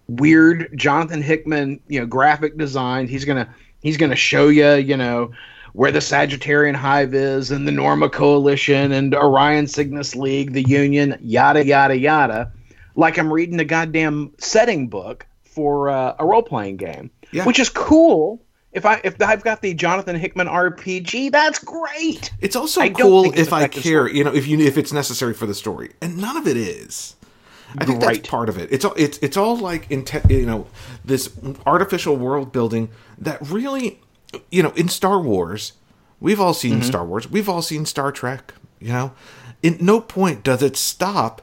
weird 0.07 0.75
Jonathan 0.75 1.21
Hickman, 1.21 1.79
you 1.87 1.99
know, 1.99 2.05
graphic 2.05 2.57
design. 2.57 3.07
He's 3.07 3.25
gonna 3.25 3.53
he's 3.81 3.97
gonna 3.97 4.15
show 4.15 4.47
you, 4.47 4.73
you 4.73 4.97
know, 4.97 5.31
where 5.73 5.91
the 5.91 5.99
Sagittarian 5.99 6.75
Hive 6.75 7.13
is 7.13 7.51
and 7.51 7.67
the 7.67 7.71
Norma 7.71 8.09
Coalition 8.09 8.91
and 8.91 9.13
Orion 9.13 9.67
Cygnus 9.67 10.15
League, 10.15 10.53
the 10.53 10.63
Union, 10.63 11.17
yada 11.21 11.63
yada 11.63 11.97
yada. 11.97 12.51
Like 12.95 13.17
I'm 13.17 13.31
reading 13.31 13.59
a 13.59 13.65
goddamn 13.65 14.31
setting 14.37 14.87
book 14.87 15.25
for 15.43 15.89
uh, 15.89 16.15
a 16.19 16.25
role 16.25 16.43
playing 16.43 16.77
game, 16.77 17.11
Yeah. 17.31 17.45
which 17.45 17.59
is 17.59 17.69
cool. 17.69 18.41
If 18.71 18.85
I 18.85 19.01
if 19.03 19.21
I've 19.21 19.43
got 19.43 19.61
the 19.61 19.73
Jonathan 19.73 20.15
Hickman 20.15 20.47
RPG, 20.47 21.31
that's 21.31 21.59
great. 21.59 22.31
It's 22.39 22.55
also 22.55 22.79
I 22.81 22.89
cool 22.89 23.25
if 23.37 23.51
I 23.51 23.67
care, 23.67 24.05
story. 24.07 24.17
you 24.17 24.23
know, 24.23 24.33
if 24.33 24.47
you 24.47 24.57
if 24.59 24.77
it's 24.77 24.93
necessary 24.93 25.33
for 25.33 25.45
the 25.45 25.53
story, 25.53 25.91
and 26.01 26.17
none 26.17 26.37
of 26.37 26.47
it 26.47 26.55
is. 26.57 27.15
I 27.77 27.85
think 27.85 28.01
Great. 28.01 28.15
that's 28.17 28.29
part 28.29 28.49
of 28.49 28.57
it. 28.57 28.69
It's 28.71 28.83
all 28.85 28.93
it's 28.97 29.17
it's 29.19 29.35
all 29.37 29.57
like 29.57 29.87
inte- 29.89 30.29
you 30.29 30.45
know 30.45 30.67
this 31.05 31.29
artificial 31.65 32.15
world 32.17 32.51
building 32.51 32.89
that 33.17 33.39
really, 33.47 33.99
you 34.51 34.61
know, 34.63 34.71
in 34.71 34.87
Star 34.89 35.19
Wars, 35.21 35.73
we've 36.21 36.39
all 36.39 36.53
seen 36.53 36.75
Mm-hmm. 36.75 36.81
Star 36.83 37.05
Wars, 37.05 37.29
we've 37.29 37.47
all 37.49 37.61
seen 37.61 37.85
Star 37.85 38.11
Trek. 38.11 38.53
You 38.79 38.89
know, 38.93 39.11
in 39.63 39.77
no 39.81 39.99
point 40.01 40.43
does 40.43 40.61
it 40.63 40.75
stop 40.77 41.41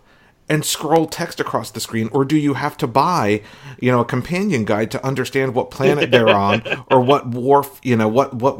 and 0.49 0.65
scroll 0.65 1.07
text 1.07 1.41
across 1.41 1.71
the 1.71 1.81
screen, 1.81 2.09
or 2.13 2.25
do 2.25 2.37
you 2.37 2.55
have 2.55 2.77
to 2.79 2.87
buy, 2.87 3.43
you 3.81 3.93
know, 3.93 4.01
a 4.01 4.05
companion 4.05 4.65
guide 4.65 4.91
to 4.93 5.05
understand 5.07 5.55
what 5.55 5.71
planet 5.71 6.11
they're 6.13 6.29
on, 6.29 6.63
or 6.91 7.01
what 7.01 7.29
Worf, 7.29 7.81
you 7.83 7.97
know, 7.97 8.09
what 8.09 8.35
what 8.35 8.59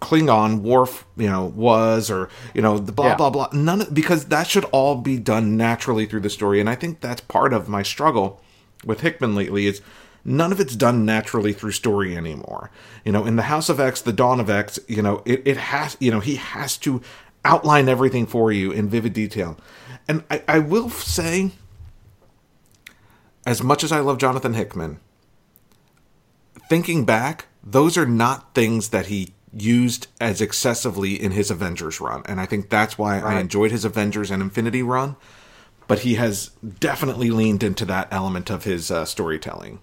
Klingon 0.00 0.60
wharf 0.60 1.06
you 1.16 1.28
know, 1.28 1.46
was, 1.56 2.10
or 2.10 2.28
you 2.54 2.62
know, 2.62 2.78
the 2.78 2.92
blah 2.92 3.06
Yeah. 3.08 3.16
blah 3.16 3.30
blah. 3.30 3.48
None 3.52 3.82
of, 3.82 3.94
because 3.94 4.26
that 4.26 4.46
should 4.46 4.64
all 4.66 4.96
be 4.96 5.18
done 5.18 5.56
naturally 5.56 6.06
through 6.06 6.20
the 6.20 6.30
story, 6.30 6.60
and 6.60 6.68
I 6.68 6.74
think 6.74 7.00
that's 7.00 7.20
part 7.22 7.52
of 7.52 7.68
my 7.68 7.82
struggle 7.82 8.40
with 8.84 9.00
Hickman 9.00 9.34
lately 9.34 9.66
is 9.66 9.80
none 10.24 10.52
of 10.52 10.60
it's 10.60 10.76
done 10.76 11.04
naturally 11.06 11.52
through 11.52 11.72
story 11.72 12.16
anymore. 12.16 12.70
You 13.04 13.12
know, 13.12 13.24
in 13.24 13.36
the 13.36 13.42
House 13.44 13.68
of 13.68 13.80
X, 13.80 14.00
the 14.02 14.12
Dawn 14.12 14.40
of 14.40 14.50
X, 14.50 14.78
you 14.88 15.00
know, 15.02 15.22
it, 15.24 15.42
it 15.46 15.56
has, 15.56 15.96
you 16.00 16.10
know, 16.10 16.20
he 16.20 16.36
has 16.36 16.76
to 16.78 17.00
outline 17.44 17.88
everything 17.88 18.26
for 18.26 18.52
you 18.52 18.70
in 18.70 18.88
vivid 18.88 19.14
detail. 19.14 19.56
And 20.10 20.24
I, 20.28 20.42
I 20.48 20.58
will 20.58 20.90
say, 20.90 21.52
as 23.46 23.62
much 23.62 23.84
as 23.84 23.92
I 23.92 24.00
love 24.00 24.18
Jonathan 24.18 24.54
Hickman, 24.54 24.98
thinking 26.68 27.04
back, 27.04 27.46
those 27.62 27.96
are 27.96 28.06
not 28.06 28.52
things 28.52 28.88
that 28.88 29.06
he 29.06 29.34
used 29.52 30.08
as 30.20 30.40
excessively 30.40 31.14
in 31.14 31.30
his 31.30 31.48
Avengers 31.48 32.00
run. 32.00 32.24
And 32.26 32.40
I 32.40 32.46
think 32.46 32.70
that's 32.70 32.98
why 32.98 33.20
I 33.20 33.38
enjoyed 33.38 33.70
his 33.70 33.84
Avengers 33.84 34.32
and 34.32 34.42
Infinity 34.42 34.82
run. 34.82 35.14
But 35.86 36.00
he 36.00 36.14
has 36.14 36.48
definitely 36.80 37.30
leaned 37.30 37.62
into 37.62 37.84
that 37.84 38.08
element 38.10 38.50
of 38.50 38.64
his 38.64 38.90
uh, 38.90 39.04
storytelling. 39.04 39.78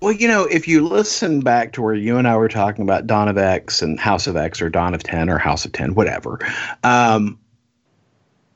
Well, 0.00 0.12
you 0.12 0.28
know, 0.28 0.44
if 0.44 0.66
you 0.66 0.88
listen 0.88 1.40
back 1.40 1.74
to 1.74 1.82
where 1.82 1.94
you 1.94 2.16
and 2.16 2.26
I 2.26 2.38
were 2.38 2.48
talking 2.48 2.84
about 2.84 3.06
Dawn 3.06 3.28
of 3.28 3.36
X 3.36 3.82
and 3.82 4.00
House 4.00 4.26
of 4.28 4.34
X 4.34 4.62
or 4.62 4.70
Dawn 4.70 4.94
of 4.94 5.02
10 5.02 5.28
or 5.28 5.36
House 5.36 5.66
of 5.66 5.72
10, 5.72 5.94
whatever, 5.94 6.38
um, 6.82 7.38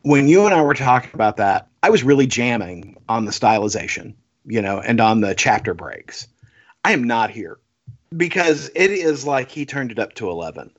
when 0.03 0.29
you 0.29 0.47
and 0.47 0.55
I 0.55 0.63
were 0.63 0.75
talking 0.75 1.11
about 1.15 1.37
that, 1.39 1.69
I 1.83 1.91
was 1.91 2.03
really 2.03 2.27
jamming 2.27 2.97
on 3.09 3.25
the 3.25 3.33
stylization, 3.33 4.15
you 4.45 4.63
know, 4.63 4.81
and 4.81 5.01
on 5.01 5.21
the 5.21 5.35
chapter 5.35 5.75
breaks. 5.75 6.29
I 6.85 6.93
am 6.93 7.05
not 7.05 7.31
here 7.31 7.59
because 8.17 8.71
it 8.75 8.91
is 8.91 9.27
like 9.27 9.51
he 9.51 9.67
turned 9.67 9.93
it 9.93 9.99
up 9.99 10.15
to 10.15 10.29
11. 10.29 10.71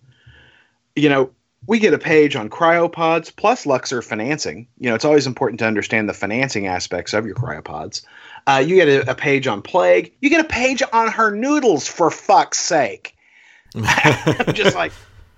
You 0.95 1.09
know, 1.09 1.32
we 1.65 1.80
get 1.80 1.93
a 1.93 1.97
page 1.97 2.36
on 2.36 2.49
cryopods 2.49 3.34
plus 3.34 3.65
Luxor 3.65 4.01
financing. 4.01 4.67
You 4.78 4.89
know, 4.89 4.95
it's 4.95 5.05
always 5.05 5.28
important 5.28 5.59
to 5.59 5.65
understand 5.65 6.09
the 6.09 6.13
financing 6.13 6.67
aspects 6.67 7.13
of 7.13 7.26
your 7.26 7.36
cryopods. 7.36 8.05
Uh, 8.45 8.63
you 8.65 8.76
get 8.76 8.88
a, 8.89 9.11
a 9.11 9.15
page 9.15 9.47
on 9.47 9.61
plague. 9.61 10.13
You 10.19 10.30
get 10.30 10.41
a 10.43 10.47
page 10.47 10.84
on 10.91 11.09
her 11.09 11.32
noodles 11.32 11.88
for 11.88 12.11
fuck's 12.11 12.59
sake. 12.59 13.15
I'm 13.76 14.53
just 14.53 14.76
like, 14.76 14.91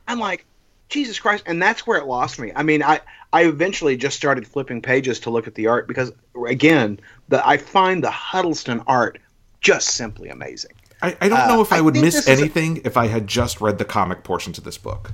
I'm 0.08 0.20
like, 0.20 0.46
Jesus 0.90 1.20
Christ, 1.20 1.44
and 1.48 1.62
that's 1.62 1.86
where 1.88 1.98
it 1.98 2.06
lost 2.06 2.40
me. 2.40 2.52
I 2.56 2.64
mean, 2.64 2.84
I 2.84 3.02
I 3.34 3.46
eventually 3.46 3.98
just 3.98 4.16
started 4.16 4.48
flipping 4.48 4.82
pages 4.82 5.20
to 5.22 5.30
look 5.30 5.48
at 5.48 5.56
the 5.56 5.68
art 5.68 5.88
because 5.88 6.12
again, 6.48 7.00
the 7.28 7.46
I 7.48 7.58
find 7.58 8.04
the 8.04 8.12
Huddleston 8.12 8.84
art 8.88 9.20
just 9.62 9.90
simply 9.90 10.30
amazing. 10.30 10.72
I, 11.02 11.18
I 11.20 11.30
don't 11.30 11.40
Uh, 11.40 11.48
know 11.48 11.62
if 11.62 11.74
I 11.74 11.78
I 11.78 11.82
would 11.82 11.96
miss 11.96 12.28
is 12.28 12.28
a- 12.28 12.32
anything 12.32 12.82
if 12.86 12.98
I 12.98 13.08
had 13.08 13.28
just 13.28 13.62
read 13.62 13.78
the 13.78 13.86
comic 13.86 14.24
portions 14.24 14.58
of 14.58 14.64
this 14.64 14.78
book. 14.78 15.12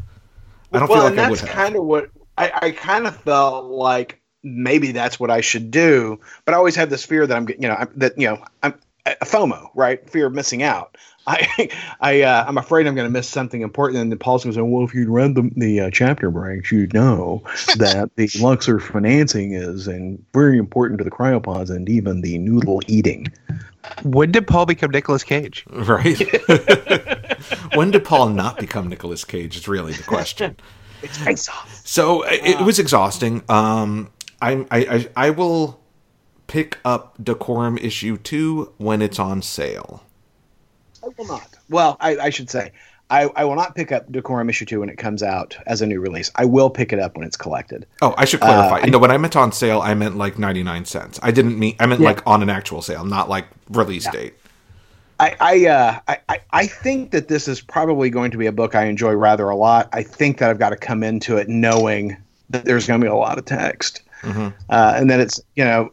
I 0.73 0.79
don't 0.79 0.87
well, 0.89 0.99
feel 0.99 1.03
like 1.03 1.13
and 1.13 1.21
I 1.21 1.29
would 1.29 1.39
that's 1.39 1.51
kind 1.51 1.75
of 1.75 1.83
what 1.83 2.09
I, 2.37 2.51
I 2.61 2.71
kind 2.71 3.07
of 3.07 3.15
felt 3.17 3.65
like 3.65 4.21
maybe 4.43 4.91
that's 4.91 5.19
what 5.19 5.29
I 5.29 5.41
should 5.41 5.71
do, 5.71 6.19
but 6.45 6.53
I 6.53 6.57
always 6.57 6.75
had 6.75 6.89
this 6.89 7.05
fear 7.05 7.27
that 7.27 7.35
I'm, 7.35 7.47
you 7.49 7.67
know, 7.67 7.75
I'm, 7.75 7.89
that 7.97 8.17
you 8.17 8.27
know, 8.27 8.43
I'm 8.63 8.75
a 9.05 9.25
FOMO, 9.25 9.69
right? 9.75 10.07
Fear 10.09 10.27
of 10.27 10.33
missing 10.33 10.63
out. 10.63 10.97
I, 11.27 11.69
I, 11.99 12.21
uh, 12.21 12.45
I'm 12.47 12.57
afraid 12.57 12.87
I'm 12.87 12.95
going 12.95 13.07
to 13.07 13.11
miss 13.11 13.27
something 13.27 13.61
important. 13.61 14.01
And 14.01 14.11
then 14.11 14.19
Paul's 14.19 14.43
going 14.43 14.53
to 14.53 14.57
say, 14.57 14.61
"Well, 14.61 14.83
if 14.83 14.93
you'd 14.93 15.09
read 15.09 15.35
the 15.35 15.49
the 15.55 15.81
uh, 15.81 15.89
chapter 15.91 16.29
breaks, 16.29 16.71
you'd 16.71 16.93
know 16.93 17.43
that 17.77 18.11
the 18.15 18.29
Luxor 18.39 18.79
financing 18.79 19.53
is 19.53 19.87
and 19.87 20.23
very 20.33 20.57
important 20.57 20.97
to 20.99 21.03
the 21.03 21.11
cryopods 21.11 21.69
and 21.69 21.87
even 21.89 22.21
the 22.21 22.37
noodle 22.37 22.81
eating." 22.87 23.27
When 24.03 24.31
did 24.31 24.45
Paul 24.45 24.67
become 24.67 24.91
Nicolas 24.91 25.23
Cage? 25.23 25.65
Right? 25.71 26.17
when 27.73 27.91
did 27.91 28.05
Paul 28.05 28.29
not 28.29 28.57
become 28.57 28.87
Nicolas 28.87 29.25
Cage? 29.25 29.57
Is 29.57 29.67
really 29.67 29.93
the 29.93 30.03
question. 30.03 30.55
It's 31.01 31.17
face 31.17 31.49
off. 31.49 31.81
So 31.83 32.21
it, 32.23 32.59
it 32.59 32.61
was 32.61 32.77
exhausting. 32.77 33.43
Um, 33.49 34.11
I, 34.41 34.65
I 34.69 34.77
I 34.79 35.09
I 35.15 35.29
will 35.31 35.81
pick 36.47 36.77
up 36.85 37.15
Decorum 37.21 37.77
issue 37.79 38.17
two 38.17 38.73
when 38.77 39.01
it's 39.01 39.17
on 39.17 39.41
sale. 39.41 40.03
I 41.11 41.21
will 41.21 41.27
not. 41.27 41.47
Well, 41.69 41.97
I, 41.99 42.17
I 42.17 42.29
should 42.29 42.49
say. 42.49 42.71
I, 43.09 43.23
I 43.35 43.43
will 43.43 43.55
not 43.55 43.75
pick 43.75 43.91
up 43.91 44.09
Decorum 44.09 44.49
issue 44.49 44.63
two 44.63 44.79
when 44.79 44.87
it 44.87 44.97
comes 44.97 45.21
out 45.21 45.57
as 45.67 45.81
a 45.81 45.85
new 45.85 45.99
release. 45.99 46.31
I 46.35 46.45
will 46.45 46.69
pick 46.69 46.93
it 46.93 46.99
up 46.99 47.17
when 47.17 47.27
it's 47.27 47.35
collected. 47.35 47.85
Oh, 48.01 48.13
I 48.17 48.23
should 48.23 48.39
clarify. 48.39 48.79
Uh, 48.79 48.85
you 48.85 48.91
know, 48.91 48.99
when 48.99 49.11
I 49.11 49.17
meant 49.17 49.35
on 49.35 49.51
sale, 49.51 49.81
I 49.81 49.93
meant 49.93 50.15
like 50.15 50.39
ninety 50.39 50.63
nine 50.63 50.85
cents. 50.85 51.19
I 51.21 51.31
didn't 51.31 51.59
mean 51.59 51.75
I 51.79 51.87
meant 51.87 51.99
Yeah. 51.99 52.07
like 52.07 52.25
on 52.25 52.41
an 52.41 52.49
actual 52.49 52.81
sale, 52.81 53.03
not 53.03 53.27
like 53.27 53.47
release 53.69 54.07
date. 54.09 54.35
I 55.19 55.35
I, 55.41 55.65
uh, 55.67 55.99
I 56.07 56.17
I 56.29 56.39
I 56.51 56.67
think 56.67 57.11
that 57.11 57.27
this 57.27 57.49
is 57.49 57.59
probably 57.59 58.09
going 58.09 58.31
to 58.31 58.37
be 58.37 58.45
a 58.45 58.51
book 58.53 58.75
I 58.75 58.85
enjoy 58.85 59.11
rather 59.11 59.49
a 59.49 59.57
lot. 59.57 59.89
I 59.91 60.03
think 60.03 60.37
that 60.37 60.49
I've 60.49 60.59
got 60.59 60.69
to 60.69 60.77
come 60.77 61.03
into 61.03 61.35
it 61.35 61.49
knowing 61.49 62.15
that 62.49 62.63
there's 62.63 62.87
going 62.87 63.01
to 63.01 63.03
be 63.05 63.09
a 63.09 63.15
lot 63.15 63.37
of 63.37 63.43
text, 63.43 64.03
Mhm. 64.23 64.53
uh, 64.69 64.93
and 64.95 65.09
that 65.11 65.19
it's 65.19 65.37
you 65.57 65.65
know, 65.65 65.89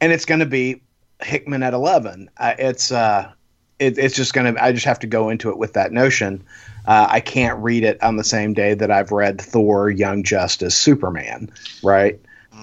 and 0.00 0.12
it's 0.12 0.24
going 0.24 0.40
to 0.40 0.46
be 0.46 0.80
Hickman 1.20 1.62
at 1.62 1.74
eleven. 1.74 2.30
Uh, 2.38 2.54
it's 2.58 2.90
uh, 2.90 3.30
it, 3.82 3.98
it's 3.98 4.14
just 4.16 4.32
going 4.34 4.54
to. 4.54 4.62
I 4.64 4.72
just 4.72 4.84
have 4.86 4.98
to 5.00 5.06
go 5.06 5.28
into 5.28 5.50
it 5.50 5.58
with 5.58 5.72
that 5.74 5.92
notion. 5.92 6.42
Uh, 6.86 7.06
I 7.08 7.20
can't 7.20 7.58
read 7.62 7.84
it 7.84 8.02
on 8.02 8.16
the 8.16 8.24
same 8.24 8.54
day 8.54 8.74
that 8.74 8.90
I've 8.90 9.12
read 9.12 9.40
Thor, 9.40 9.90
Young 9.90 10.22
Justice, 10.24 10.74
Superman. 10.76 11.50
Right? 11.82 12.18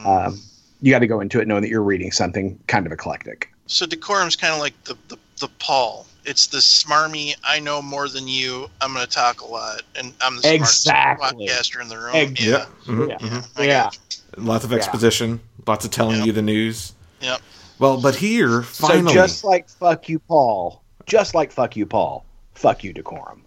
Um, 0.05 0.39
you 0.82 0.91
got 0.91 0.99
to 0.99 1.07
go 1.07 1.20
into 1.20 1.39
it 1.41 1.47
knowing 1.47 1.61
that 1.61 1.70
you're 1.70 1.84
reading 1.84 2.11
something 2.11 2.57
kind 2.67 2.86
of 2.86 2.91
eclectic. 2.91 3.51
So 3.67 3.86
decorum's 3.86 4.36
kind 4.36 4.53
of 4.53 4.59
like 4.59 4.82
the, 4.86 4.95
the 5.09 5.17
the 5.39 5.47
Paul. 5.59 6.05
It's 6.26 6.47
the 6.47 6.57
smarmy. 6.59 7.34
I 7.43 7.59
know 7.59 7.82
more 7.82 8.07
than 8.09 8.28
you. 8.28 8.67
I'm 8.82 8.93
going 8.93 9.05
to 9.05 9.11
talk 9.11 9.41
a 9.41 9.45
lot, 9.45 9.82
and 9.95 10.13
I'm 10.22 10.36
the 10.36 10.41
smartest 10.41 10.86
Exactly. 10.88 11.47
podcaster 11.47 11.82
in 11.82 11.88
the 11.88 11.97
room. 11.97 12.11
Ex- 12.13 12.41
yeah. 12.45 12.65
Mhm, 12.86 13.09
Yeah. 13.09 13.17
mhm. 13.17 13.65
Yeah. 13.65 13.89
Lots 14.38 14.63
of 14.65 14.72
Yeah. 14.72 14.78
exposition, 14.78 15.39
lots 15.65 15.86
of 15.86 15.91
telling 15.91 16.17
Yep. 16.17 16.26
you 16.28 16.32
the 16.34 16.41
news. 16.41 16.93
Yep. 17.22 17.41
Well, 17.80 18.01
but 18.01 18.15
here 18.15 18.61
finally, 18.63 19.07
So 19.13 19.13
just 19.13 19.43
like 19.43 19.70
fuck 19.70 20.07
you, 20.09 20.20
Paul. 20.20 20.84
Just 21.10 21.36
like 21.36 21.51
fuck 21.51 21.76
you, 21.76 21.86
Paul. 21.86 22.24
Fuck 22.53 22.84
you, 22.84 22.93
decorum. 22.93 23.43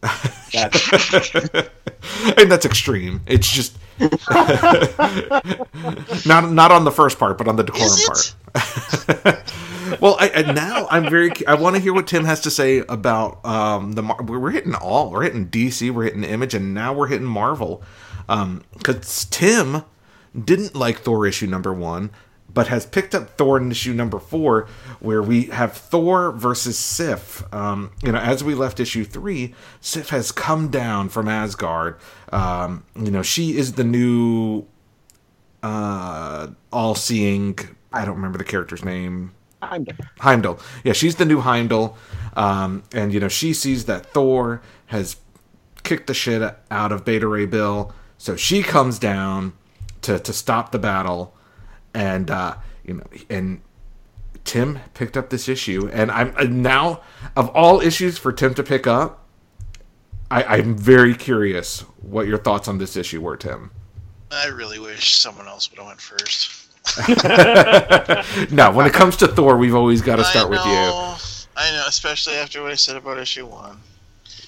That's, 0.52 1.34
and 2.36 2.50
that's 2.50 2.64
extreme. 2.64 3.20
It's 3.26 3.48
just 3.48 3.76
not 6.26 6.50
not 6.50 6.72
on 6.72 6.84
the 6.84 6.90
first 6.90 7.18
part, 7.18 7.38
but 7.38 7.46
on 7.46 7.56
the 7.56 7.62
decorum 7.62 7.98
part. 8.06 8.34
well, 10.00 10.16
I, 10.18 10.28
and 10.34 10.56
now 10.56 10.88
I'm 10.90 11.08
very. 11.08 11.30
I 11.46 11.54
want 11.54 11.76
to 11.76 11.82
hear 11.82 11.92
what 11.92 12.06
Tim 12.06 12.24
has 12.24 12.40
to 12.42 12.50
say 12.50 12.78
about 12.88 13.44
um, 13.44 13.92
the. 13.92 14.02
We're 14.02 14.50
hitting 14.50 14.74
all. 14.74 15.10
We're 15.10 15.22
hitting 15.22 15.46
DC. 15.46 15.90
We're 15.90 16.04
hitting 16.04 16.24
Image, 16.24 16.54
and 16.54 16.74
now 16.74 16.92
we're 16.92 17.08
hitting 17.08 17.26
Marvel. 17.26 17.82
Because 18.26 19.26
Tim 19.26 19.84
didn't 20.38 20.74
like 20.74 21.00
Thor 21.00 21.26
issue 21.26 21.46
number 21.46 21.72
one, 21.72 22.10
but 22.54 22.68
has 22.68 22.84
picked 22.86 23.14
up 23.14 23.36
Thor 23.38 23.56
in 23.56 23.70
issue 23.70 23.94
number 23.94 24.18
four, 24.18 24.68
where 25.00 25.22
we 25.22 25.44
have 25.44 25.72
Thor 25.72 26.32
versus 26.32 26.78
Sif. 26.78 27.42
Um, 27.52 27.92
you 28.02 28.12
know, 28.12 28.18
as 28.18 28.44
we 28.44 28.54
left 28.54 28.80
issue 28.80 29.04
three, 29.04 29.54
Sif 29.80 30.10
has 30.10 30.32
come 30.32 30.68
down 30.68 31.08
from 31.08 31.28
Asgard. 31.28 31.98
Um, 32.30 32.84
you 32.94 33.10
know, 33.10 33.22
she 33.22 33.56
is 33.56 33.74
the 33.74 33.84
new 33.84 34.66
uh, 35.62 36.48
all-seeing. 36.72 37.58
I 37.92 38.04
don't 38.04 38.16
remember 38.16 38.38
the 38.38 38.44
character's 38.44 38.84
name. 38.84 39.32
I'm 39.62 39.86
Heimdall. 40.18 40.58
Yeah, 40.82 40.92
she's 40.92 41.16
the 41.16 41.24
new 41.24 41.40
Heimdall. 41.40 41.96
Um, 42.34 42.82
and, 42.92 43.12
you 43.14 43.20
know, 43.20 43.28
she 43.28 43.54
sees 43.54 43.84
that 43.84 44.06
Thor 44.06 44.60
has 44.86 45.16
kicked 45.84 46.06
the 46.06 46.14
shit 46.14 46.42
out 46.70 46.92
of 46.92 47.04
Beta 47.04 47.28
Ray 47.28 47.46
Bill. 47.46 47.92
So 48.18 48.36
she 48.36 48.62
comes 48.62 48.98
down 48.98 49.52
to, 50.02 50.18
to 50.18 50.32
stop 50.32 50.72
the 50.72 50.78
battle. 50.78 51.36
And, 51.94 52.30
uh, 52.30 52.56
you 52.84 52.94
know, 52.94 53.04
and 53.28 53.60
Tim 54.44 54.80
picked 54.94 55.16
up 55.16 55.30
this 55.30 55.48
issue. 55.48 55.88
And 55.92 56.10
I'm 56.10 56.34
and 56.36 56.62
now, 56.62 57.00
of 57.36 57.48
all 57.50 57.80
issues 57.80 58.18
for 58.18 58.32
Tim 58.32 58.54
to 58.54 58.62
pick 58.62 58.86
up, 58.86 59.26
I, 60.30 60.42
I'm 60.44 60.76
very 60.76 61.14
curious 61.14 61.80
what 62.00 62.26
your 62.26 62.38
thoughts 62.38 62.68
on 62.68 62.78
this 62.78 62.96
issue 62.96 63.20
were, 63.20 63.36
Tim. 63.36 63.70
I 64.30 64.46
really 64.46 64.78
wish 64.78 65.16
someone 65.16 65.46
else 65.46 65.70
would 65.70 65.78
have 65.78 65.86
went 65.88 66.00
first. 66.00 66.58
no, 68.50 68.70
when 68.72 68.86
it 68.86 68.92
comes 68.92 69.16
to 69.18 69.28
Thor, 69.28 69.56
we've 69.56 69.74
always 69.74 70.00
got 70.00 70.16
to 70.16 70.24
start 70.24 70.50
with 70.50 70.64
you. 70.64 70.72
I 71.54 71.70
know, 71.70 71.84
especially 71.86 72.34
after 72.34 72.62
what 72.62 72.72
I 72.72 72.76
said 72.76 72.96
about 72.96 73.18
issue 73.18 73.46
one. 73.46 73.78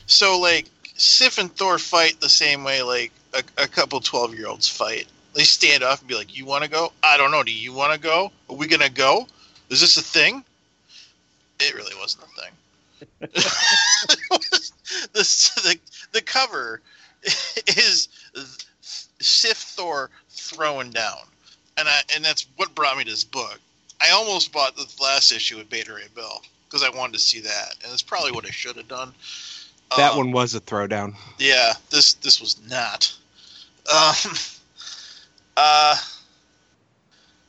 So, 0.06 0.40
like, 0.40 0.70
Sif 0.96 1.38
and 1.38 1.54
Thor 1.54 1.78
fight 1.78 2.18
the 2.20 2.28
same 2.28 2.64
way, 2.64 2.82
like, 2.82 3.12
a, 3.34 3.42
a 3.62 3.68
couple 3.68 4.00
12 4.00 4.34
year 4.34 4.48
olds 4.48 4.68
fight. 4.68 5.06
They 5.34 5.44
stand 5.44 5.82
up 5.82 5.98
and 6.00 6.08
be 6.08 6.14
like, 6.14 6.36
You 6.36 6.44
want 6.46 6.64
to 6.64 6.70
go? 6.70 6.92
I 7.02 7.16
don't 7.16 7.30
know. 7.30 7.42
Do 7.42 7.52
you 7.52 7.72
want 7.72 7.92
to 7.92 7.98
go? 7.98 8.30
Are 8.48 8.56
we 8.56 8.66
going 8.66 8.80
to 8.80 8.90
go? 8.90 9.26
Is 9.70 9.80
this 9.80 9.96
a 9.96 10.02
thing? 10.02 10.44
It 11.60 11.74
really 11.74 11.94
wasn't 11.98 12.24
a 12.24 12.40
thing. 12.40 12.52
the, 15.12 15.60
the, 15.62 15.78
the 16.12 16.22
cover 16.22 16.80
is 17.66 18.08
Sif 19.20 19.56
Thor 19.56 20.10
throwing 20.30 20.90
down. 20.90 21.18
And 21.76 21.88
I 21.88 22.00
and 22.14 22.24
that's 22.24 22.46
what 22.56 22.74
brought 22.74 22.96
me 22.96 23.04
to 23.04 23.10
this 23.10 23.24
book. 23.24 23.58
I 24.00 24.10
almost 24.10 24.52
bought 24.52 24.76
the 24.76 24.86
last 25.02 25.32
issue 25.32 25.56
with 25.56 25.68
Beta 25.68 25.92
Ray 25.92 26.04
Bill 26.14 26.42
because 26.68 26.82
I 26.84 26.90
wanted 26.96 27.14
to 27.14 27.18
see 27.18 27.40
that, 27.40 27.74
and 27.82 27.92
it's 27.92 28.02
probably 28.02 28.32
what 28.32 28.44
I 28.46 28.50
should 28.50 28.76
have 28.76 28.88
done. 28.88 29.12
That 29.96 30.12
Um, 30.12 30.18
one 30.18 30.32
was 30.32 30.54
a 30.54 30.60
throwdown. 30.60 31.14
yeah, 31.38 31.72
this 31.90 32.14
this 32.14 32.40
was 32.40 32.56
not. 32.68 33.12
Um, 33.92 34.14
uh, 35.56 35.96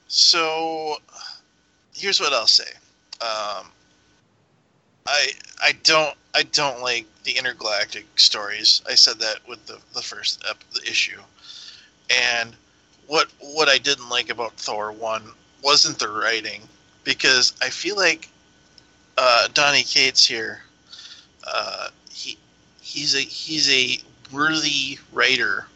so 0.07 0.97
here's 1.95 2.19
what 2.19 2.33
I'll 2.33 2.47
say. 2.47 2.71
Um, 3.21 3.71
I 5.07 5.31
I 5.61 5.73
don't 5.83 6.15
I 6.33 6.43
don't 6.43 6.81
like 6.81 7.05
the 7.23 7.37
intergalactic 7.37 8.05
stories. 8.15 8.81
I 8.89 8.95
said 8.95 9.19
that 9.19 9.39
with 9.47 9.65
the 9.65 9.79
the 9.93 10.01
first 10.01 10.43
ep- 10.49 10.63
the 10.73 10.81
issue, 10.81 11.19
and 12.09 12.55
what 13.07 13.29
what 13.39 13.69
I 13.69 13.77
didn't 13.77 14.09
like 14.09 14.29
about 14.29 14.53
Thor 14.53 14.91
one 14.91 15.23
wasn't 15.61 15.99
the 15.99 16.09
writing 16.09 16.61
because 17.03 17.53
I 17.61 17.69
feel 17.69 17.95
like 17.95 18.29
uh, 19.17 19.47
Donny 19.53 19.83
Cates 19.83 20.25
here. 20.25 20.61
Uh, 21.47 21.89
he 22.09 22.37
he's 22.81 23.15
a 23.15 23.19
he's 23.21 23.69
a 23.69 23.99
worthy 24.33 24.97
writer 25.13 25.67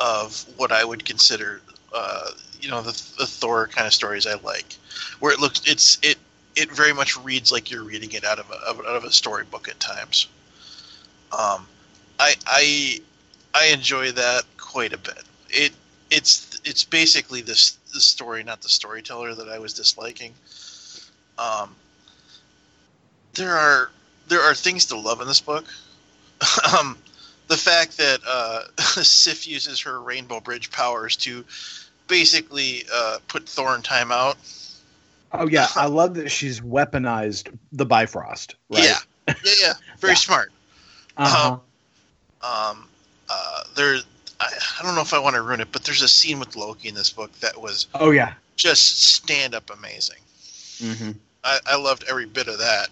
of 0.00 0.44
what 0.56 0.72
I 0.72 0.84
would 0.84 1.04
consider 1.04 1.60
uh, 1.94 2.30
you 2.60 2.70
know 2.70 2.82
the, 2.82 2.92
the 3.18 3.26
Thor 3.26 3.66
kind 3.68 3.86
of 3.86 3.94
stories 3.94 4.26
I 4.26 4.34
like, 4.34 4.74
where 5.20 5.32
it 5.32 5.40
looks 5.40 5.62
it's 5.66 5.98
it 6.02 6.18
it 6.54 6.70
very 6.70 6.92
much 6.92 7.16
reads 7.18 7.52
like 7.52 7.70
you're 7.70 7.84
reading 7.84 8.12
it 8.12 8.24
out 8.24 8.38
of 8.38 8.50
a, 8.50 8.88
out 8.88 8.96
of 8.96 9.04
a 9.04 9.12
storybook 9.12 9.68
at 9.68 9.78
times. 9.80 10.28
Um, 11.32 11.66
I 12.18 12.34
I 12.46 13.00
I 13.54 13.66
enjoy 13.66 14.12
that 14.12 14.44
quite 14.56 14.92
a 14.92 14.98
bit. 14.98 15.22
It 15.48 15.72
it's 16.10 16.60
it's 16.64 16.84
basically 16.84 17.42
this 17.42 17.78
the 17.92 18.00
story, 18.00 18.42
not 18.42 18.60
the 18.62 18.68
storyteller, 18.68 19.34
that 19.34 19.48
I 19.48 19.58
was 19.58 19.72
disliking. 19.72 20.34
Um, 21.38 21.74
there 23.34 23.52
are 23.52 23.90
there 24.28 24.42
are 24.42 24.54
things 24.54 24.86
to 24.86 24.98
love 24.98 25.20
in 25.20 25.28
this 25.28 25.40
book. 25.40 25.66
um, 26.78 26.98
the 27.48 27.56
fact 27.56 27.96
that 27.98 28.20
uh, 28.26 28.64
Sif 29.02 29.46
uses 29.46 29.80
her 29.82 30.00
Rainbow 30.00 30.40
Bridge 30.40 30.70
powers 30.70 31.16
to 31.16 31.44
basically 32.08 32.84
uh, 32.92 33.18
put 33.28 33.48
Thorn 33.48 33.82
time 33.82 34.12
out. 34.12 34.36
Oh 35.32 35.48
yeah, 35.48 35.66
I 35.74 35.86
love 35.86 36.14
that 36.14 36.30
she's 36.30 36.60
weaponized 36.60 37.56
the 37.72 37.84
Bifrost. 37.84 38.54
Right? 38.70 38.84
Yeah, 38.84 38.98
yeah, 39.28 39.52
yeah. 39.60 39.72
Very 39.98 40.12
Yeah. 40.12 40.16
smart. 40.18 40.52
Uh-huh. 41.16 41.58
Um, 42.42 42.88
uh, 43.28 43.62
there, 43.74 43.96
I, 44.40 44.52
I 44.78 44.82
don't 44.82 44.94
know 44.94 45.00
if 45.00 45.12
I 45.14 45.18
want 45.18 45.34
to 45.36 45.42
ruin 45.42 45.60
it, 45.60 45.68
but 45.72 45.84
there's 45.84 46.02
a 46.02 46.08
scene 46.08 46.38
with 46.38 46.54
Loki 46.56 46.88
in 46.88 46.94
this 46.94 47.10
book 47.10 47.32
that 47.40 47.60
was 47.60 47.86
Oh 47.94 48.10
yeah. 48.12 48.34
just 48.56 49.02
stand 49.02 49.54
up 49.54 49.70
amazing. 49.70 50.18
Mm-hmm. 50.78 51.10
I, 51.42 51.58
I 51.66 51.76
loved 51.76 52.04
every 52.08 52.26
bit 52.26 52.48
of 52.48 52.58
that. 52.58 52.88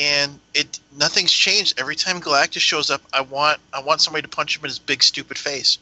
And 0.00 0.38
it 0.54 0.80
nothing's 0.96 1.32
changed. 1.32 1.78
Every 1.78 1.96
time 1.96 2.20
Galactus 2.20 2.60
shows 2.60 2.90
up, 2.90 3.02
I 3.12 3.20
want 3.20 3.60
I 3.74 3.80
want 3.80 4.00
somebody 4.00 4.22
to 4.22 4.28
punch 4.28 4.56
him 4.56 4.64
in 4.64 4.68
his 4.70 4.78
big 4.78 5.02
stupid 5.02 5.36
face. 5.36 5.78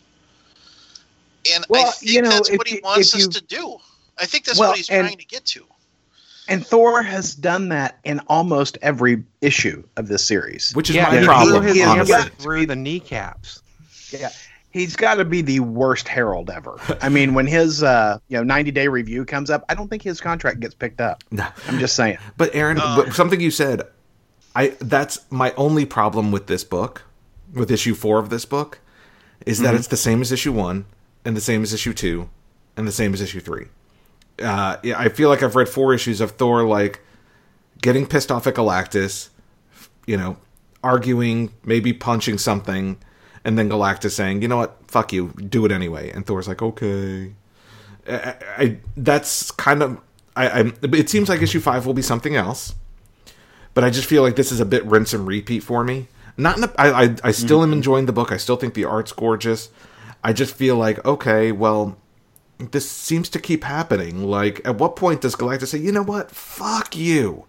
And 1.54 1.64
I 1.64 1.66
Well, 1.68 1.90
think 1.92 2.12
you 2.12 2.22
know, 2.22 2.28
that's 2.30 2.48
if 2.50 2.58
what 2.58 2.68
he 2.68 2.76
you- 2.76 2.80
wants 2.82 3.08
if 3.08 3.14
us 3.14 3.20
you- 3.26 3.30
to 3.32 3.40
do. 3.42 3.76
I 4.18 4.26
think 4.26 4.44
that's 4.44 4.58
Well, 4.58 4.70
what 4.70 4.76
he's 4.76 4.88
and- 4.90 5.06
trying 5.06 5.18
to 5.18 5.24
get 5.24 5.46
to. 5.46 5.64
And 6.48 6.66
Thor 6.66 7.00
has 7.02 7.34
done 7.36 7.68
that 7.68 7.98
in 8.02 8.20
almost 8.26 8.76
every 8.82 9.22
issue 9.40 9.84
of 9.96 10.08
this 10.08 10.26
series. 10.26 10.72
Which 10.74 10.90
is 10.90 10.96
yeah, 10.96 11.08
my 11.08 11.24
problem, 11.24 11.58
threw 11.58 11.66
his 11.68 11.74
He 11.76 11.80
has 11.82 11.88
honestly. 11.90 12.12
got- 12.16 12.32
through 12.38 12.66
the 12.66 12.74
kneecaps. 12.76 13.62
Yeah. 14.10 14.30
He's 14.72 14.96
got 14.96 15.14
to 15.16 15.24
be 15.24 15.42
the 15.42 15.60
worst 15.60 16.08
herald 16.08 16.50
ever. 16.50 16.76
I 17.00 17.08
mean, 17.08 17.34
when 17.34 17.46
his 17.46 17.82
uh, 17.84 18.18
you 18.28 18.36
know 18.36 18.42
90 18.42 18.72
day 18.72 18.88
review 18.88 19.24
comes 19.24 19.48
up, 19.50 19.64
I 19.68 19.74
don't 19.74 19.88
think 19.88 20.02
his 20.02 20.20
contract 20.20 20.58
gets 20.60 20.74
picked 20.74 21.00
up. 21.00 21.22
No. 21.30 21.46
I'm 21.68 21.78
just 21.78 21.94
saying. 21.94 22.18
But 22.36 22.52
Aaron, 22.54 22.78
Uh. 22.80 22.96
but 22.96 23.14
something 23.14 23.40
you 23.40 23.50
said, 23.52 23.82
I 24.54 24.76
that's 24.80 25.20
my 25.30 25.52
only 25.56 25.86
problem 25.86 26.32
with 26.32 26.46
this 26.46 26.64
book, 26.64 27.02
with 27.52 27.70
issue 27.70 27.94
four 27.94 28.18
of 28.18 28.30
this 28.30 28.44
book, 28.44 28.80
is 29.46 29.60
that 29.60 29.74
it's 29.74 29.86
the 29.86 29.96
same 29.96 30.20
as 30.20 30.32
issue 30.32 30.52
one, 30.52 30.86
and 31.24 31.36
the 31.36 31.40
same 31.40 31.62
as 31.62 31.72
issue 31.72 31.92
two, 31.92 32.28
and 32.76 32.86
the 32.86 32.92
same 32.92 33.14
as 33.14 33.20
issue 33.20 33.40
three. 33.40 33.66
Uh, 34.42 34.76
yeah, 34.82 34.98
I 34.98 35.08
feel 35.08 35.28
like 35.28 35.42
I've 35.42 35.56
read 35.56 35.68
four 35.68 35.94
issues 35.94 36.20
of 36.20 36.32
Thor 36.32 36.64
like 36.64 37.00
getting 37.82 38.06
pissed 38.06 38.32
off 38.32 38.46
at 38.46 38.54
Galactus, 38.54 39.28
you 40.06 40.16
know, 40.16 40.36
arguing, 40.82 41.52
maybe 41.64 41.92
punching 41.92 42.38
something, 42.38 42.98
and 43.44 43.58
then 43.58 43.68
Galactus 43.68 44.12
saying, 44.12 44.42
"You 44.42 44.48
know 44.48 44.56
what? 44.56 44.76
Fuck 44.88 45.12
you, 45.12 45.28
do 45.28 45.64
it 45.64 45.72
anyway." 45.72 46.10
And 46.10 46.26
Thor's 46.26 46.48
like, 46.48 46.62
"Okay." 46.62 47.34
I, 48.08 48.12
I, 48.14 48.36
I 48.58 48.78
that's 48.96 49.50
kind 49.52 49.82
of 49.82 50.00
I, 50.36 50.60
I. 50.62 50.72
It 50.82 51.10
seems 51.10 51.28
like 51.28 51.42
issue 51.42 51.60
five 51.60 51.86
will 51.86 51.94
be 51.94 52.02
something 52.02 52.34
else, 52.36 52.74
but 53.74 53.84
I 53.84 53.90
just 53.90 54.08
feel 54.08 54.22
like 54.22 54.36
this 54.36 54.52
is 54.52 54.60
a 54.60 54.64
bit 54.64 54.84
rinse 54.84 55.12
and 55.12 55.26
repeat 55.26 55.62
for 55.62 55.84
me. 55.84 56.08
Not 56.36 56.58
in 56.58 56.64
a, 56.64 56.72
I, 56.78 57.04
I 57.04 57.16
I 57.24 57.30
still 57.32 57.62
am 57.62 57.72
enjoying 57.72 58.06
the 58.06 58.12
book. 58.12 58.32
I 58.32 58.36
still 58.36 58.56
think 58.56 58.74
the 58.74 58.84
art's 58.84 59.12
gorgeous. 59.12 59.68
I 60.24 60.32
just 60.32 60.54
feel 60.54 60.76
like 60.76 61.04
okay, 61.04 61.52
well, 61.52 61.96
this 62.58 62.88
seems 62.90 63.28
to 63.30 63.38
keep 63.38 63.64
happening. 63.64 64.24
Like, 64.24 64.60
at 64.66 64.76
what 64.78 64.96
point 64.96 65.20
does 65.22 65.34
Galactus 65.34 65.68
say, 65.68 65.78
"You 65.78 65.92
know 65.92 66.02
what? 66.02 66.30
Fuck 66.30 66.96
you." 66.96 67.46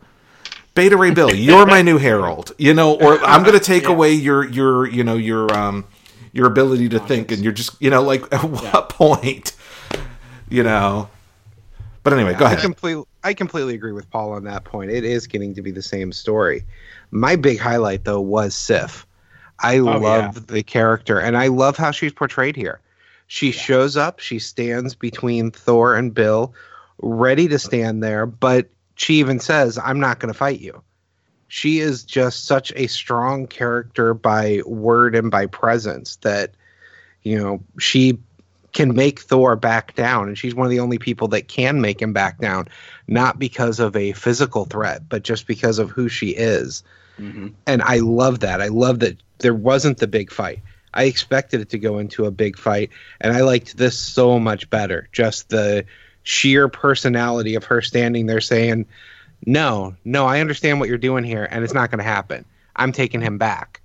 Beta 0.74 0.95
Ray 0.95 1.11
Bill, 1.11 1.34
you're 1.34 1.65
my 1.65 1.82
new 1.82 1.97
herald. 1.97 2.53
You 2.57 2.74
know, 2.74 2.95
or 2.95 3.19
I'm 3.26 3.43
going 3.43 3.57
to 3.57 3.63
take 3.63 3.86
away 3.88 4.13
your 4.13 4.47
your 4.47 4.88
you 4.88 5.03
know 5.03 5.15
your 5.15 5.51
um 5.53 5.86
your 6.34 6.47
ability 6.47 6.89
to 6.89 6.99
think, 6.99 7.32
and 7.32 7.43
you're 7.43 7.51
just 7.53 7.82
you 7.82 7.89
know 7.89 8.01
like 8.01 8.24
at 8.34 8.43
what 8.43 8.89
point, 8.89 9.53
you 10.49 10.63
know. 10.63 11.09
But 12.03 12.13
anyway, 12.13 12.34
go 12.34 12.45
I 12.45 12.53
ahead. 12.53 12.61
completely, 12.61 13.03
I 13.24 13.34
completely 13.34 13.76
agree 13.76 13.91
with 13.91 14.09
Paul 14.09 14.34
on 14.34 14.43
that 14.45 14.63
point. 14.63 14.91
It 14.91 15.03
is 15.03 15.28
getting 15.28 15.53
to 15.55 15.61
be 15.61 15.72
the 15.72 15.82
same 15.82 16.11
story. 16.11 16.65
My 17.11 17.36
big 17.36 17.59
highlight 17.59 18.05
though 18.05 18.22
was 18.22 18.55
Sif. 18.55 19.05
I 19.59 19.78
oh, 19.78 19.84
love 19.84 20.47
the 20.47 20.63
character, 20.63 21.19
and 21.19 21.38
I 21.38 21.47
love 21.47 21.78
how 21.78 21.91
she's 21.91 22.13
portrayed 22.13 22.55
here. 22.55 22.80
She 23.28 23.51
shows 23.51 23.95
up, 23.95 24.19
she 24.19 24.39
stands 24.39 24.95
between 24.95 25.51
Thor 25.51 25.95
and 25.95 26.13
Bill, 26.13 26.53
ready 27.01 27.47
to 27.47 27.59
stand 27.59 28.03
there, 28.03 28.26
but 28.26 28.69
she 28.95 29.15
even 29.15 29.39
says, 29.39 29.78
"I'm 29.78 29.99
not 29.99 30.19
going 30.19 30.34
to 30.34 30.38
fight 30.38 30.59
you." 30.59 30.82
She 31.47 31.80
is 31.80 32.03
just 32.03 32.45
such 32.45 32.74
a 32.76 32.88
strong 32.88 33.45
character 33.45 34.13
by 34.13 34.61
word 34.65 35.15
and 35.15 35.30
by 35.30 35.45
presence 35.45 36.15
that 36.17 36.51
you 37.24 37.38
know 37.38 37.61
she 37.80 38.17
can 38.74 38.95
make 38.95 39.19
Thor 39.19 39.55
back 39.55 39.95
down, 39.95 40.28
and 40.28 40.38
she's 40.38 40.55
one 40.55 40.65
of 40.65 40.72
the 40.72 40.80
only 40.80 40.97
people 40.97 41.28
that 41.30 41.47
can 41.47 41.82
make 41.82 42.01
him 42.01 42.13
back 42.13 42.39
down, 42.39 42.67
not 43.07 43.39
because 43.39 43.80
of 43.80 43.95
a 43.95 44.13
physical 44.13 44.65
threat, 44.65 45.07
but 45.09 45.24
just 45.24 45.47
because 45.47 45.80
of 45.80 45.89
who 45.89 46.07
she 46.07 46.30
is. 46.30 46.84
Mm-hmm. 47.19 47.49
And 47.67 47.82
I 47.82 47.97
love 47.97 48.39
that. 48.39 48.61
I 48.61 48.67
love 48.67 48.99
that 48.99 49.17
there 49.39 49.53
wasn't 49.53 49.97
the 49.97 50.07
big 50.07 50.32
fight. 50.32 50.59
I 50.93 51.03
expected 51.05 51.61
it 51.61 51.69
to 51.69 51.80
go 51.80 51.99
into 51.99 52.26
a 52.26 52.32
big 52.32 52.57
fight, 52.57 52.89
and 53.19 53.34
I 53.34 53.41
liked 53.41 53.78
this 53.78 53.97
so 53.97 54.39
much 54.39 54.69
better. 54.69 55.07
Just 55.11 55.49
the 55.49 55.86
sheer 56.24 56.67
personality 56.67 57.55
of 57.55 57.63
her 57.65 57.82
standing 57.82 58.26
there 58.26 58.41
saying, 58.41 58.86
"No, 59.45 59.95
no, 60.03 60.26
I 60.26 60.39
understand 60.41 60.80
what 60.80 60.89
you're 60.89 60.97
doing 60.97 61.24
here, 61.24 61.47
and 61.49 61.63
it's 61.63 61.74
not 61.74 61.91
going 61.91 61.99
to 61.99 62.03
happen. 62.03 62.45
I'm 62.76 62.91
taking 62.91 63.22
him 63.22 63.38
back, 63.38 63.82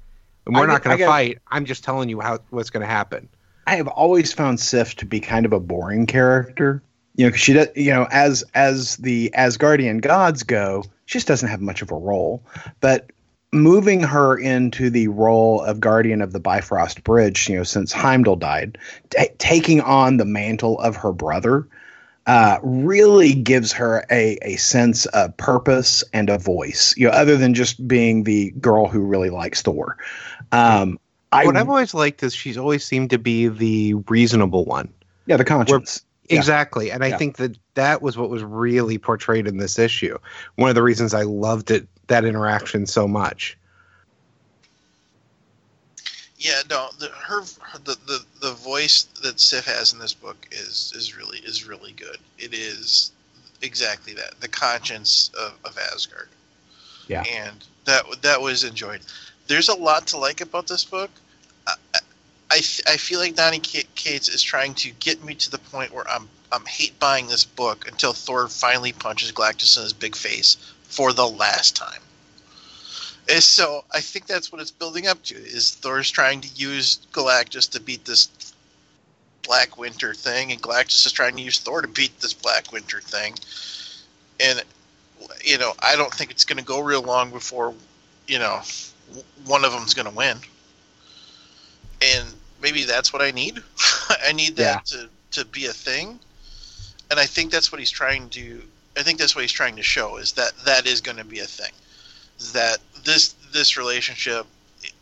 and 0.46 0.54
we're 0.54 0.64
I 0.64 0.66
not 0.66 0.82
going 0.82 0.98
to 0.98 1.06
fight. 1.06 1.38
I'm 1.48 1.64
just 1.64 1.84
telling 1.84 2.08
you 2.08 2.20
how 2.20 2.40
what's 2.50 2.70
going 2.70 2.82
to 2.82 2.92
happen." 2.92 3.28
I 3.66 3.76
have 3.76 3.88
always 3.88 4.32
found 4.32 4.60
Sif 4.60 4.94
to 4.96 5.06
be 5.06 5.20
kind 5.20 5.44
of 5.46 5.52
a 5.52 5.60
boring 5.60 6.06
character. 6.06 6.82
You 7.16 7.26
know, 7.26 7.30
'cause 7.30 7.40
she 7.40 7.52
does. 7.54 7.68
You 7.74 7.92
know, 7.92 8.06
as 8.10 8.44
as 8.54 8.96
the 8.96 9.30
Asgardian 9.36 10.00
gods 10.00 10.42
go, 10.42 10.84
she 11.06 11.18
just 11.18 11.26
doesn't 11.26 11.48
have 11.48 11.60
much 11.60 11.82
of 11.82 11.90
a 11.90 11.96
role. 11.96 12.42
But 12.80 13.10
moving 13.52 14.02
her 14.02 14.36
into 14.36 14.90
the 14.90 15.08
role 15.08 15.62
of 15.62 15.80
guardian 15.80 16.20
of 16.20 16.32
the 16.32 16.40
Bifrost 16.40 17.04
Bridge, 17.04 17.48
you 17.48 17.56
know, 17.56 17.62
since 17.62 17.92
Heimdall 17.92 18.36
died, 18.36 18.76
ta 19.10 19.24
taking 19.38 19.80
on 19.80 20.18
the 20.18 20.24
mantle 20.26 20.78
of 20.80 20.96
her 20.96 21.12
brother, 21.12 21.66
uh, 22.26 22.58
really 22.62 23.32
gives 23.32 23.72
her 23.72 24.04
a 24.10 24.36
a 24.42 24.56
sense 24.56 25.06
of 25.06 25.36
purpose 25.38 26.04
and 26.12 26.28
a 26.28 26.38
voice. 26.38 26.92
You 26.98 27.06
know, 27.06 27.12
other 27.12 27.36
than 27.36 27.54
just 27.54 27.86
being 27.88 28.24
the 28.24 28.50
girl 28.60 28.88
who 28.88 29.00
really 29.00 29.30
likes 29.30 29.62
Thor. 29.62 29.96
Um, 30.52 30.98
I 31.36 31.46
what 31.46 31.56
I've 31.56 31.68
always 31.68 31.94
liked 31.94 32.22
is 32.22 32.34
she's 32.34 32.56
always 32.56 32.84
seemed 32.84 33.10
to 33.10 33.18
be 33.18 33.48
the 33.48 33.94
reasonable 34.08 34.64
one. 34.64 34.92
yeah, 35.26 35.36
the 35.36 35.44
conscience. 35.44 36.02
Exactly. 36.28 36.90
And 36.90 37.04
I 37.04 37.08
Yeah. 37.08 37.18
think 37.18 37.36
that 37.36 37.56
that 37.74 38.02
was 38.02 38.16
what 38.16 38.30
was 38.30 38.42
really 38.42 38.98
portrayed 38.98 39.46
in 39.46 39.58
this 39.58 39.78
issue. 39.78 40.18
One 40.56 40.68
of 40.68 40.74
the 40.74 40.82
reasons 40.82 41.14
I 41.14 41.22
loved 41.22 41.70
it, 41.70 41.86
that 42.08 42.24
interaction 42.24 42.86
so 42.86 43.06
much. 43.06 43.56
Yeah, 46.38 46.62
no, 46.68 46.90
the, 46.98 47.08
her, 47.08 47.42
her 47.60 47.78
the, 47.84 47.96
the 48.06 48.24
the 48.40 48.52
voice 48.52 49.04
that 49.22 49.40
Sif 49.40 49.64
has 49.64 49.92
in 49.92 49.98
this 49.98 50.12
book 50.14 50.46
is 50.52 50.92
is 50.94 51.16
really 51.16 51.38
is 51.38 51.66
really 51.66 51.92
good. 51.92 52.18
It 52.38 52.52
is 52.52 53.12
exactly 53.62 54.12
that, 54.14 54.38
the 54.40 54.48
conscience 54.48 55.30
of, 55.38 55.54
of 55.64 55.78
Asgard. 55.92 56.28
Yeah. 57.08 57.22
and 57.22 57.64
that 57.84 58.04
that 58.22 58.40
was 58.40 58.64
enjoyed. 58.64 59.00
There's 59.46 59.68
a 59.68 59.74
lot 59.74 60.08
to 60.08 60.18
like 60.18 60.40
about 60.40 60.66
this 60.66 60.84
book. 60.84 61.10
I 61.66 61.74
I, 62.86 62.96
feel 62.96 63.20
like 63.20 63.34
Donny 63.34 63.60
Ca- 63.60 63.88
Cates 63.94 64.28
is 64.28 64.42
trying 64.42 64.74
to 64.74 64.90
get 64.92 65.22
me 65.22 65.34
to 65.34 65.50
the 65.50 65.58
point 65.58 65.92
where 65.92 66.08
I'm 66.08 66.28
I'm 66.52 66.64
hate 66.64 66.98
buying 67.00 67.26
this 67.26 67.44
book 67.44 67.88
until 67.88 68.12
Thor 68.12 68.48
finally 68.48 68.92
punches 68.92 69.32
Galactus 69.32 69.76
in 69.76 69.82
his 69.82 69.92
big 69.92 70.14
face 70.14 70.56
for 70.84 71.12
the 71.12 71.26
last 71.26 71.74
time. 71.74 72.00
And 73.28 73.42
so 73.42 73.84
I 73.92 74.00
think 74.00 74.26
that's 74.26 74.52
what 74.52 74.60
it's 74.60 74.70
building 74.70 75.08
up 75.08 75.22
to. 75.24 75.34
Is 75.34 75.74
Thor's 75.74 76.10
trying 76.10 76.40
to 76.42 76.48
use 76.54 77.00
Galactus 77.12 77.70
to 77.72 77.80
beat 77.80 78.04
this 78.04 78.28
Black 79.42 79.76
Winter 79.76 80.14
thing, 80.14 80.52
and 80.52 80.62
Galactus 80.62 81.04
is 81.04 81.12
trying 81.12 81.36
to 81.36 81.42
use 81.42 81.58
Thor 81.58 81.82
to 81.82 81.88
beat 81.88 82.18
this 82.20 82.32
Black 82.32 82.72
Winter 82.72 83.00
thing. 83.00 83.34
And 84.38 84.62
you 85.44 85.58
know, 85.58 85.74
I 85.82 85.96
don't 85.96 86.12
think 86.14 86.30
it's 86.30 86.44
going 86.44 86.58
to 86.58 86.64
go 86.64 86.80
real 86.80 87.02
long 87.02 87.30
before 87.30 87.74
you 88.28 88.38
know 88.38 88.62
one 89.46 89.64
of 89.64 89.72
them's 89.72 89.94
going 89.94 90.08
to 90.08 90.14
win. 90.14 90.38
And 92.02 92.26
maybe 92.60 92.84
that's 92.84 93.12
what 93.12 93.22
I 93.22 93.30
need. 93.30 93.62
I 94.26 94.32
need 94.32 94.56
that 94.56 94.86
to 94.86 95.08
to 95.32 95.44
be 95.44 95.66
a 95.66 95.72
thing. 95.72 96.18
And 97.10 97.20
I 97.20 97.26
think 97.26 97.52
that's 97.52 97.70
what 97.70 97.78
he's 97.78 97.90
trying 97.90 98.28
to. 98.30 98.62
I 98.96 99.02
think 99.02 99.18
that's 99.18 99.34
what 99.34 99.42
he's 99.42 99.52
trying 99.52 99.76
to 99.76 99.82
show 99.82 100.16
is 100.16 100.32
that 100.32 100.52
that 100.64 100.86
is 100.86 101.00
going 101.00 101.18
to 101.18 101.24
be 101.24 101.40
a 101.40 101.46
thing 101.46 101.72
that 102.52 102.78
this 103.04 103.34
this 103.52 103.76
relationship 103.76 104.46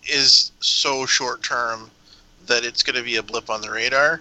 is 0.09 0.53
so 0.61 1.07
short 1.07 1.42
term 1.42 1.90
that 2.47 2.64
it's 2.64 2.82
going 2.82 2.97
to 2.97 3.03
be 3.03 3.16
a 3.16 3.22
blip 3.22 3.51
on 3.51 3.61
the 3.61 3.70
radar. 3.70 4.20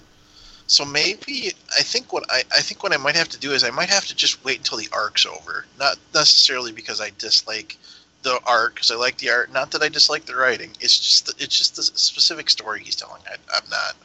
So 0.68 0.86
maybe 0.86 1.52
I 1.78 1.84
think 1.84 2.14
what 2.14 2.24
I, 2.30 2.44
I 2.56 2.62
think 2.62 2.84
what 2.84 2.94
I 2.94 2.98
might 2.98 3.16
have 3.16 3.30
to 3.30 3.40
do 3.40 3.52
is 3.52 3.64
I 3.64 3.70
might 3.70 3.90
have 3.90 4.06
to 4.08 4.16
just 4.16 4.44
wait 4.46 4.60
until 4.60 4.78
the 4.78 4.90
arc's 4.92 5.26
over. 5.26 5.66
Not 5.78 5.98
necessarily 6.14 6.72
because 6.72 7.02
I 7.02 7.12
dislike 7.18 7.78
the 8.24 8.40
art 8.46 8.74
because 8.74 8.90
I 8.90 8.96
like 8.96 9.18
the 9.18 9.30
art. 9.30 9.54
Not 9.54 9.72
that 9.72 9.84
I 9.84 9.90
dislike 9.90 10.26
the 10.26 10.36
writing. 10.36 10.72
It's 10.80 10.98
just 10.98 11.28
the, 11.28 11.44
it's 11.44 11.58
just 11.58 11.76
the 11.76 11.84
specific 11.84 12.50
story 12.50 12.82
he's 12.84 12.96
telling. 12.96 13.22
I, 13.30 13.36
I'm 13.54 13.70
not 13.70 13.96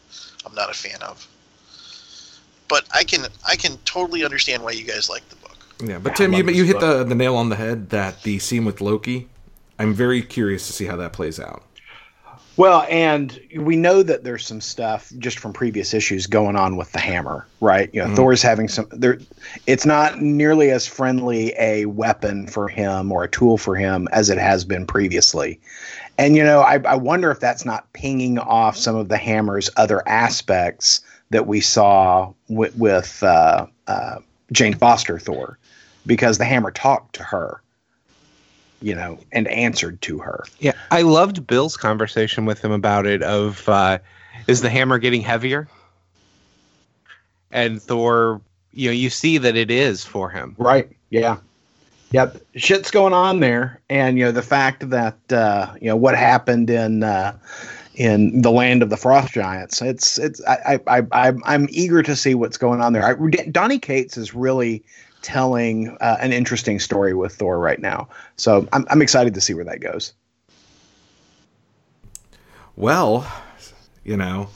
I'm 0.44 0.54
not 0.54 0.70
a 0.70 0.74
fan 0.74 1.00
of. 1.02 1.26
But 2.68 2.86
I 2.94 3.04
can 3.04 3.26
I 3.46 3.56
can 3.56 3.78
totally 3.84 4.24
understand 4.24 4.62
why 4.62 4.72
you 4.72 4.84
guys 4.84 5.08
like 5.08 5.26
the 5.30 5.36
book. 5.36 5.56
Yeah, 5.82 5.98
but 5.98 6.16
Tim, 6.16 6.32
you, 6.32 6.38
you 6.38 6.64
this 6.64 6.72
hit 6.72 6.80
the, 6.80 7.04
the 7.04 7.14
nail 7.14 7.36
on 7.36 7.48
the 7.48 7.56
head 7.56 7.90
that 7.90 8.22
the 8.22 8.38
scene 8.40 8.64
with 8.64 8.80
Loki. 8.80 9.28
I'm 9.78 9.94
very 9.94 10.22
curious 10.22 10.66
to 10.66 10.72
see 10.72 10.86
how 10.86 10.96
that 10.96 11.12
plays 11.12 11.38
out. 11.38 11.62
Well, 12.58 12.84
and 12.90 13.40
we 13.56 13.76
know 13.76 14.02
that 14.02 14.24
there's 14.24 14.44
some 14.44 14.60
stuff 14.60 15.12
just 15.18 15.38
from 15.38 15.52
previous 15.52 15.94
issues 15.94 16.26
going 16.26 16.56
on 16.56 16.76
with 16.76 16.90
the 16.90 16.98
hammer, 16.98 17.46
right? 17.60 17.88
You 17.92 18.02
know, 18.02 18.08
Mhm. 18.08 18.16
Thor's 18.16 18.42
having 18.42 18.66
some 18.66 18.88
there 18.90 19.18
it's 19.68 19.86
not 19.86 20.20
nearly 20.20 20.72
as 20.72 20.84
friendly 20.84 21.54
a 21.56 21.84
weapon 21.84 22.48
for 22.48 22.66
him 22.66 23.12
or 23.12 23.22
a 23.22 23.28
tool 23.28 23.58
for 23.58 23.76
him 23.76 24.08
as 24.10 24.28
it 24.28 24.38
has 24.38 24.64
been 24.64 24.86
previously. 24.86 25.60
And 26.18 26.34
you 26.34 26.42
know, 26.42 26.60
I, 26.62 26.80
I 26.84 26.96
wonder 26.96 27.30
if 27.30 27.38
that's 27.38 27.64
not 27.64 27.92
pinging 27.92 28.40
off 28.40 28.76
some 28.76 28.96
of 28.96 29.08
the 29.08 29.18
hammer's 29.18 29.70
other 29.76 30.02
aspects 30.08 31.00
that 31.30 31.46
we 31.46 31.60
saw 31.60 32.32
with, 32.48 32.76
with 32.76 33.22
uh, 33.22 33.66
uh, 33.86 34.16
Jane 34.50 34.74
Foster 34.74 35.20
Thor, 35.20 35.58
because 36.06 36.38
the 36.38 36.44
hammer 36.44 36.72
talked 36.72 37.14
to 37.14 37.22
her, 37.22 37.62
you 38.80 38.94
know, 38.94 39.18
and 39.32 39.48
answered 39.48 40.00
to 40.02 40.18
her. 40.18 40.44
Yeah, 40.60 40.72
I 40.90 41.02
loved 41.02 41.46
Bill's 41.46 41.76
conversation 41.76 42.44
with 42.44 42.64
him 42.64 42.72
about 42.72 43.06
it. 43.06 43.22
Of 43.22 43.68
uh, 43.68 43.98
is 44.46 44.60
the 44.60 44.70
hammer 44.70 44.98
getting 44.98 45.22
heavier? 45.22 45.68
And 47.50 47.80
Thor, 47.80 48.40
you 48.72 48.88
know, 48.88 48.92
you 48.92 49.10
see 49.10 49.38
that 49.38 49.56
it 49.56 49.70
is 49.70 50.04
for 50.04 50.30
him. 50.30 50.54
Right. 50.58 50.90
Yeah. 51.10 51.38
Yep. 52.10 52.38
Shit's 52.56 52.90
going 52.90 53.12
on 53.12 53.40
there, 53.40 53.80
and 53.90 54.18
you 54.18 54.24
know 54.24 54.32
the 54.32 54.42
fact 54.42 54.88
that 54.90 55.18
uh, 55.30 55.74
you 55.80 55.88
know 55.88 55.96
what 55.96 56.16
happened 56.16 56.70
in 56.70 57.02
uh, 57.02 57.36
in 57.96 58.40
the 58.40 58.50
land 58.50 58.82
of 58.82 58.88
the 58.88 58.96
frost 58.96 59.34
giants. 59.34 59.82
It's 59.82 60.18
it's 60.18 60.42
I 60.46 60.80
I, 60.86 61.02
I 61.12 61.32
I'm- 61.44 61.68
eager 61.70 62.02
to 62.02 62.16
see 62.16 62.34
what's 62.34 62.56
going 62.56 62.80
on 62.80 62.94
there. 62.94 63.04
I, 63.04 63.14
Donny 63.50 63.78
Cates 63.78 64.16
is 64.16 64.34
really 64.34 64.82
telling 65.22 65.96
uh, 66.00 66.16
an 66.20 66.32
interesting 66.32 66.78
story 66.78 67.14
with 67.14 67.34
Thor 67.34 67.58
right 67.58 67.80
now, 67.80 68.08
so 68.36 68.66
I'm 68.72 68.86
I'm 68.90 69.02
excited 69.02 69.34
to 69.34 69.40
see 69.40 69.54
where 69.54 69.64
that 69.64 69.80
goes. 69.80 70.12
Well, 72.76 73.26
you 74.04 74.16
know, 74.16 74.48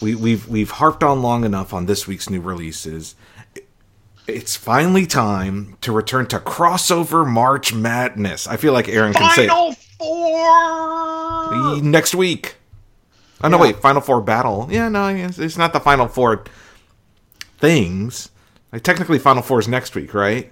we, 0.00 0.14
we've 0.14 0.46
we've 0.48 0.70
harped 0.70 1.02
on 1.04 1.22
long 1.22 1.44
enough 1.44 1.72
on 1.72 1.86
this 1.86 2.06
week's 2.06 2.28
new 2.28 2.40
releases. 2.40 3.14
It's 4.26 4.54
finally 4.56 5.06
time 5.06 5.76
to 5.80 5.90
return 5.92 6.26
to 6.28 6.38
crossover 6.38 7.28
March 7.28 7.72
Madness. 7.74 8.46
I 8.46 8.56
feel 8.56 8.72
like 8.72 8.88
Aaron 8.88 9.12
can 9.12 9.30
say 9.34 9.48
Final 9.48 9.72
four. 9.98 11.76
it 11.78 11.82
next 11.84 12.14
week. 12.14 12.56
Oh 13.42 13.48
no, 13.48 13.56
Yeah. 13.56 13.62
wait, 13.62 13.76
Final 13.80 14.00
Four 14.00 14.20
battle. 14.20 14.68
Yeah, 14.70 14.88
no, 14.88 15.08
it's, 15.08 15.38
it's 15.38 15.56
not 15.58 15.72
the 15.72 15.80
Final 15.80 16.06
Four 16.08 16.44
things. 17.58 18.30
Like, 18.72 18.82
technically, 18.82 19.18
Final 19.18 19.42
Four 19.42 19.60
is 19.60 19.68
next 19.68 19.94
week, 19.94 20.14
right? 20.14 20.50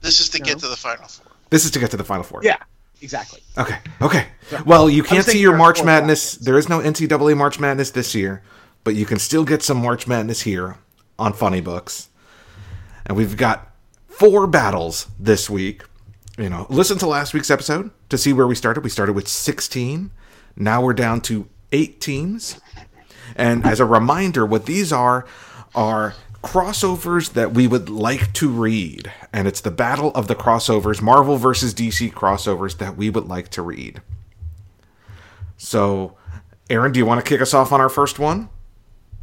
This 0.00 0.20
is 0.20 0.28
to 0.30 0.38
get 0.38 0.58
to 0.60 0.68
the 0.68 0.76
final 0.76 1.06
four. 1.06 1.26
This 1.50 1.64
is 1.64 1.70
to 1.72 1.78
get 1.78 1.90
to 1.90 1.96
the 1.96 2.04
Final 2.04 2.24
Four. 2.24 2.40
Yeah. 2.42 2.56
Exactly. 3.00 3.40
Okay. 3.56 3.78
Okay. 4.02 4.26
Well, 4.66 4.90
you 4.90 5.02
can't 5.02 5.24
see 5.24 5.38
your 5.38 5.56
March 5.56 5.78
four 5.78 5.86
Madness. 5.86 6.34
There 6.34 6.58
is 6.58 6.68
no 6.68 6.80
NCAA 6.80 7.36
March 7.36 7.60
Madness 7.60 7.92
this 7.92 8.14
year, 8.14 8.42
but 8.82 8.96
you 8.96 9.06
can 9.06 9.18
still 9.18 9.44
get 9.44 9.62
some 9.62 9.76
March 9.76 10.08
Madness 10.08 10.40
here 10.40 10.78
on 11.18 11.32
Funny 11.32 11.60
Books. 11.60 12.08
And 13.06 13.16
we've 13.16 13.36
got 13.36 13.72
four 14.08 14.46
battles 14.46 15.06
this 15.18 15.48
week. 15.48 15.84
You 16.36 16.48
know, 16.48 16.66
listen 16.70 16.98
to 16.98 17.06
last 17.06 17.34
week's 17.34 17.50
episode 17.50 17.90
to 18.08 18.18
see 18.18 18.32
where 18.32 18.46
we 18.46 18.54
started. 18.54 18.82
We 18.82 18.90
started 18.90 19.12
with 19.12 19.28
16. 19.28 20.10
Now 20.56 20.82
we're 20.82 20.92
down 20.92 21.20
to 21.22 21.48
eight 21.72 22.00
teams. 22.00 22.60
And 23.36 23.64
as 23.64 23.78
a 23.78 23.84
reminder, 23.84 24.44
what 24.44 24.66
these 24.66 24.92
are 24.92 25.26
are 25.74 26.14
crossovers 26.42 27.32
that 27.32 27.52
we 27.52 27.66
would 27.66 27.88
like 27.88 28.32
to 28.34 28.48
read. 28.48 29.10
And 29.32 29.48
it's 29.48 29.60
the 29.60 29.70
battle 29.70 30.10
of 30.14 30.28
the 30.28 30.34
crossovers, 30.34 31.02
Marvel 31.02 31.36
versus 31.36 31.74
DC 31.74 32.12
crossovers 32.12 32.78
that 32.78 32.96
we 32.96 33.10
would 33.10 33.26
like 33.26 33.48
to 33.50 33.62
read. 33.62 34.00
So, 35.56 36.16
Aaron, 36.70 36.92
do 36.92 36.98
you 36.98 37.06
want 37.06 37.24
to 37.24 37.28
kick 37.28 37.40
us 37.40 37.54
off 37.54 37.72
on 37.72 37.80
our 37.80 37.88
first 37.88 38.18
one? 38.18 38.48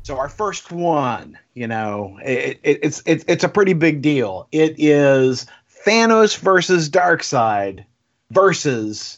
So 0.04 0.20
our 0.20 0.30
first 0.30 0.72
one, 0.72 1.40
you 1.56 1.66
know, 1.66 2.20
it, 2.24 2.60
it, 2.62 2.80
it's 2.84 3.02
it's 3.08 3.26
it's 3.28 3.44
a 3.44 3.50
pretty 3.50 3.74
big 3.74 4.04
deal. 4.04 4.48
It 4.52 4.76
is 4.78 5.48
Thanos 5.84 6.38
versus 6.38 6.92
Darkseid 6.92 7.86
versus 8.30 9.18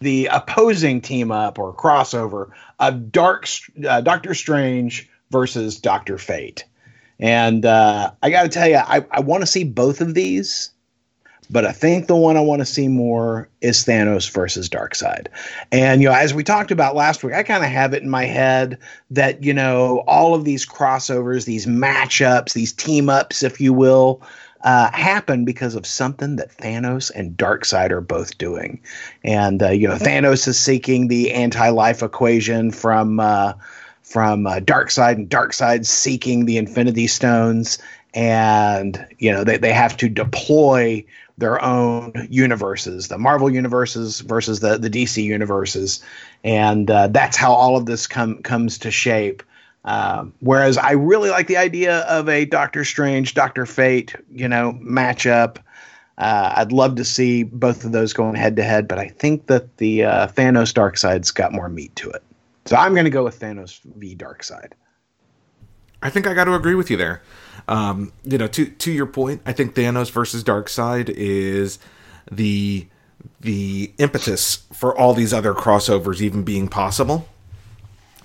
the 0.00 0.26
opposing 0.26 1.00
team 1.00 1.30
up 1.30 1.58
or 1.58 1.74
crossover 1.74 2.50
of 2.80 3.10
Dark 3.10 3.46
uh, 3.88 4.02
Doctor 4.02 4.34
Strange 4.34 5.08
versus 5.30 5.80
Doctor 5.80 6.18
Fate. 6.18 6.64
And 7.20 7.66
uh, 7.66 8.10
I 8.22 8.30
got 8.30 8.42
to 8.42 8.48
tell 8.48 8.68
you, 8.68 8.78
I, 8.78 9.04
I 9.10 9.20
want 9.20 9.42
to 9.42 9.46
see 9.46 9.62
both 9.62 10.00
of 10.00 10.14
these, 10.14 10.70
but 11.50 11.66
I 11.66 11.72
think 11.72 12.06
the 12.06 12.16
one 12.16 12.36
I 12.36 12.40
want 12.40 12.60
to 12.60 12.66
see 12.66 12.88
more 12.88 13.48
is 13.60 13.84
Thanos 13.84 14.30
versus 14.30 14.68
Darkseid. 14.68 15.26
And 15.70 16.00
you 16.00 16.08
know, 16.08 16.14
as 16.14 16.32
we 16.32 16.42
talked 16.42 16.70
about 16.70 16.96
last 16.96 17.22
week, 17.22 17.34
I 17.34 17.42
kind 17.42 17.62
of 17.62 17.70
have 17.70 17.92
it 17.92 18.02
in 18.02 18.08
my 18.08 18.24
head 18.24 18.78
that 19.10 19.42
you 19.44 19.52
know 19.52 20.02
all 20.06 20.34
of 20.34 20.44
these 20.44 20.64
crossovers, 20.64 21.44
these 21.44 21.66
matchups, 21.66 22.54
these 22.54 22.72
team 22.72 23.10
ups, 23.10 23.42
if 23.42 23.60
you 23.60 23.72
will, 23.72 24.22
uh, 24.62 24.90
happen 24.92 25.44
because 25.44 25.74
of 25.74 25.86
something 25.86 26.36
that 26.36 26.56
Thanos 26.56 27.10
and 27.14 27.36
Darkseid 27.36 27.90
are 27.90 28.00
both 28.00 28.38
doing. 28.38 28.80
And 29.24 29.62
uh, 29.62 29.70
you 29.70 29.88
know, 29.88 29.96
Thanos 29.96 30.46
is 30.46 30.58
seeking 30.58 31.08
the 31.08 31.32
anti-life 31.32 32.02
equation 32.02 32.70
from 32.70 33.20
uh, 33.20 33.54
from 34.10 34.44
uh, 34.44 34.56
Darkseid, 34.56 35.14
and 35.14 35.30
Darkseid 35.30 35.86
seeking 35.86 36.44
the 36.44 36.58
Infinity 36.58 37.06
Stones. 37.06 37.78
And 38.12 39.06
you 39.18 39.30
know, 39.32 39.44
they 39.44 39.56
they 39.56 39.72
have 39.72 39.96
to 39.98 40.08
deploy 40.08 41.04
their 41.38 41.62
own 41.62 42.12
universes, 42.28 43.08
the 43.08 43.18
Marvel 43.18 43.48
universes 43.48 44.20
versus 44.20 44.60
the 44.60 44.78
the 44.78 44.90
DC 44.90 45.22
universes, 45.22 46.02
and 46.42 46.90
uh, 46.90 47.06
that's 47.06 47.36
how 47.36 47.52
all 47.52 47.76
of 47.76 47.86
this 47.86 48.06
come 48.08 48.42
comes 48.42 48.78
to 48.78 48.90
shape. 48.90 49.44
Um, 49.84 50.34
whereas 50.40 50.76
I 50.76 50.92
really 50.92 51.30
like 51.30 51.46
the 51.46 51.56
idea 51.56 52.00
of 52.00 52.28
a 52.28 52.44
Doctor 52.44 52.84
Strange, 52.84 53.32
Doctor 53.32 53.64
Fate, 53.64 54.14
you 54.30 54.48
know, 54.48 54.78
matchup. 54.82 55.58
Uh, 56.18 56.52
I'd 56.56 56.72
love 56.72 56.96
to 56.96 57.04
see 57.04 57.44
both 57.44 57.84
of 57.84 57.92
those 57.92 58.12
going 58.12 58.34
head 58.34 58.56
to 58.56 58.62
head, 58.62 58.86
but 58.86 58.98
I 58.98 59.08
think 59.08 59.46
that 59.46 59.78
the 59.78 60.04
uh, 60.04 60.26
Thanos 60.26 60.74
Darkseid's 60.74 61.30
got 61.30 61.52
more 61.52 61.70
meat 61.70 61.96
to 61.96 62.10
it. 62.10 62.22
So 62.70 62.76
I'm 62.76 62.92
going 62.94 63.04
to 63.04 63.10
go 63.10 63.24
with 63.24 63.40
Thanos 63.40 63.80
v 63.96 64.14
Darkseid. 64.14 64.74
I 66.02 66.08
think 66.08 66.28
I 66.28 66.34
got 66.34 66.44
to 66.44 66.54
agree 66.54 66.76
with 66.76 66.88
you 66.88 66.96
there. 66.96 67.20
Um, 67.66 68.12
you 68.22 68.38
know, 68.38 68.46
to 68.46 68.64
to 68.64 68.92
your 68.92 69.06
point, 69.06 69.42
I 69.44 69.52
think 69.52 69.74
Thanos 69.74 70.12
versus 70.12 70.44
Darkseid 70.44 71.08
is 71.08 71.80
the 72.30 72.86
the 73.40 73.92
impetus 73.98 74.66
for 74.72 74.96
all 74.96 75.14
these 75.14 75.34
other 75.34 75.52
crossovers 75.52 76.20
even 76.20 76.44
being 76.44 76.68
possible, 76.68 77.28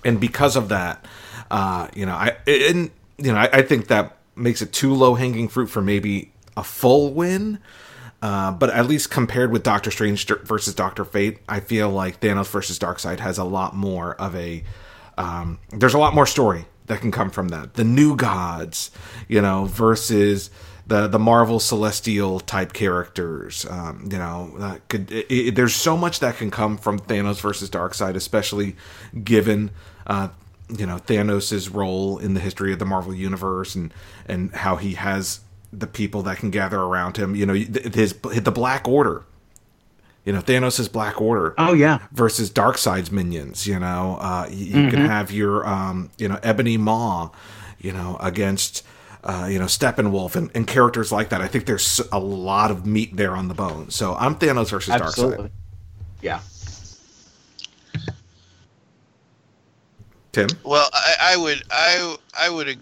and 0.04 0.20
because 0.20 0.54
of 0.54 0.68
that, 0.68 1.04
uh, 1.50 1.88
you 1.92 2.06
know, 2.06 2.14
I 2.14 2.36
and 2.46 2.92
you 3.18 3.32
know, 3.32 3.38
I, 3.38 3.48
I 3.52 3.62
think 3.62 3.88
that 3.88 4.16
makes 4.36 4.62
it 4.62 4.72
too 4.72 4.94
low 4.94 5.16
hanging 5.16 5.48
fruit 5.48 5.66
for 5.66 5.82
maybe 5.82 6.30
a 6.56 6.62
full 6.62 7.12
win. 7.12 7.58
Uh, 8.22 8.50
but 8.50 8.70
at 8.70 8.86
least 8.86 9.10
compared 9.10 9.52
with 9.52 9.62
Doctor 9.62 9.90
Strange 9.90 10.26
versus 10.26 10.74
Doctor 10.74 11.04
Fate, 11.04 11.38
I 11.48 11.60
feel 11.60 11.90
like 11.90 12.20
Thanos 12.20 12.50
versus 12.50 12.78
Darkseid 12.78 13.20
has 13.20 13.38
a 13.38 13.44
lot 13.44 13.74
more 13.74 14.14
of 14.14 14.34
a. 14.34 14.64
Um, 15.18 15.58
there's 15.70 15.94
a 15.94 15.98
lot 15.98 16.14
more 16.14 16.26
story 16.26 16.66
that 16.86 17.00
can 17.00 17.10
come 17.10 17.30
from 17.30 17.48
that. 17.48 17.74
The 17.74 17.84
new 17.84 18.16
gods, 18.16 18.90
you 19.28 19.40
know, 19.40 19.66
versus 19.66 20.50
the 20.86 21.08
the 21.08 21.18
Marvel 21.18 21.60
celestial 21.60 22.40
type 22.40 22.72
characters. 22.72 23.66
Um, 23.68 24.08
you 24.10 24.18
know, 24.18 24.78
could 24.88 25.10
it, 25.12 25.26
it, 25.30 25.54
there's 25.54 25.74
so 25.74 25.96
much 25.96 26.20
that 26.20 26.36
can 26.36 26.50
come 26.50 26.78
from 26.78 26.98
Thanos 26.98 27.40
versus 27.40 27.68
Darkseid, 27.70 28.14
especially 28.14 28.76
given. 29.22 29.70
Uh, 30.06 30.28
you 30.68 30.84
know 30.84 30.96
Thanos' 30.96 31.72
role 31.72 32.18
in 32.18 32.34
the 32.34 32.40
history 32.40 32.72
of 32.72 32.78
the 32.78 32.84
Marvel 32.84 33.14
universe 33.14 33.74
and 33.74 33.94
and 34.26 34.52
how 34.52 34.74
he 34.74 34.94
has 34.94 35.40
the 35.78 35.86
people 35.86 36.22
that 36.22 36.38
can 36.38 36.50
gather 36.50 36.80
around 36.80 37.16
him. 37.16 37.34
You 37.34 37.46
know, 37.46 37.54
his 37.54 38.12
the 38.14 38.52
Black 38.52 38.88
Order. 38.88 39.24
You 40.24 40.32
know, 40.32 40.40
Thanos' 40.40 40.90
Black 40.90 41.20
Order. 41.20 41.54
Oh 41.56 41.72
yeah. 41.72 42.00
Versus 42.12 42.50
Darkseid's 42.50 43.12
minions. 43.12 43.66
You 43.66 43.78
know, 43.78 44.18
uh, 44.20 44.48
you, 44.50 44.74
mm-hmm. 44.74 44.90
can 44.90 45.06
have 45.06 45.30
your 45.30 45.66
um, 45.66 46.10
you 46.18 46.28
know 46.28 46.38
Ebony 46.42 46.76
Maw. 46.76 47.30
You 47.78 47.92
know, 47.92 48.16
against 48.20 48.84
uh, 49.22 49.48
you 49.50 49.58
know 49.58 49.66
Steppenwolf 49.66 50.34
and, 50.34 50.50
and 50.54 50.66
characters 50.66 51.12
like 51.12 51.28
that. 51.28 51.40
I 51.40 51.46
think 51.46 51.66
there's 51.66 52.00
a 52.10 52.18
lot 52.18 52.70
of 52.70 52.86
meat 52.86 53.16
there 53.16 53.36
on 53.36 53.48
the 53.48 53.54
bone. 53.54 53.90
So 53.90 54.14
I'm 54.14 54.34
Thanos 54.36 54.70
versus 54.70 54.94
Darkseid. 54.94 55.50
Yeah. 56.22 56.40
Tim. 60.32 60.48
Well, 60.64 60.88
I, 60.92 61.14
I 61.20 61.36
would 61.36 61.62
I 61.70 62.16
I 62.38 62.50
would 62.50 62.78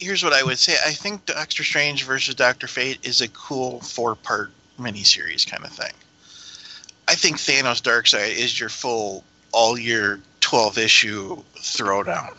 here's 0.00 0.24
what 0.24 0.32
I 0.32 0.42
would 0.42 0.58
say. 0.58 0.74
I 0.84 0.92
think 0.92 1.26
Doctor 1.26 1.62
Strange 1.62 2.04
versus 2.04 2.34
Doctor 2.34 2.66
Fate 2.66 2.98
is 3.04 3.20
a 3.20 3.28
cool 3.28 3.80
four 3.80 4.16
part 4.16 4.50
miniseries 4.78 5.48
kind 5.48 5.64
of 5.64 5.70
thing. 5.70 5.92
I 7.06 7.14
think 7.14 7.36
Thanos 7.36 7.82
Darkseid 7.82 8.36
is 8.36 8.58
your 8.58 8.68
full 8.68 9.22
all 9.52 9.78
year 9.78 10.20
twelve 10.40 10.78
issue 10.78 11.42
throwdown. 11.56 12.34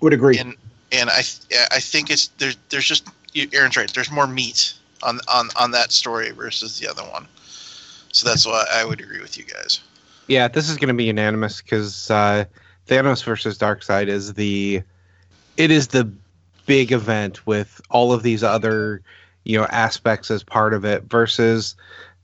Would 0.00 0.12
agree. 0.12 0.38
And 0.38 0.54
and 0.92 1.10
I 1.10 1.22
I 1.72 1.80
think 1.80 2.10
it's 2.10 2.28
there's 2.38 2.56
there's 2.70 2.86
just 2.86 3.08
Aaron's 3.52 3.76
right. 3.76 3.92
There's 3.92 4.10
more 4.10 4.26
meat 4.26 4.74
on 5.02 5.20
on 5.32 5.50
on 5.56 5.72
that 5.72 5.92
story 5.92 6.30
versus 6.30 6.78
the 6.78 6.88
other 6.88 7.02
one. 7.02 7.26
So 8.12 8.28
that's 8.28 8.46
why 8.46 8.64
I 8.72 8.84
would 8.84 9.00
agree 9.00 9.20
with 9.20 9.36
you 9.36 9.44
guys. 9.44 9.80
Yeah, 10.28 10.48
this 10.48 10.70
is 10.70 10.76
going 10.76 10.88
to 10.88 10.94
be 10.94 11.04
unanimous 11.04 11.60
because 11.60 12.10
uh, 12.10 12.44
Thanos 12.86 13.24
versus 13.24 13.58
Darkseid 13.58 14.06
is 14.06 14.34
the 14.34 14.82
it 15.56 15.70
is 15.70 15.88
the 15.88 16.10
big 16.66 16.92
event 16.92 17.46
with 17.46 17.80
all 17.90 18.12
of 18.12 18.22
these 18.22 18.42
other 18.42 19.02
you 19.44 19.58
know 19.58 19.66
aspects 19.66 20.30
as 20.30 20.42
part 20.42 20.74
of 20.74 20.84
it 20.84 21.04
versus 21.04 21.76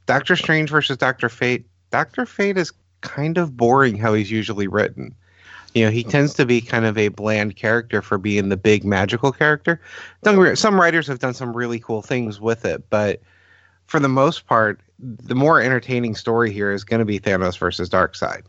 Doctor 0.07 0.36
Strange 0.36 0.70
versus 0.70 0.97
Doctor 0.97 1.28
Fate. 1.28 1.66
Doctor 1.91 2.26
Fate 2.26 2.57
is 2.57 2.72
kind 3.01 3.38
of 3.38 3.57
boring 3.57 3.97
how 3.97 4.14
he's 4.14 4.30
usually 4.30 4.66
written. 4.66 5.14
You 5.74 5.84
know, 5.84 5.91
he 5.91 6.03
tends 6.03 6.34
to 6.34 6.45
be 6.45 6.61
kind 6.61 6.84
of 6.84 6.99
a 6.99 7.09
bland 7.09 7.55
character 7.55 8.03
for 8.03 8.18
being 8.18 8.49
the 8.49 8.57
big 8.57 8.84
magical 8.84 9.30
character. 9.30 9.80
Some 10.55 10.80
writers 10.80 11.07
have 11.07 11.20
done 11.20 11.34
some 11.34 11.57
really 11.57 11.78
cool 11.78 12.03
things 12.03 12.41
with 12.41 12.64
it, 12.64 12.82
but 12.91 13.20
for 13.86 14.01
the 14.01 14.09
most 14.09 14.47
part, 14.47 14.80
the 14.99 15.34
more 15.34 15.61
entertaining 15.61 16.16
story 16.16 16.53
here 16.53 16.72
is 16.72 16.82
going 16.82 16.99
to 16.99 17.05
be 17.05 17.20
Thanos 17.20 17.57
versus 17.57 17.88
Darkseid. 17.88 18.43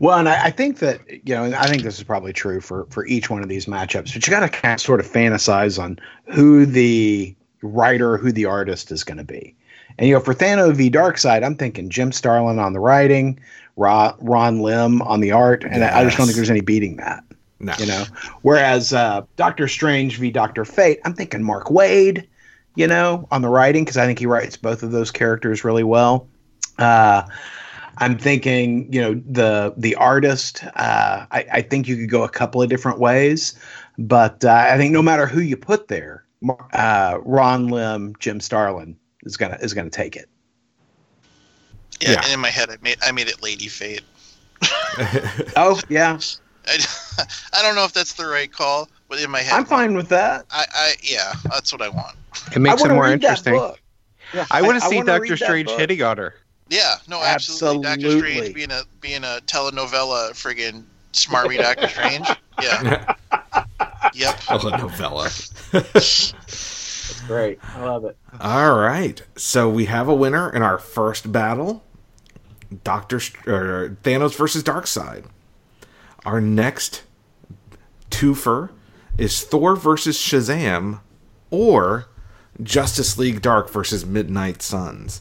Well, 0.00 0.18
and 0.18 0.28
I, 0.28 0.46
I, 0.46 0.50
think 0.50 0.78
that 0.78 1.00
you 1.08 1.34
know, 1.34 1.44
I 1.44 1.66
think 1.68 1.82
this 1.82 1.98
is 1.98 2.04
probably 2.04 2.32
true 2.32 2.60
for 2.60 2.86
for 2.90 3.06
each 3.06 3.30
one 3.30 3.42
of 3.42 3.48
these 3.48 3.66
matchups. 3.66 4.12
But 4.12 4.26
you 4.26 4.30
got 4.30 4.40
to 4.40 4.48
kind 4.48 4.74
of 4.74 4.80
sort 4.80 5.00
of 5.00 5.06
fantasize 5.06 5.82
on 5.82 5.98
who 6.26 6.66
the 6.66 7.34
writer, 7.62 8.16
who 8.16 8.32
the 8.32 8.44
artist 8.44 8.90
is 8.90 9.04
going 9.04 9.18
to 9.18 9.24
be. 9.24 9.54
And 9.98 10.08
you 10.08 10.14
know, 10.14 10.20
for 10.20 10.34
Thanos 10.34 10.74
v 10.74 10.90
Darkseid, 10.90 11.44
I'm 11.44 11.56
thinking 11.56 11.88
Jim 11.88 12.12
Starlin 12.12 12.58
on 12.58 12.72
the 12.72 12.80
writing, 12.80 13.38
Ron, 13.76 14.14
Ron 14.20 14.60
Lim 14.60 15.02
on 15.02 15.20
the 15.20 15.32
art, 15.32 15.64
and 15.64 15.76
yes. 15.76 15.94
I, 15.94 16.00
I 16.00 16.04
just 16.04 16.16
don't 16.16 16.26
think 16.26 16.36
there's 16.36 16.50
any 16.50 16.60
beating 16.60 16.96
that. 16.96 17.24
No. 17.60 17.74
You 17.78 17.86
know, 17.86 18.04
whereas 18.42 18.92
uh, 18.92 19.22
Doctor 19.36 19.68
Strange 19.68 20.18
v 20.18 20.30
Doctor 20.30 20.64
Fate, 20.64 20.98
I'm 21.04 21.14
thinking 21.14 21.42
Mark 21.42 21.68
Waid, 21.68 22.26
you 22.74 22.86
know, 22.86 23.26
on 23.30 23.42
the 23.42 23.48
writing 23.48 23.84
because 23.84 23.96
I 23.96 24.06
think 24.06 24.18
he 24.18 24.26
writes 24.26 24.56
both 24.56 24.82
of 24.82 24.90
those 24.90 25.10
characters 25.10 25.64
really 25.64 25.84
well. 25.84 26.26
Uh, 26.78 27.22
I'm 27.98 28.18
thinking, 28.18 28.92
you 28.92 29.00
know, 29.00 29.22
the 29.26 29.74
the 29.76 29.94
artist. 29.96 30.64
Uh, 30.76 31.26
I, 31.30 31.46
I, 31.52 31.62
think 31.62 31.88
you 31.88 31.96
could 31.96 32.10
go 32.10 32.24
a 32.24 32.28
couple 32.28 32.62
of 32.62 32.68
different 32.68 32.98
ways, 32.98 33.58
but 33.98 34.44
uh, 34.44 34.52
I 34.70 34.76
think 34.76 34.92
no 34.92 35.02
matter 35.02 35.26
who 35.26 35.40
you 35.40 35.56
put 35.56 35.88
there, 35.88 36.24
uh, 36.72 37.18
Ron 37.22 37.68
Lim, 37.68 38.14
Jim 38.18 38.40
Starlin 38.40 38.96
is 39.22 39.36
gonna 39.36 39.58
is 39.60 39.74
gonna 39.74 39.90
take 39.90 40.16
it. 40.16 40.28
Yeah, 42.00 42.12
yeah. 42.12 42.34
in 42.34 42.40
my 42.40 42.50
head, 42.50 42.70
I 42.70 42.76
made 42.82 42.96
I 43.02 43.12
made 43.12 43.28
it 43.28 43.42
Lady 43.42 43.68
Fate. 43.68 44.02
oh 45.56 45.80
yeah. 45.88 46.18
I, 46.66 46.78
I 47.52 47.62
don't 47.62 47.74
know 47.74 47.84
if 47.84 47.92
that's 47.92 48.14
the 48.14 48.26
right 48.26 48.50
call, 48.50 48.88
but 49.08 49.20
in 49.20 49.30
my 49.30 49.40
head, 49.40 49.52
I'm 49.52 49.66
fine 49.66 49.94
with 49.94 50.08
that. 50.08 50.46
I, 50.50 50.64
I 50.72 50.92
yeah, 51.02 51.34
that's 51.44 51.72
what 51.72 51.82
I 51.82 51.88
want. 51.90 52.16
It 52.54 52.58
makes 52.60 52.82
it 52.82 52.88
more 52.88 53.08
interesting. 53.08 53.54
Yeah, 54.32 54.46
I 54.50 54.62
want 54.62 54.82
to 54.82 54.88
see 54.88 55.02
Doctor 55.02 55.36
Strange 55.36 55.70
hitting 55.70 56.02
on 56.02 56.16
her. 56.16 56.34
Yeah, 56.68 56.94
no, 57.08 57.22
absolutely. 57.22 57.86
absolutely. 57.86 58.10
Doctor 58.10 58.18
Strange 58.18 58.54
being 58.54 58.70
a 58.70 58.82
being 59.00 59.24
a 59.24 59.40
telenovela 59.46 60.30
friggin' 60.30 60.84
smarmy 61.12 61.58
Doctor 61.58 61.88
Strange. 61.88 62.28
Yeah. 62.60 63.14
yep. 64.14 64.36
Telenovela. 64.36 65.30
That's 65.70 67.20
great. 67.26 67.58
I 67.62 67.84
love 67.84 68.04
it. 68.04 68.16
All 68.40 68.78
right. 68.78 69.22
So 69.36 69.68
we 69.68 69.84
have 69.86 70.08
a 70.08 70.14
winner 70.14 70.50
in 70.50 70.62
our 70.62 70.78
first 70.78 71.30
battle. 71.30 71.84
Doctor 72.82 73.16
or 73.46 73.96
Thanos 74.02 74.34
versus 74.34 74.62
Darkseid. 74.62 75.26
Our 76.24 76.40
next 76.40 77.02
twofer 78.10 78.70
is 79.18 79.42
Thor 79.42 79.76
versus 79.76 80.16
Shazam 80.16 81.00
or 81.50 82.06
Justice 82.62 83.18
League 83.18 83.42
Dark 83.42 83.68
versus 83.70 84.06
Midnight 84.06 84.62
Suns 84.62 85.20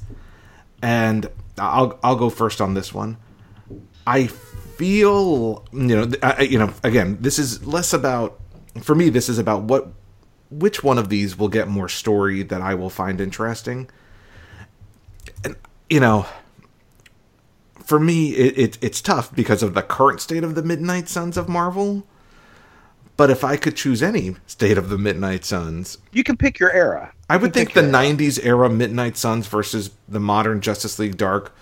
and 0.83 1.29
I'll 1.57 1.97
I'll 2.03 2.17
go 2.17 2.29
first 2.29 2.61
on 2.61 2.75
this 2.75 2.93
one. 2.93 3.17
I 4.05 4.27
feel 4.27 5.65
you 5.71 5.95
know 5.95 6.11
I, 6.21 6.41
you 6.41 6.59
know 6.59 6.73
again 6.83 7.17
this 7.21 7.39
is 7.39 7.65
less 7.65 7.93
about 7.93 8.39
for 8.81 8.93
me 8.93 9.09
this 9.09 9.29
is 9.29 9.39
about 9.39 9.63
what 9.63 9.87
which 10.51 10.83
one 10.83 10.99
of 10.99 11.09
these 11.09 11.37
will 11.37 11.47
get 11.47 11.67
more 11.67 11.89
story 11.89 12.43
that 12.43 12.61
I 12.61 12.75
will 12.75 12.89
find 12.89 13.21
interesting. 13.21 13.89
And 15.43 15.55
you 15.89 16.01
know 16.01 16.25
for 17.81 17.99
me 17.99 18.31
it, 18.31 18.57
it 18.57 18.77
it's 18.81 19.01
tough 19.01 19.33
because 19.33 19.63
of 19.63 19.73
the 19.73 19.81
current 19.81 20.19
state 20.19 20.43
of 20.43 20.53
the 20.53 20.63
Midnight 20.63 21.07
Suns 21.07 21.37
of 21.37 21.47
Marvel. 21.47 22.05
But 23.15 23.29
if 23.29 23.43
I 23.43 23.57
could 23.57 23.75
choose 23.75 24.01
any 24.01 24.35
state 24.47 24.77
of 24.77 24.89
the 24.89 24.97
Midnight 24.97 25.45
Suns, 25.45 25.99
you 26.11 26.23
can 26.23 26.35
pick 26.35 26.59
your 26.59 26.71
era. 26.71 27.13
I 27.29 27.37
would 27.37 27.53
think 27.53 27.73
the 27.73 27.81
'90s 27.81 28.43
era 28.43 28.69
Midnight 28.69 29.17
Suns 29.17 29.47
versus 29.47 29.91
the 30.07 30.19
modern 30.19 30.61
Justice 30.61 30.97
League 30.97 31.17
Dark. 31.17 31.55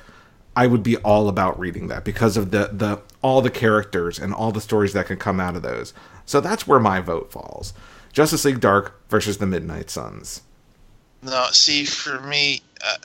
I 0.56 0.68
would 0.68 0.84
be 0.84 0.97
all 0.97 1.30
about 1.30 1.60
reading 1.60 1.88
that 1.88 2.06
because 2.06 2.38
of 2.38 2.52
the 2.52 2.70
the 2.72 3.02
all 3.22 3.41
the 3.41 3.49
characters 3.49 4.18
and 4.18 4.34
all 4.34 4.52
the 4.52 4.62
stories 4.62 4.93
that 4.93 5.08
can 5.08 5.18
come 5.18 5.39
out 5.39 5.56
of 5.56 5.62
those. 5.62 5.93
So 6.26 6.39
that's 6.39 6.68
where 6.68 6.80
my 6.80 7.02
vote 7.02 7.32
falls. 7.32 7.74
Justice 8.14 8.45
League 8.45 8.60
Dark 8.60 9.02
versus 9.10 9.38
the 9.38 9.45
Midnight 9.45 9.89
Suns. 9.89 10.41
No, 11.24 11.47
see, 11.52 11.86
for 11.86 12.20
me, 12.22 12.62
uh, 12.84 12.97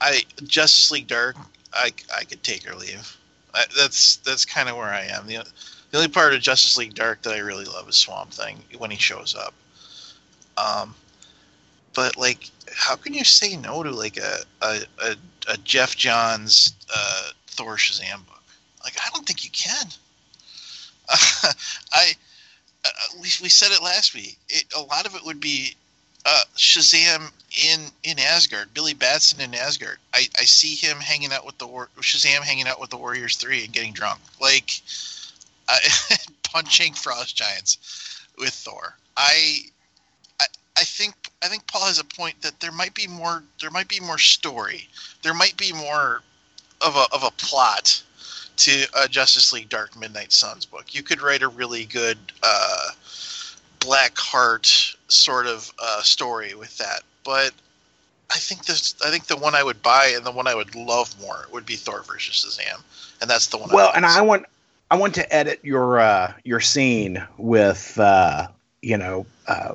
I 0.00 0.22
Justice 0.44 0.90
League 0.90 1.06
Dark, 1.06 1.36
I 1.72 1.92
I 2.16 2.24
could 2.24 2.42
take 2.42 2.68
or 2.70 2.74
leave. 2.74 3.16
I, 3.54 3.64
that's 3.76 4.16
that's 4.16 4.44
kind 4.44 4.68
of 4.68 4.76
where 4.76 4.88
I 4.88 5.04
am. 5.04 5.26
The 5.26 5.44
the 5.92 5.98
only 5.98 6.08
part 6.08 6.32
of 6.32 6.40
Justice 6.40 6.78
League 6.78 6.94
Dark 6.94 7.22
that 7.22 7.34
I 7.34 7.38
really 7.38 7.66
love 7.66 7.88
is 7.88 7.96
Swamp 7.96 8.32
Thing 8.32 8.62
when 8.78 8.90
he 8.90 8.96
shows 8.96 9.36
up. 9.36 9.54
Um, 10.56 10.94
but 11.94 12.16
like, 12.16 12.50
how 12.74 12.96
can 12.96 13.12
you 13.12 13.24
say 13.24 13.56
no 13.56 13.82
to 13.82 13.90
like 13.90 14.16
a 14.16 14.38
a, 14.62 14.80
a, 15.02 15.16
a 15.48 15.56
Geoff 15.58 15.94
Johns 15.94 16.72
uh, 16.94 17.28
Thor 17.46 17.76
Shazam 17.76 18.26
book? 18.26 18.42
Like, 18.82 18.94
I 18.98 19.10
don't 19.12 19.26
think 19.26 19.44
you 19.44 19.50
can. 19.50 19.86
I 21.92 22.14
uh, 22.84 22.88
we 23.16 23.28
we 23.42 23.48
said 23.50 23.70
it 23.70 23.82
last 23.82 24.14
week. 24.14 24.38
It, 24.48 24.64
a 24.74 24.80
lot 24.80 25.06
of 25.06 25.14
it 25.14 25.22
would 25.24 25.40
be 25.40 25.76
uh, 26.24 26.40
Shazam 26.56 27.30
in 27.70 27.80
in 28.02 28.18
Asgard, 28.18 28.72
Billy 28.72 28.94
Batson 28.94 29.42
in 29.42 29.54
Asgard. 29.54 29.98
I, 30.14 30.26
I 30.38 30.44
see 30.44 30.74
him 30.74 30.96
hanging 30.96 31.32
out 31.34 31.44
with 31.44 31.58
the 31.58 31.66
War- 31.66 31.90
Shazam 32.00 32.40
hanging 32.40 32.66
out 32.66 32.80
with 32.80 32.88
the 32.88 32.96
Warriors 32.96 33.36
Three 33.36 33.64
and 33.64 33.72
getting 33.74 33.92
drunk. 33.92 34.20
Like 34.40 34.80
I, 35.68 35.78
punching 36.42 36.94
frost 36.94 37.36
giants 37.36 37.78
with 38.38 38.50
Thor. 38.50 38.96
I, 39.16 39.58
I, 40.40 40.46
I 40.76 40.82
think 40.82 41.14
I 41.42 41.48
think 41.48 41.66
Paul 41.66 41.86
has 41.86 41.98
a 41.98 42.04
point 42.04 42.40
that 42.42 42.60
there 42.60 42.72
might 42.72 42.94
be 42.94 43.06
more. 43.06 43.42
There 43.60 43.70
might 43.70 43.88
be 43.88 44.00
more 44.00 44.18
story. 44.18 44.88
There 45.22 45.34
might 45.34 45.56
be 45.56 45.72
more 45.72 46.22
of 46.80 46.96
a 46.96 47.06
of 47.12 47.24
a 47.24 47.30
plot 47.32 48.02
to 48.58 48.86
a 48.96 49.08
Justice 49.08 49.52
League 49.52 49.68
Dark 49.68 49.98
Midnight 49.98 50.32
Suns 50.32 50.66
book. 50.66 50.94
You 50.94 51.02
could 51.02 51.20
write 51.20 51.42
a 51.42 51.48
really 51.48 51.84
good 51.84 52.18
uh, 52.42 52.90
Blackheart 53.80 54.96
sort 55.08 55.46
of 55.46 55.72
uh, 55.78 56.02
story 56.02 56.54
with 56.54 56.76
that, 56.78 57.02
but 57.24 57.52
I 58.30 58.38
think 58.38 58.64
this. 58.64 58.94
I 59.04 59.10
think 59.10 59.26
the 59.26 59.36
one 59.36 59.54
I 59.54 59.62
would 59.62 59.82
buy 59.82 60.12
and 60.16 60.24
the 60.24 60.32
one 60.32 60.46
I 60.46 60.54
would 60.54 60.74
love 60.74 61.14
more 61.20 61.46
would 61.52 61.66
be 61.66 61.76
Thor 61.76 62.02
versus 62.02 62.44
Shazam, 62.44 62.80
and 63.20 63.28
that's 63.28 63.48
the 63.48 63.58
one. 63.58 63.70
Well, 63.72 63.90
I 63.92 63.96
and 63.96 64.06
I 64.06 64.20
want 64.22 64.46
I 64.92 64.96
want 64.96 65.14
to 65.14 65.34
edit 65.34 65.58
your 65.62 66.00
uh, 66.00 66.34
your 66.44 66.60
scene 66.60 67.26
with 67.38 67.98
uh, 67.98 68.46
you 68.82 68.98
know 68.98 69.24
uh, 69.48 69.72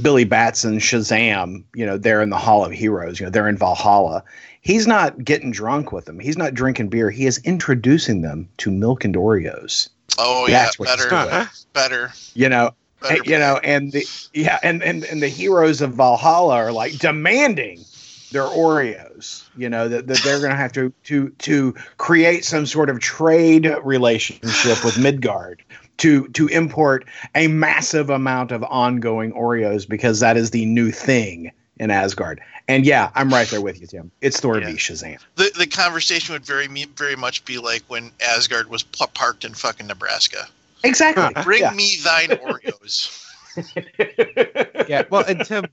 Billy 0.00 0.22
Batson 0.22 0.78
Shazam. 0.78 1.64
You 1.74 1.84
know 1.84 1.98
they're 1.98 2.22
in 2.22 2.30
the 2.30 2.38
Hall 2.38 2.64
of 2.64 2.70
Heroes. 2.70 3.18
You 3.18 3.26
know 3.26 3.30
they're 3.30 3.48
in 3.48 3.56
Valhalla. 3.58 4.22
He's 4.60 4.86
not 4.86 5.24
getting 5.24 5.50
drunk 5.50 5.90
with 5.90 6.04
them. 6.04 6.20
He's 6.20 6.38
not 6.38 6.54
drinking 6.54 6.88
beer. 6.88 7.10
He 7.10 7.26
is 7.26 7.38
introducing 7.38 8.20
them 8.20 8.48
to 8.58 8.70
milk 8.70 9.04
and 9.04 9.16
Oreos. 9.16 9.88
Oh 10.18 10.46
yeah, 10.46 10.66
That's 10.66 10.78
what 10.78 10.88
he's 10.88 11.04
better, 11.06 11.30
doing. 11.30 11.48
better, 11.72 12.12
You 12.34 12.48
know, 12.48 12.70
better. 13.02 13.22
you 13.24 13.38
know, 13.38 13.58
and 13.64 13.90
the 13.90 14.06
yeah, 14.34 14.60
and, 14.62 14.84
and 14.84 15.02
and 15.02 15.20
the 15.20 15.28
heroes 15.28 15.80
of 15.80 15.94
Valhalla 15.94 16.54
are 16.54 16.70
like 16.70 16.92
demanding 16.98 17.84
their 18.32 18.42
Oreos. 18.44 19.44
You 19.56 19.68
know 19.68 19.88
that, 19.88 20.06
that 20.06 20.20
they're 20.22 20.38
going 20.38 20.50
to 20.50 20.56
have 20.56 20.72
to 20.72 20.92
to 21.04 21.30
to 21.40 21.74
create 21.98 22.44
some 22.44 22.66
sort 22.66 22.90
of 22.90 23.00
trade 23.00 23.72
relationship 23.82 24.84
with 24.84 24.98
Midgard 24.98 25.62
to 25.98 26.28
to 26.28 26.46
import 26.48 27.04
a 27.34 27.46
massive 27.48 28.10
amount 28.10 28.52
of 28.52 28.62
ongoing 28.64 29.32
Oreos 29.32 29.88
because 29.88 30.20
that 30.20 30.36
is 30.36 30.50
the 30.50 30.64
new 30.66 30.90
thing 30.90 31.52
in 31.78 31.90
Asgard. 31.90 32.40
And 32.68 32.86
yeah, 32.86 33.10
I'm 33.14 33.30
right 33.30 33.48
there 33.48 33.60
with 33.60 33.80
you, 33.80 33.86
Tim. 33.86 34.10
It's 34.20 34.38
Thor 34.38 34.58
Yeah. 34.60 34.66
v 34.70 34.74
Shazam. 34.74 35.18
the 35.36 35.50
the 35.58 35.66
conversation 35.66 36.32
would 36.34 36.44
very 36.44 36.66
very 36.96 37.16
much 37.16 37.44
be 37.44 37.58
like 37.58 37.82
when 37.88 38.12
Asgard 38.20 38.68
was 38.70 38.82
pl- 38.84 39.08
parked 39.14 39.44
in 39.44 39.54
fucking 39.54 39.86
Nebraska. 39.88 40.46
Exactly. 40.84 41.42
Bring 41.42 41.62
Yeah. 41.62 41.72
me 41.72 41.96
thine 42.02 42.28
Oreos. 42.28 43.26
yeah. 44.88 45.02
Well, 45.10 45.24
and 45.26 45.44
Tim, 45.44 45.66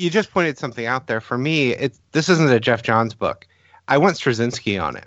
you 0.00 0.10
just 0.10 0.30
pointed 0.30 0.58
something 0.58 0.86
out 0.86 1.06
there. 1.06 1.20
For 1.20 1.36
me, 1.38 1.70
it's 1.72 2.00
this 2.12 2.28
isn't 2.28 2.50
a 2.50 2.58
Geoff 2.60 2.82
Johns 2.82 3.14
book. 3.14 3.46
I 3.88 3.98
want 3.98 4.16
Straczynski 4.16 4.82
on 4.82 4.96
it, 4.96 5.06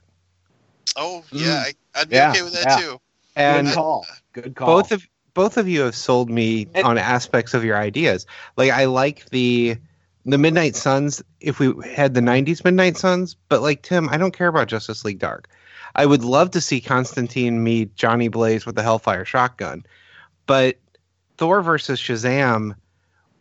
Oh 0.96 1.24
mm. 1.32 1.46
yeah, 1.46 1.64
I, 1.68 1.74
I'd 2.02 2.10
be 2.10 2.16
Yeah, 2.16 2.32
okay 2.32 2.42
with 2.44 2.54
that 2.54 2.66
yeah. 2.68 2.78
too. 2.78 3.02
and 3.36 3.68
Good 3.68 3.76
call. 3.76 4.06
Good 4.34 4.56
call. 4.56 4.68
both 4.68 4.92
of 4.92 5.08
both 5.34 5.58
of 5.58 5.68
you 5.68 5.82
have 5.82 5.96
sold 5.96 6.30
me 6.30 6.68
And- 6.76 6.86
on 6.86 6.98
aspects 6.98 7.54
of 7.54 7.64
your 7.64 7.78
ideas. 7.78 8.26
Like 8.58 8.72
I 8.72 8.86
like 8.86 9.30
the 9.30 9.78
the 10.26 10.38
Midnight 10.38 10.76
Suns 10.76 11.22
if 11.42 11.60
we 11.60 11.74
had 11.94 12.14
the 12.14 12.22
90s 12.22 12.64
Midnight 12.64 12.96
Suns, 12.98 13.36
but 13.50 13.62
like 13.62 13.82
Tim, 13.82 14.08
I 14.10 14.18
don't 14.18 14.34
care 14.34 14.48
about 14.48 14.68
Justice 14.70 15.04
League 15.04 15.20
Dark. 15.20 15.50
I 15.96 16.06
would 16.06 16.24
love 16.24 16.52
to 16.52 16.62
see 16.62 16.80
Constantine 16.82 17.64
meet 17.64 17.96
Johnny 17.96 18.28
Blaze 18.30 18.66
with 18.66 18.76
the 18.76 18.84
Hellfire 18.84 19.26
shotgun. 19.26 19.84
But 20.46 20.78
Thor 21.38 21.62
versus 21.62 22.00
Shazam 22.00 22.76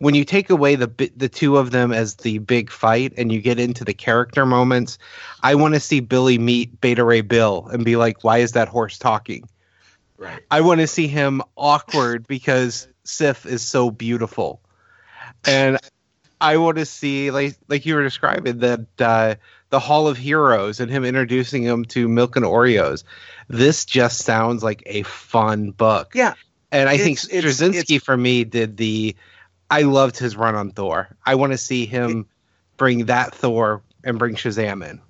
when 0.03 0.15
you 0.15 0.25
take 0.25 0.49
away 0.49 0.75
the 0.75 1.11
the 1.15 1.29
two 1.29 1.55
of 1.57 1.71
them 1.71 1.93
as 1.93 2.15
the 2.15 2.37
big 2.39 2.69
fight 2.69 3.13
and 3.15 3.31
you 3.31 3.39
get 3.39 3.57
into 3.57 3.85
the 3.85 3.93
character 3.93 4.45
moments, 4.45 4.97
I 5.43 5.55
want 5.55 5.75
to 5.75 5.79
see 5.79 6.01
Billy 6.01 6.37
meet 6.37 6.81
Beta 6.81 7.05
Ray 7.05 7.21
Bill 7.21 7.67
and 7.71 7.85
be 7.85 7.95
like, 7.95 8.21
"Why 8.23 8.39
is 8.39 8.51
that 8.51 8.67
horse 8.67 8.97
talking?" 8.97 9.47
right. 10.17 10.41
I 10.51 10.59
want 10.59 10.81
to 10.81 10.87
see 10.87 11.07
him 11.07 11.41
awkward 11.55 12.27
because 12.27 12.87
Sif 13.05 13.45
is 13.45 13.61
so 13.61 13.91
beautiful, 13.91 14.59
and 15.45 15.77
I 16.41 16.57
want 16.57 16.77
to 16.79 16.85
see 16.85 17.31
like 17.31 17.55
like 17.69 17.85
you 17.85 17.95
were 17.95 18.03
describing 18.03 18.59
that 18.59 18.85
uh, 18.99 19.35
the 19.69 19.79
Hall 19.79 20.09
of 20.09 20.17
Heroes 20.17 20.81
and 20.81 20.91
him 20.91 21.05
introducing 21.05 21.63
him 21.63 21.85
to 21.85 22.09
Milk 22.09 22.35
and 22.35 22.43
Oreos. 22.45 23.05
This 23.47 23.85
just 23.85 24.19
sounds 24.25 24.63
like 24.63 24.83
a 24.85 25.03
fun 25.03 25.71
book. 25.71 26.11
Yeah. 26.13 26.33
and 26.73 26.89
I 26.89 26.97
think 26.97 27.23
It's- 27.23 27.45
it's- 27.45 27.61
Straczynski 27.61 28.01
for 28.01 28.17
me 28.17 28.43
did 28.43 28.75
the. 28.75 29.15
I 29.73 29.81
loved 29.81 30.19
his 30.19 30.37
run 30.37 30.53
on 30.53 30.69
Thor. 30.69 31.09
I 31.25 31.33
want 31.33 31.51
to 31.51 31.57
see 31.57 31.87
him 31.87 32.27
bring 32.77 33.05
that 33.05 33.33
Thor 33.33 33.81
and 34.03 34.19
bring 34.19 34.35
Shazam 34.35 34.87
in. 34.87 35.01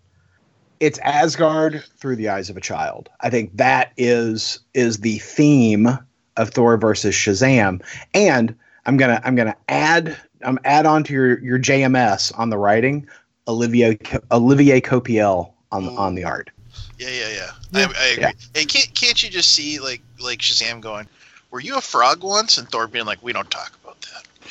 it's 0.80 1.00
Asgard 1.00 1.84
through 1.98 2.16
the 2.16 2.30
eyes 2.30 2.50
of 2.50 2.56
a 2.56 2.62
child. 2.62 3.10
I 3.20 3.30
think 3.30 3.58
that 3.58 3.92
is 3.98 4.60
is 4.74 5.00
the 5.00 5.18
theme 5.20 5.90
of 6.38 6.52
Thor 6.52 6.78
versus 6.78 7.14
Shazam. 7.14 7.82
And 8.14 8.56
I'm 8.86 8.96
gonna 8.96 9.22
I'm 9.26 9.36
gonna 9.36 9.58
add 9.68 10.18
I'm 10.46 10.58
add 10.64 10.86
on 10.86 11.04
to 11.06 11.14
your 11.14 11.40
your 11.40 11.60
JMS 11.60 12.32
on 12.40 12.50
the 12.50 12.58
writing, 12.58 13.06
Olivier 13.50 14.00
Olivier 14.32 14.80
Coipel 14.80 15.52
on 15.74 15.86
the, 15.88 15.92
on 15.92 16.16
the 16.16 16.24
art. 16.24 16.52
Yeah, 16.98 17.10
yeah, 17.10 17.30
yeah. 17.34 17.52
I, 17.74 17.94
I 18.00 18.06
agree. 18.06 18.24
Yeah. 18.24 18.32
Hey, 18.54 18.64
can't 18.64 18.96
can't 18.96 19.22
you 19.22 19.30
just 19.30 19.54
see 19.54 19.82
like 19.82 20.02
like 20.22 20.40
Shazam 20.40 20.80
going, 20.80 21.08
"Were 21.52 21.60
you 21.60 21.76
a 21.76 21.82
frog 21.82 22.24
once?" 22.24 22.58
and 22.58 22.70
Thor 22.70 22.88
being 22.88 23.06
like, 23.06 23.22
"We 23.22 23.34
don't 23.34 23.52
talk 23.52 23.68
about 23.70 23.78
that." 23.78 23.83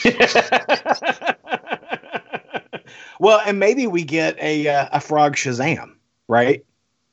well, 3.20 3.40
and 3.47 3.59
maybe 3.59 3.86
we 3.86 4.05
get 4.05 4.38
a 4.40 4.68
uh, 4.68 4.88
a 4.93 5.01
frog 5.01 5.36
Shazam, 5.36 5.95
right? 6.28 6.64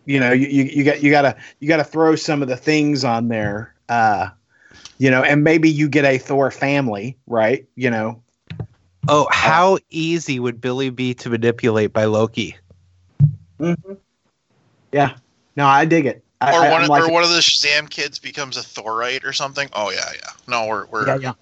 You 0.06 0.20
know, 0.20 0.32
you, 0.32 0.48
you 0.48 0.64
you 0.64 0.84
got 0.84 1.04
you 1.04 1.12
gotta 1.12 1.36
you 1.60 1.68
gotta 1.68 1.84
throw 1.84 2.16
some 2.16 2.42
of 2.42 2.48
the 2.48 2.58
things 2.58 3.04
on 3.04 3.28
there, 3.28 3.76
uh, 3.90 4.30
you 4.98 5.12
know, 5.12 5.24
and 5.24 5.44
maybe 5.44 5.70
you 5.70 5.90
get 5.90 6.06
a 6.06 6.18
Thor 6.18 6.52
family, 6.52 7.18
right? 7.28 7.66
You 7.76 7.92
know, 7.92 8.24
Oh, 9.08 9.28
how 9.32 9.80
easy 9.90 10.40
would 10.40 10.62
Billy 10.62 10.92
be 10.92 11.16
to 11.16 11.32
manipulate 11.32 11.94
by 11.94 12.06
Loki? 12.06 12.56
yeah. 14.92 15.16
No, 15.56 15.66
I 15.66 15.86
dig 15.86 16.06
it. 16.06 16.24
I, 16.40 16.56
Or 16.56 16.66
I, 16.66 16.72
one 16.72 16.82
I'm 16.82 16.84
of, 16.84 16.90
like, 16.90 17.04
or 17.04 17.12
one 17.12 17.24
of 17.24 17.30
the 17.30 17.40
Shazam 17.40 17.90
kids 17.90 18.20
becomes 18.20 18.56
a 18.56 18.62
Thorite 18.62 19.26
or 19.26 19.34
something. 19.34 19.68
Oh 19.74 19.90
yeah, 19.90 20.12
yeah. 20.14 20.30
No, 20.48 20.68
we're 20.68 20.86
we're 20.86 21.08
yeah, 21.08 21.18
yeah, 21.18 21.34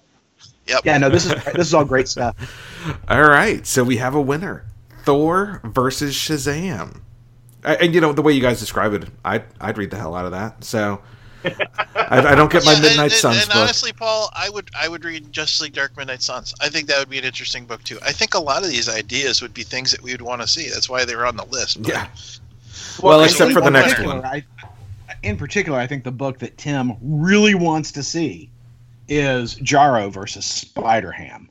Yep. 0.68 0.80
yeah. 0.84 0.98
No, 0.98 1.08
this 1.08 1.26
is 1.26 1.32
this 1.54 1.66
is 1.66 1.74
all 1.74 1.84
great 1.84 2.08
stuff. 2.14 2.36
All 3.08 3.22
right, 3.22 3.66
so 3.66 3.82
we 3.84 3.96
have 3.96 4.14
a 4.14 4.20
winner: 4.20 4.64
Thor 5.04 5.60
versus 5.64 6.14
Shazam. 6.14 7.00
I- 7.64 7.76
And 7.76 7.94
you 7.94 8.00
know 8.00 8.12
the 8.12 8.22
way 8.22 8.32
you 8.32 8.40
guys 8.40 8.60
describe 8.60 8.92
it, 8.94 9.04
I'd 9.24 9.44
I'd 9.60 9.78
read 9.78 9.90
the 9.90 9.96
hell 9.96 10.14
out 10.14 10.24
of 10.26 10.32
that. 10.32 10.62
So 10.64 11.00
I, 11.44 11.52
I 12.10 12.34
don't 12.34 12.50
get 12.50 12.64
my 12.64 12.72
Yeah, 12.74 12.80
Midnight 12.80 13.04
and, 13.04 13.12
Suns 13.12 13.36
and, 13.36 13.42
and 13.44 13.52
book. 13.52 13.56
honestly, 13.62 13.92
Paul, 13.92 14.30
I 14.34 14.50
would 14.50 14.70
I 14.78 14.88
would 14.88 15.04
read 15.04 15.32
Justice 15.32 15.60
League 15.60 15.72
Dark 15.72 15.96
Midnight 15.96 16.22
Suns. 16.22 16.54
I 16.60 16.68
think 16.68 16.88
that 16.88 16.98
would 16.98 17.08
be 17.10 17.18
an 17.18 17.24
interesting 17.24 17.64
book 17.64 17.82
too. 17.84 17.98
I 18.02 18.12
think 18.12 18.34
a 18.34 18.38
lot 18.40 18.62
of 18.64 18.68
these 18.70 18.88
ideas 18.88 19.40
would 19.42 19.54
be 19.54 19.62
things 19.62 19.90
that 19.92 20.02
we 20.02 20.12
would 20.12 20.22
want 20.22 20.40
to 20.42 20.48
see. 20.48 20.68
That's 20.68 20.88
why 20.88 21.04
they 21.04 21.14
were 21.16 21.26
on 21.26 21.36
the 21.36 21.44
list. 21.46 21.82
But 21.82 21.92
yeah. 21.92 22.08
Well, 23.02 23.20
and 23.20 23.30
except 23.30 23.52
for 23.52 23.60
the 23.60 23.70
next 23.70 24.00
one. 24.04 24.24
I, 24.24 24.44
in 25.22 25.36
particular, 25.36 25.78
I 25.78 25.86
think 25.86 26.04
the 26.04 26.10
book 26.12 26.38
that 26.40 26.58
Tim 26.58 26.92
really 27.00 27.54
wants 27.54 27.92
to 27.92 28.02
see 28.02 28.50
is 29.08 29.54
Jarro 29.56 30.10
versus 30.10 30.44
Spider 30.44 31.10
Ham. 31.12 31.48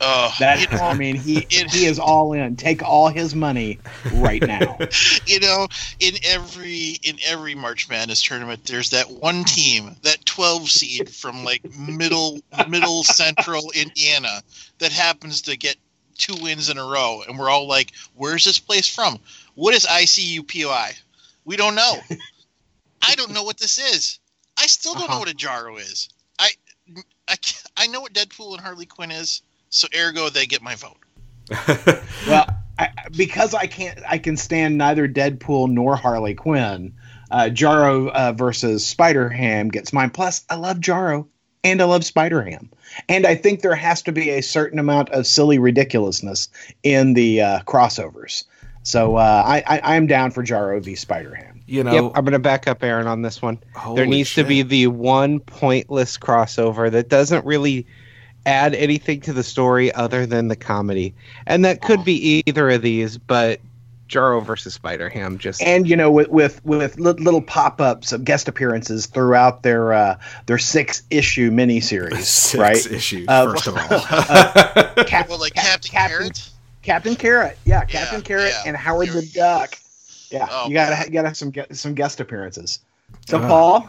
Oh, 0.00 0.32
That 0.38 0.60
you 0.70 0.76
know, 0.76 0.84
I 0.84 0.94
mean, 0.94 1.16
he 1.16 1.38
it- 1.50 1.70
he 1.72 1.86
is 1.86 1.98
all 1.98 2.32
in. 2.32 2.54
Take 2.54 2.82
all 2.84 3.08
his 3.08 3.34
money 3.34 3.80
right 4.14 4.40
now. 4.42 4.78
you 5.26 5.40
know, 5.40 5.66
in 5.98 6.14
every 6.24 6.98
in 7.02 7.18
every 7.26 7.56
March 7.56 7.88
Madness 7.88 8.22
tournament, 8.22 8.64
there's 8.64 8.90
that 8.90 9.10
one 9.10 9.42
team, 9.42 9.96
that 10.02 10.24
12 10.24 10.70
seed 10.70 11.10
from 11.10 11.44
like 11.44 11.62
middle 11.76 12.38
middle 12.68 13.02
central 13.02 13.72
Indiana, 13.74 14.40
that 14.78 14.92
happens 14.92 15.42
to 15.42 15.56
get 15.56 15.76
two 16.16 16.36
wins 16.42 16.70
in 16.70 16.78
a 16.78 16.84
row, 16.84 17.22
and 17.26 17.36
we're 17.36 17.50
all 17.50 17.66
like, 17.66 17.90
"Where's 18.14 18.44
this 18.44 18.60
place 18.60 18.86
from? 18.86 19.18
What 19.56 19.74
is 19.74 19.84
ICUPOI? 19.86 20.92
We 21.44 21.56
don't 21.56 21.74
know. 21.74 21.98
I 23.02 23.14
don't 23.16 23.32
know 23.32 23.42
what 23.42 23.58
this 23.58 23.78
is. 23.78 24.20
I 24.56 24.66
still 24.68 24.94
don't 24.94 25.08
know 25.08 25.14
Uh-huh. 25.14 25.18
what 25.20 25.28
a 25.30 25.34
Jarro 25.34 25.76
is. 25.78 26.08
I 27.28 27.36
I 27.76 27.86
know 27.86 28.00
what 28.00 28.12
Deadpool 28.12 28.52
and 28.52 28.60
Harley 28.60 28.86
Quinn 28.86 29.10
is, 29.10 29.42
so 29.70 29.86
ergo 29.96 30.28
they 30.28 30.46
get 30.46 30.62
my 30.62 30.74
vote. 30.74 30.96
Well, 32.26 32.46
I, 32.78 32.90
because 33.16 33.54
I 33.54 33.66
can't, 33.66 33.98
I 34.06 34.18
can 34.18 34.36
stand 34.36 34.76
neither 34.76 35.08
Deadpool 35.08 35.70
nor 35.70 35.96
Harley 35.96 36.34
Quinn. 36.34 36.94
Uh, 37.30 37.48
Jarro 37.48 38.08
uh, 38.08 38.32
versus 38.32 38.86
Spider 38.86 39.28
Ham 39.28 39.68
gets 39.68 39.92
mine. 39.92 40.10
Plus, 40.10 40.44
I 40.48 40.56
love 40.56 40.80
Jarro 40.80 41.28
and 41.64 41.80
I 41.80 41.84
love 41.84 42.04
Spider 42.04 42.42
Ham, 42.42 42.70
and 43.08 43.26
I 43.26 43.34
think 43.34 43.60
there 43.60 43.74
has 43.74 44.02
to 44.02 44.12
be 44.12 44.30
a 44.30 44.42
certain 44.42 44.78
amount 44.78 45.10
of 45.10 45.26
silly 45.26 45.58
ridiculousness 45.58 46.48
in 46.82 47.14
the 47.14 47.42
uh, 47.42 47.60
crossovers. 47.60 48.44
So 48.82 49.16
uh, 49.16 49.42
I, 49.44 49.62
I, 49.66 49.96
I'm 49.96 50.06
down 50.06 50.30
for 50.30 50.42
Jarro 50.42 50.80
v 50.80 50.94
Spider 50.94 51.34
Ham. 51.34 51.47
You 51.68 51.84
know, 51.84 51.92
Yep, 51.92 52.12
I'm 52.14 52.24
going 52.24 52.32
to 52.32 52.38
back 52.38 52.66
up 52.66 52.82
Aaron 52.82 53.06
on 53.06 53.22
this 53.22 53.40
one. 53.42 53.58
holy 53.76 53.96
there 53.96 54.06
needs 54.06 54.34
to 54.34 54.44
be 54.44 54.62
the 54.62 54.86
one 54.88 55.38
pointless 55.40 56.16
crossover 56.18 56.90
that 56.90 57.08
doesn't 57.08 57.44
really 57.44 57.86
add 58.46 58.74
anything 58.74 59.20
to 59.22 59.32
the 59.32 59.42
story 59.42 59.92
other 59.92 60.24
than 60.26 60.48
the 60.48 60.56
comedy. 60.56 61.14
And 61.46 61.64
that 61.64 61.82
could 61.82 62.04
be 62.04 62.42
either 62.46 62.70
of 62.70 62.82
these, 62.82 63.18
but 63.18 63.60
Jarro 64.08 64.40
versus 64.40 64.72
Spider 64.72 65.10
Ham 65.10 65.36
just 65.36 65.60
and 65.60 65.86
you 65.86 65.94
know 65.94 66.10
with 66.10 66.30
with 66.30 66.64
with 66.64 66.98
little 66.98 67.42
pop-ups 67.42 68.10
of 68.10 68.24
guest 68.24 68.48
appearances 68.48 69.04
throughout 69.04 69.62
their 69.64 69.92
uh, 69.92 70.18
their 70.46 70.56
six 70.56 71.02
issue 71.10 71.50
miniseries, 71.50 72.22
Six 72.22 72.58
right? 72.58 72.90
issues, 72.90 73.28
Uh, 73.28 73.50
first 73.52 73.66
of 73.66 73.76
all. 73.76 73.82
Cap- 75.04 75.28
Well, 75.28 75.38
like 75.38 75.52
Cap- 75.52 75.82
Captain 75.82 75.90
Carrot. 75.90 76.50
Captain 76.80 77.16
Carrot, 77.16 77.58
yeah, 77.66 77.84
Captain 77.84 78.20
Yeah, 78.20 78.24
Carrot, 78.24 78.52
yeah. 78.54 78.62
and 78.64 78.76
Howard 78.78 79.08
the 79.10 79.30
Duck. 79.34 79.78
Yeah, 80.30 80.46
Oh, 80.50 80.68
you 80.68 80.74
gotta 80.74 80.96
man. 80.96 81.04
you 81.06 81.12
gotta 81.12 81.28
have 81.28 81.36
some 81.36 81.50
gue- 81.50 81.66
some 81.72 81.94
guest 81.94 82.20
appearances. 82.20 82.80
So 83.26 83.38
Uh, 83.38 83.46
Paul, 83.48 83.88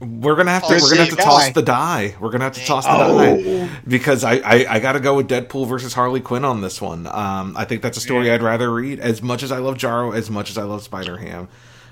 We're 0.00 0.36
gonna 0.36 0.50
have 0.52 0.62
to. 0.68 0.74
Oh, 0.74 0.78
we're 0.80 0.90
gonna 0.90 1.00
have 1.00 1.08
to 1.10 1.16
see, 1.16 1.22
toss 1.22 1.46
guy. 1.46 1.52
the 1.52 1.62
die. 1.62 2.14
We're 2.20 2.30
gonna 2.30 2.44
have 2.44 2.52
to 2.54 2.64
toss 2.64 2.84
the 2.84 2.90
Oh. 2.92 3.18
die 3.18 3.68
because 3.88 4.22
I, 4.22 4.34
I 4.36 4.66
I 4.74 4.78
gotta 4.78 5.00
go 5.00 5.14
with 5.16 5.26
Deadpool 5.28 5.66
versus 5.68 5.92
Harley 5.94 6.20
Quinn 6.20 6.44
on 6.44 6.60
this 6.60 6.80
one. 6.80 7.06
Um, 7.08 7.54
I 7.56 7.64
think 7.64 7.82
that's 7.82 7.98
a 7.98 8.00
story 8.00 8.30
I'd 8.30 8.42
rather 8.42 8.72
read. 8.72 9.00
As 9.00 9.22
much 9.22 9.42
as 9.42 9.50
I 9.50 9.58
love 9.58 9.76
Jarro, 9.76 10.12
as 10.12 10.30
much 10.30 10.50
as 10.50 10.58
I 10.58 10.62
love 10.62 10.82
Spider 10.84 11.16
Ham, 11.16 11.48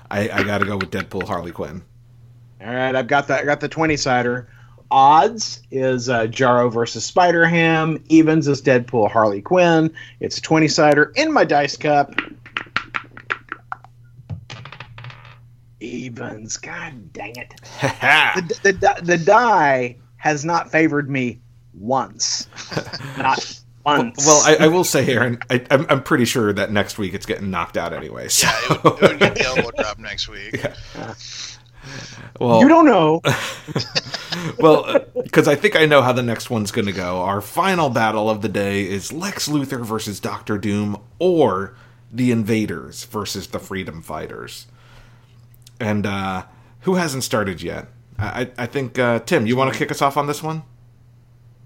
I, 0.09 0.29
I 0.29 0.43
gotta 0.43 0.65
go 0.65 0.77
with 0.77 0.89
Deadpool 0.89 1.27
Harley 1.27 1.51
Quinn. 1.51 1.81
all 2.65 2.73
right, 2.73 2.95
I've 2.95 3.07
got 3.07 3.27
the 3.27 3.39
I 3.41 3.43
got 3.43 3.59
the 3.59 3.67
twenty 3.67 3.97
sider. 3.97 4.47
Odds 4.89 5.61
is 5.69 6.07
uh, 6.07 6.27
Jarro 6.27 6.69
versus 6.69 7.03
Spider 7.03 7.45
Ham. 7.45 8.01
Evens 8.07 8.47
is 8.47 8.61
Deadpool 8.61 9.11
Harley 9.11 9.41
Quinn. 9.41 9.91
It's 10.21 10.37
a 10.37 10.41
twenty 10.41 10.69
sider 10.69 11.11
in 11.17 11.33
my 11.33 11.43
dice 11.43 11.75
cup. 11.75 12.13
Evens, 15.79 16.57
god 16.57 17.13
dang 17.13 17.35
it. 17.35 17.53
the, 17.81 18.59
the, 18.63 18.73
the, 18.73 19.01
the 19.03 19.17
die 19.17 19.97
has 20.17 20.43
not 20.43 20.71
favored 20.71 21.09
me 21.09 21.39
once. 21.73 22.47
Not 23.17 23.59
once. 23.85 24.25
Well, 24.25 24.41
I, 24.45 24.65
I 24.65 24.67
will 24.67 24.83
say, 24.83 25.07
Aaron, 25.07 25.39
I, 25.49 25.63
I'm, 25.69 25.85
I'm 25.89 26.03
pretty 26.03 26.25
sure 26.25 26.51
that 26.53 26.71
next 26.71 26.97
week 26.97 27.13
it's 27.13 27.25
getting 27.25 27.49
knocked 27.51 27.77
out 27.77 27.93
anyway. 27.93 28.27
So. 28.27 28.47
Yeah, 28.47 28.75
it 28.75 28.83
would, 28.83 28.93
it 28.93 29.01
would 29.01 29.19
get 29.19 29.35
the 29.35 29.45
elbow 29.45 29.71
drop 29.77 29.99
next 29.99 30.27
week. 30.27 30.65
Yeah. 30.95 31.13
well, 32.41 32.59
you 32.59 32.67
don't 32.67 32.85
know. 32.85 33.21
well, 34.59 34.83
uh, 34.85 34.99
because 35.23 35.47
I 35.47 35.55
think 35.55 35.77
I 35.77 35.85
know 35.85 36.01
how 36.01 36.11
the 36.11 36.21
next 36.21 36.49
one's 36.49 36.69
going 36.69 36.87
to 36.87 36.91
go. 36.91 37.21
Our 37.21 37.39
final 37.39 37.89
battle 37.89 38.29
of 38.29 38.41
the 38.41 38.49
day 38.49 38.81
is 38.85 39.13
Lex 39.13 39.47
Luthor 39.47 39.85
versus 39.85 40.19
Doctor 40.19 40.57
Doom, 40.57 41.01
or 41.17 41.75
the 42.11 42.31
Invaders 42.31 43.05
versus 43.05 43.47
the 43.47 43.59
Freedom 43.59 44.01
Fighters. 44.01 44.67
And 45.79 46.05
uh, 46.05 46.43
who 46.81 46.95
hasn't 46.95 47.23
started 47.23 47.61
yet? 47.61 47.87
I, 48.17 48.41
I 48.41 48.51
I 48.63 48.65
think 48.65 48.97
uh, 48.97 49.19
Tim, 49.19 49.45
you 49.45 49.55
want 49.55 49.71
to 49.73 49.77
kick 49.77 49.91
us 49.91 50.01
off 50.01 50.17
on 50.17 50.27
this 50.27 50.41
one? 50.41 50.63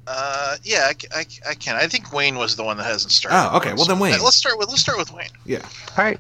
Uh, 0.08 0.58
yeah, 0.64 0.92
I 1.16 1.26
I 1.48 1.54
can. 1.54 1.76
I 1.76 1.88
think 1.88 2.12
Wayne 2.12 2.38
was 2.38 2.56
the 2.56 2.64
one 2.64 2.78
that 2.78 2.84
hasn't 2.84 3.12
started. 3.12 3.38
Oh, 3.38 3.58
okay. 3.58 3.74
Well, 3.74 3.86
then 3.86 4.00
Wayne. 4.00 4.22
Let's 4.22 4.36
start 4.36 4.58
with 4.58 4.70
let's 4.70 4.82
start 4.82 4.98
with 4.98 5.14
Wayne. 5.14 5.30
Yeah. 5.46 5.66
All 5.98 6.04
right. 6.04 6.20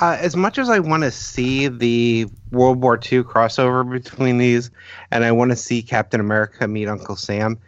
Uh, 0.00 0.16
as 0.20 0.36
much 0.36 0.56
as 0.58 0.70
I 0.70 0.78
want 0.78 1.02
to 1.02 1.10
see 1.10 1.68
the 1.68 2.26
World 2.50 2.80
War 2.80 2.94
II 2.94 3.24
crossover 3.24 3.88
between 3.90 4.38
these, 4.38 4.70
and 5.10 5.22
I 5.24 5.32
want 5.32 5.50
to 5.50 5.56
see 5.56 5.82
Captain 5.82 6.18
America 6.18 6.66
meet 6.66 6.88
Uncle 6.88 7.16
Sam, 7.16 7.58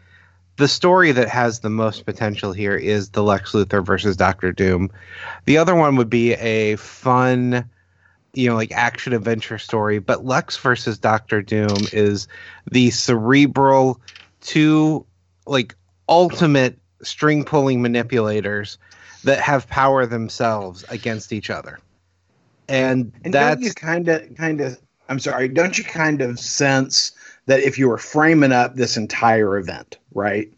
the 0.56 0.68
story 0.68 1.12
that 1.12 1.28
has 1.28 1.60
the 1.60 1.70
most 1.70 2.06
potential 2.06 2.52
here 2.52 2.76
is 2.76 3.10
the 3.10 3.22
Lex 3.22 3.52
Luthor 3.52 3.84
versus 3.84 4.16
Doctor 4.16 4.52
Doom. 4.52 4.90
The 5.44 5.58
other 5.58 5.74
one 5.74 5.96
would 5.96 6.08
be 6.08 6.34
a 6.34 6.76
fun, 6.76 7.68
you 8.34 8.48
know, 8.48 8.54
like 8.54 8.72
action 8.72 9.12
adventure 9.12 9.58
story, 9.58 9.98
but 9.98 10.24
Lex 10.24 10.56
versus 10.56 10.98
Doctor 10.98 11.42
Doom 11.42 11.76
is 11.92 12.28
the 12.70 12.90
cerebral, 12.90 14.00
two 14.40 15.06
like 15.46 15.74
ultimate 16.08 16.78
string 17.02 17.44
pulling 17.44 17.82
manipulators 17.82 18.78
that 19.24 19.40
have 19.40 19.68
power 19.68 20.06
themselves 20.06 20.84
against 20.90 21.32
each 21.32 21.50
other. 21.50 21.78
And, 22.68 23.12
And 23.24 23.34
that's 23.34 23.74
kind 23.74 24.08
of, 24.08 24.34
kind 24.36 24.60
of, 24.60 24.80
I'm 25.08 25.18
sorry, 25.18 25.48
don't 25.48 25.76
you 25.76 25.84
kind 25.84 26.20
of 26.22 26.38
sense 26.38 27.12
that 27.46 27.60
if 27.60 27.78
you 27.78 27.88
were 27.88 27.98
framing 27.98 28.52
up 28.52 28.74
this 28.74 28.96
entire 28.96 29.58
event, 29.58 29.98
right, 30.14 30.50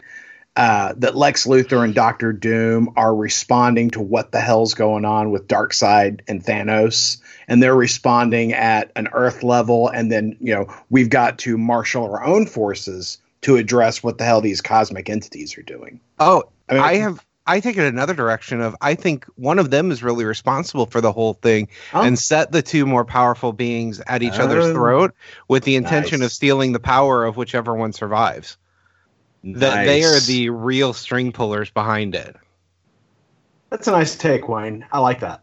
uh, 0.57 0.94
that 0.96 1.14
Lex 1.14 1.46
Luthor 1.46 1.84
and 1.84 1.94
Doctor 1.94 2.32
Doom 2.32 2.90
are 2.96 3.14
responding 3.14 3.90
to 3.90 4.00
what 4.00 4.32
the 4.32 4.40
hell's 4.40 4.74
going 4.74 5.04
on 5.04 5.30
with 5.30 5.46
Darkseid 5.48 6.20
and 6.28 6.42
Thanos, 6.42 7.18
and 7.46 7.62
they're 7.62 7.76
responding 7.76 8.52
at 8.54 8.90
an 8.96 9.09
Earth 9.12 9.42
level, 9.42 9.88
and 9.88 10.11
then 10.11 10.36
you 10.40 10.54
know 10.54 10.66
we've 10.90 11.11
got 11.11 11.38
to 11.40 11.59
marshal 11.59 12.04
our 12.04 12.24
own 12.24 12.46
forces 12.46 13.18
to 13.42 13.57
address 13.57 14.02
what 14.02 14.18
the 14.18 14.24
hell 14.24 14.40
these 14.40 14.61
cosmic 14.62 15.09
entities 15.11 15.57
are 15.59 15.62
doing. 15.62 16.00
oh, 16.18 16.42
I, 16.68 16.74
mean, 16.74 16.82
I 16.82 16.94
have 16.94 17.24
I 17.46 17.61
take 17.61 17.76
it 17.76 17.86
another 17.86 18.14
direction 18.14 18.61
of 18.61 18.74
I 18.80 18.94
think 18.96 19.24
one 19.36 19.59
of 19.61 19.70
them 19.70 19.90
is 19.92 20.02
really 20.02 20.24
responsible 20.24 20.86
for 20.86 21.00
the 21.00 21.12
whole 21.12 21.34
thing 21.34 21.68
Huh? 21.92 22.00
and 22.00 22.18
set 22.18 22.50
the 22.50 22.62
two 22.62 22.86
more 22.86 23.04
powerful 23.04 23.52
beings 23.52 24.00
at 24.07 24.22
each 24.22 24.38
other's 24.40 24.64
Oh. 24.66 24.72
throat 24.72 25.14
with 25.48 25.62
the 25.64 25.76
intention 25.76 26.20
Nice. 26.20 26.26
of 26.26 26.32
stealing 26.32 26.72
the 26.72 26.80
power 26.80 27.24
of 27.24 27.36
whichever 27.36 27.74
one 27.74 27.92
survives. 27.92 28.57
That 29.55 29.84
they 29.84 30.03
are 30.05 30.20
the 30.20 30.51
real 30.51 30.92
string 30.92 31.32
pullers 31.32 31.70
behind 31.70 32.14
it. 32.14 32.36
That's 33.70 33.86
a 33.86 33.92
nice 33.92 34.16
take, 34.16 34.49
Wayne. 34.49 34.84
I 34.92 34.99
like 34.99 35.20
that. 35.20 35.42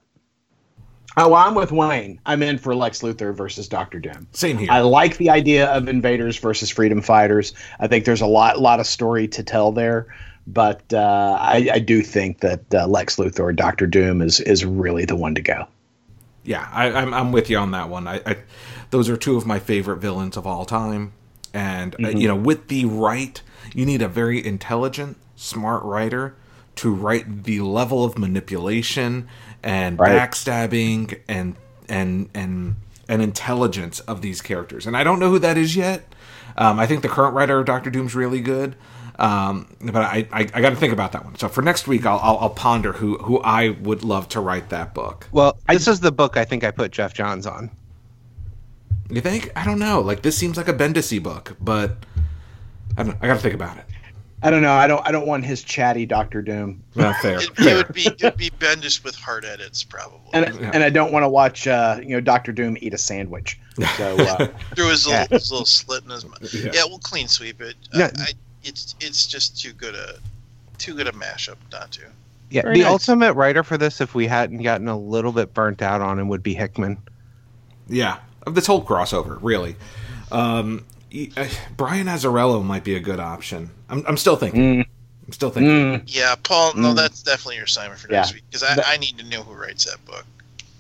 Oh, 1.15 1.33
I'm 1.35 1.53
with 1.53 1.71
Wayne. 1.71 2.19
I'm 2.25 2.41
in 2.41 2.57
for 2.57 2.73
Lex 2.73 3.01
Luthor 3.01 3.35
versus 3.35 3.67
Doctor 3.67 3.99
Doom. 3.99 4.27
Same 4.31 4.57
here. 4.57 4.69
I 4.71 4.79
like 4.79 5.17
the 5.17 5.29
idea 5.29 5.67
of 5.67 5.87
invaders 5.87 6.37
versus 6.37 6.69
freedom 6.69 7.01
fighters. 7.01 7.53
I 7.79 7.87
think 7.87 8.05
there's 8.05 8.21
a 8.21 8.25
lot, 8.27 8.59
lot 8.59 8.79
of 8.79 8.87
story 8.87 9.27
to 9.27 9.43
tell 9.43 9.71
there, 9.71 10.07
but 10.47 10.81
uh, 10.91 11.37
I, 11.39 11.69
I 11.73 11.79
do 11.79 12.01
think 12.01 12.39
that 12.39 12.73
uh, 12.73 12.87
Lex 12.87 13.17
Luthor 13.17 13.41
or 13.41 13.53
Doctor 13.53 13.85
Doom 13.85 14.21
is 14.21 14.39
is 14.39 14.65
really 14.65 15.05
the 15.05 15.15
one 15.15 15.35
to 15.35 15.41
go. 15.41 15.67
Yeah, 16.43 16.67
I, 16.71 16.91
I'm 16.91 17.13
I'm 17.13 17.31
with 17.31 17.49
you 17.49 17.57
on 17.57 17.71
that 17.71 17.89
one. 17.89 18.07
I, 18.07 18.19
I 18.25 18.37
those 18.89 19.07
are 19.07 19.17
two 19.17 19.37
of 19.37 19.45
my 19.45 19.59
favorite 19.59 19.97
villains 19.97 20.35
of 20.35 20.47
all 20.47 20.65
time, 20.65 21.13
and 21.53 21.95
uh, 22.03 22.09
you 22.09 22.27
know, 22.27 22.35
with 22.35 22.69
the 22.69 22.85
right, 22.85 23.39
you 23.73 23.85
need 23.85 24.01
a 24.01 24.07
very 24.07 24.45
intelligent, 24.45 25.17
smart 25.35 25.83
writer 25.83 26.35
to 26.75 26.93
write 26.93 27.43
the 27.43 27.61
level 27.61 28.03
of 28.03 28.17
manipulation 28.17 29.27
and 29.61 29.99
Right. 29.99 30.11
backstabbing 30.11 31.19
and 31.27 31.55
and 31.87 32.29
and 32.33 32.75
and 33.07 33.21
intelligence 33.21 33.99
of 34.01 34.21
these 34.21 34.41
characters. 34.41 34.87
And 34.87 34.95
I 34.97 35.03
don't 35.03 35.19
know 35.19 35.29
who 35.29 35.39
that 35.39 35.57
is 35.57 35.75
yet. 35.75 36.13
Um, 36.57 36.79
I 36.79 36.87
think 36.87 37.01
the 37.01 37.09
current 37.09 37.35
writer 37.35 37.59
of 37.59 37.65
Doctor 37.65 37.89
Doom's 37.89 38.15
really 38.15 38.41
good. 38.41 38.75
Um, 39.19 39.67
but 39.79 39.97
I, 39.97 40.27
I, 40.31 40.39
I 40.53 40.61
got 40.61 40.71
to 40.71 40.75
think 40.75 40.91
about 40.91 41.11
that 41.11 41.23
one. 41.23 41.35
So 41.37 41.47
for 41.47 41.61
next 41.61 41.87
week, 41.87 42.05
I'll, 42.05 42.19
I'll, 42.23 42.37
I'll 42.39 42.49
ponder 42.49 42.93
who, 42.93 43.17
who 43.19 43.39
I 43.41 43.69
would 43.69 44.03
love 44.03 44.27
to 44.29 44.39
write 44.39 44.69
that 44.69 44.95
book. 44.95 45.27
Well, 45.31 45.57
this 45.69 45.87
is 45.87 45.99
the 45.99 46.11
book 46.11 46.35
I 46.35 46.45
think 46.45 46.63
I 46.63 46.71
put 46.71 46.91
Geoff 46.91 47.13
Johns 47.13 47.45
on. 47.45 47.69
You 49.09 49.21
think? 49.21 49.51
I 49.55 49.65
don't 49.65 49.77
know. 49.79 50.01
Like 50.01 50.23
this 50.23 50.35
seems 50.37 50.57
like 50.57 50.67
a 50.67 50.73
Bendisi 50.73 51.21
book, 51.21 51.55
but 51.61 51.97
I 52.97 53.03
don't. 53.03 53.17
I 53.21 53.27
got 53.27 53.35
to 53.35 53.39
think 53.39 53.55
about 53.55 53.77
it. 53.77 53.85
I 54.45 54.49
don't 54.51 54.61
know. 54.61 54.73
I 54.73 54.87
don't. 54.87 55.05
I 55.07 55.11
don't 55.11 55.25
want 55.25 55.45
his 55.45 55.63
chatty 55.63 56.05
Doctor 56.05 56.41
Doom, 56.41 56.83
Well, 56.95 57.13
fair. 57.21 57.37
It, 57.37 57.43
it 57.49 57.55
fair. 57.55 57.77
would 57.77 57.93
be 57.93 58.01
it 58.07 58.21
would 58.21 58.37
be 58.37 58.49
Bendis 58.49 59.03
with 59.03 59.15
hard 59.15 59.45
edits 59.45 59.83
probably. 59.83 60.19
and 60.33 60.59
Yeah. 60.59 60.71
and 60.73 60.83
I 60.83 60.89
don't 60.89 61.13
want 61.13 61.23
to 61.23 61.29
watch 61.29 61.65
uh, 61.67 61.99
you 62.01 62.09
know 62.09 62.19
Doctor 62.19 62.51
Doom 62.51 62.77
eat 62.81 62.93
a 62.93 62.97
sandwich. 62.97 63.57
So 63.97 64.17
uh, 64.17 64.47
Through 64.75 64.89
his 64.89 65.05
little, 65.07 65.21
Yeah. 65.21 65.27
his 65.29 65.49
little 65.49 65.65
slit 65.65 66.03
in 66.03 66.09
his 66.09 66.25
mouth. 66.25 66.53
Yeah. 66.53 66.71
Yeah. 66.73 66.81
we'll 66.87 66.99
clean 66.99 67.27
sweep 67.29 67.61
it. 67.61 67.75
Yeah. 67.93 68.11
I, 68.17 68.21
I, 68.21 68.27
it's 68.65 68.95
it's 68.99 69.25
just 69.27 69.59
too 69.61 69.71
good 69.73 69.95
a 69.95 70.15
too 70.77 70.93
good 70.93 71.07
a 71.07 71.11
mashup 71.13 71.55
not 71.71 71.91
to. 71.93 72.01
Yeah, 72.49 72.63
Very 72.63 72.79
the 72.79 72.83
nice. 72.83 72.91
ultimate 72.91 73.33
writer 73.33 73.63
for 73.63 73.77
this, 73.77 73.99
if 74.01 74.13
we 74.13 74.27
hadn't 74.27 74.61
gotten 74.61 74.87
a 74.87 74.97
little 74.97 75.31
bit 75.31 75.53
burnt 75.55 75.81
out 75.81 76.01
on 76.01 76.19
him, 76.19 76.27
would 76.27 76.43
be 76.43 76.53
Hickman. 76.53 76.97
Yeah, 77.87 78.17
of 78.45 78.53
this 78.55 78.67
whole 78.67 78.83
crossover, 78.83 79.39
really. 79.41 79.75
Um, 80.31 80.85
uh, 81.37 81.47
Brian 81.77 82.07
Azzarello 82.07 82.63
might 82.63 82.83
be 82.83 82.95
a 82.95 82.99
good 82.99 83.19
option. 83.19 83.69
I'm, 83.89 84.03
I'm 84.07 84.17
still 84.17 84.35
thinking. 84.35 84.83
mm, 84.83 84.85
I'm 85.27 85.33
still 85.33 85.49
thinking. 85.49 85.71
mm, 85.99 86.03
Yeah, 86.07 86.35
Paul. 86.41 86.73
No, 86.75 86.93
Mm. 86.93 86.95
that's 86.95 87.21
definitely 87.23 87.55
your 87.57 87.65
assignment 87.65 87.99
for 87.99 88.07
next 88.11 88.31
Yeah. 88.31 88.35
week 88.35 88.43
because 88.49 88.63
I, 88.63 88.75
That- 88.75 88.87
I 88.87 88.97
need 88.97 89.17
to 89.19 89.25
know 89.25 89.43
who 89.43 89.53
writes 89.53 89.85
that 89.85 90.03
book. 90.05 90.25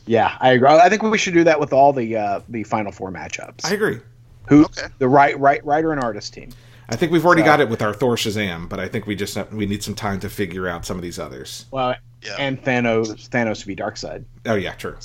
yeah, 0.05 0.35
I 0.39 0.51
agree. 0.53 0.67
I 0.67 0.89
think 0.89 1.01
we 1.03 1.17
should 1.17 1.33
do 1.33 1.43
that 1.45 1.59
with 1.59 1.71
all 1.73 1.93
the 1.93 2.17
uh, 2.17 2.39
the 2.49 2.63
Final 2.63 2.91
Four 2.91 3.11
matchups. 3.11 3.63
I 3.65 3.73
agree. 3.73 3.99
Who 4.47 4.65
Okay. 4.65 4.87
the 4.99 5.07
right 5.07 5.39
right 5.39 5.63
writer 5.65 5.91
and 5.93 6.01
artist 6.03 6.33
team. 6.33 6.49
I 6.89 6.95
think 6.97 7.11
we've 7.13 7.25
already 7.25 7.41
So- 7.43 7.45
got 7.45 7.61
it 7.61 7.69
with 7.69 7.81
our 7.81 7.93
Thor 7.93 8.15
Shazam, 8.17 8.67
but 8.67 8.79
I 8.79 8.87
think 8.89 9.07
we 9.07 9.15
just 9.15 9.35
have, 9.35 9.53
we 9.53 9.65
need 9.65 9.81
some 9.83 9.95
time 9.95 10.19
to 10.19 10.29
figure 10.29 10.67
out 10.67 10.85
some 10.85 10.97
of 10.97 11.03
these 11.03 11.17
others. 11.19 11.65
Well, 11.71 11.95
Yeah. 12.21 12.35
and 12.39 12.61
Thanos 12.61 13.29
Thanos 13.29 13.63
v 13.63 13.75
Darkseid. 13.75 14.25
Oh 14.45 14.55
yeah, 14.55 14.73
true. 14.73 14.97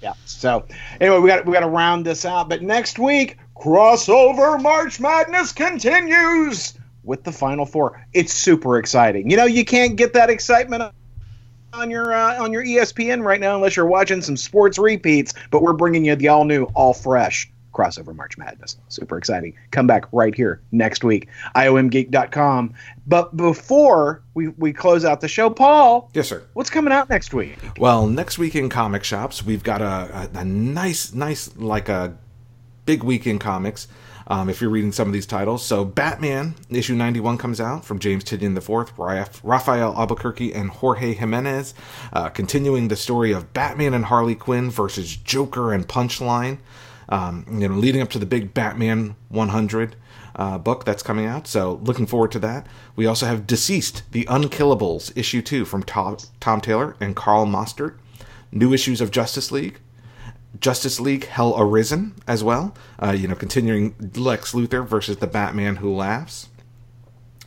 Yeah. 0.00 0.14
So 0.24 0.64
anyway, 0.98 1.18
we 1.18 1.28
got 1.28 1.44
we 1.44 1.52
got 1.52 1.60
to 1.60 1.66
round 1.68 2.06
this 2.06 2.24
out. 2.24 2.48
But 2.48 2.62
next 2.62 2.98
week, 2.98 3.36
crossover 3.60 4.60
March 4.60 4.98
Madness 5.00 5.52
continues 5.52 6.74
with 7.04 7.24
the 7.24 7.32
Final 7.32 7.66
Four. 7.66 8.04
It's 8.14 8.32
super 8.32 8.78
exciting. 8.78 9.30
You 9.30 9.36
know, 9.36 9.44
you 9.44 9.64
can't 9.64 9.96
get 9.96 10.14
that 10.14 10.30
excitement 10.30 10.92
on 11.72 11.90
your 11.90 12.12
uh, 12.12 12.42
on 12.42 12.52
your 12.52 12.64
ESPN 12.64 13.22
right 13.22 13.40
now 13.40 13.54
unless 13.54 13.76
you're 13.76 13.86
watching 13.86 14.22
some 14.22 14.36
sports 14.36 14.78
repeats. 14.78 15.34
But 15.50 15.62
we're 15.62 15.74
bringing 15.74 16.04
you 16.04 16.16
the 16.16 16.28
all 16.28 16.44
new, 16.44 16.64
all 16.74 16.94
fresh 16.94 17.50
crossover 17.72 18.14
March 18.16 18.38
Madness. 18.38 18.78
Super 18.88 19.18
exciting. 19.18 19.54
Come 19.70 19.86
back 19.86 20.06
right 20.10 20.34
here 20.34 20.60
next 20.72 21.04
week. 21.04 21.28
IOMgeek.com. 21.54 22.74
But 23.06 23.36
before 23.36 24.22
we, 24.34 24.48
we 24.48 24.72
close 24.72 25.04
out 25.04 25.20
the 25.20 25.28
show, 25.28 25.50
Paul. 25.50 26.10
Yes, 26.14 26.28
sir. 26.28 26.42
What's 26.54 26.70
coming 26.70 26.92
out 26.92 27.08
next 27.08 27.32
week? 27.32 27.56
Well, 27.78 28.06
next 28.06 28.38
week 28.38 28.56
in 28.56 28.68
comic 28.70 29.04
shops, 29.04 29.44
we've 29.44 29.62
got 29.62 29.82
a, 29.82 30.30
a, 30.34 30.38
a 30.40 30.44
nice, 30.44 31.14
nice, 31.14 31.56
like 31.56 31.88
a 31.88 32.16
big 32.90 33.04
week 33.04 33.24
in 33.24 33.38
comics. 33.38 33.86
Um, 34.26 34.48
if 34.48 34.60
you're 34.60 34.70
reading 34.70 34.90
some 34.90 35.08
of 35.08 35.12
these 35.12 35.26
titles. 35.26 35.64
So, 35.64 35.84
Batman, 35.84 36.54
issue 36.70 36.94
91 36.94 37.36
comes 37.38 37.60
out 37.60 37.84
from 37.84 37.98
James 38.00 38.22
Tynion 38.24 38.56
IV, 38.56 39.40
Rafael 39.44 39.94
Albuquerque, 39.96 40.52
and 40.52 40.70
Jorge 40.70 41.14
Jimenez, 41.14 41.74
uh, 42.12 42.28
continuing 42.28 42.88
the 42.88 42.96
story 42.96 43.32
of 43.32 43.52
Batman 43.52 43.92
and 43.92 44.04
Harley 44.04 44.36
Quinn 44.36 44.70
versus 44.70 45.16
Joker 45.16 45.72
and 45.72 45.86
Punchline, 45.86 46.58
um, 47.08 47.44
you 47.50 47.68
know, 47.68 47.74
leading 47.74 48.02
up 48.02 48.10
to 48.10 48.20
the 48.20 48.26
big 48.26 48.54
Batman 48.54 49.14
100. 49.28 49.96
Uh, 50.36 50.56
book 50.56 50.84
that's 50.84 51.02
coming 51.02 51.26
out, 51.26 51.48
so 51.48 51.80
looking 51.82 52.06
forward 52.06 52.30
to 52.30 52.38
that. 52.38 52.66
We 52.94 53.04
also 53.04 53.26
have 53.26 53.48
DCeased, 53.48 54.02
The 54.12 54.24
Unkillables, 54.26 55.12
issue 55.16 55.42
two 55.42 55.64
from 55.64 55.82
Tom, 55.82 56.18
Tom 56.38 56.60
Taylor 56.60 56.96
and 57.00 57.16
Carl 57.16 57.46
Mostert. 57.46 57.96
New 58.52 58.72
issues 58.72 59.00
of 59.00 59.10
Justice 59.10 59.50
League, 59.50 59.80
Justice 60.58 60.98
League 60.98 61.26
Hell 61.26 61.54
Arisen 61.56 62.14
as 62.26 62.42
well. 62.42 62.74
Uh, 62.98 63.12
you 63.12 63.28
know, 63.28 63.34
continuing 63.34 63.94
Lex 64.16 64.52
Luthor 64.52 64.86
versus 64.86 65.18
the 65.18 65.26
Batman 65.26 65.76
Who 65.76 65.94
Laughs. 65.94 66.48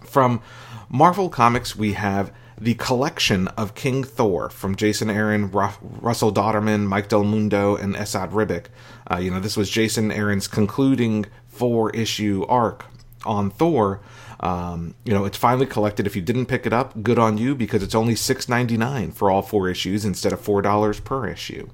From 0.04 0.42
Marvel 0.90 1.30
Comics, 1.30 1.76
we 1.76 1.94
have 1.94 2.32
the 2.60 2.76
collection 2.76 3.48
of 3.50 3.76
King 3.76 4.04
Thor 4.04 4.50
from 4.50 4.76
Jason 4.76 5.10
Aaron, 5.10 5.52
Russell 5.52 6.32
Dauterman, 6.32 6.86
Mike 6.86 7.10
Del 7.10 7.24
Mundo, 7.24 7.76
and 7.76 7.96
Esad 7.96 8.32
Ribic. 8.32 8.68
Uh, 9.10 9.18
you 9.18 9.32
know, 9.32 9.40
this 9.40 9.58
was 9.58 9.70
Jason 9.70 10.12
Aaron's 10.12 10.48
concluding 10.48 11.26
four 11.48 11.90
issue 11.92 12.46
arc 12.48 12.86
on 13.26 13.50
Thor. 13.50 14.02
Um, 14.40 14.94
you 15.04 15.14
know, 15.14 15.26
it's 15.26 15.38
finally 15.38 15.66
collected. 15.66 16.06
If 16.06 16.16
you 16.16 16.22
didn't 16.22 16.46
pick 16.46 16.66
it 16.66 16.74
up, 16.74 17.02
good 17.02 17.18
on 17.18 17.38
you 17.38 17.56
because 17.56 17.82
it's 17.82 17.96
only 17.96 18.16
six 18.16 18.48
ninety 18.48 18.78
nine 18.78 19.12
for 19.12 19.32
all 19.32 19.42
four 19.42 19.70
issues 19.70 20.06
instead 20.06 20.34
of 20.34 20.40
four 20.40 20.62
dollars 20.62 21.00
per 21.00 21.28
issue. 21.28 21.70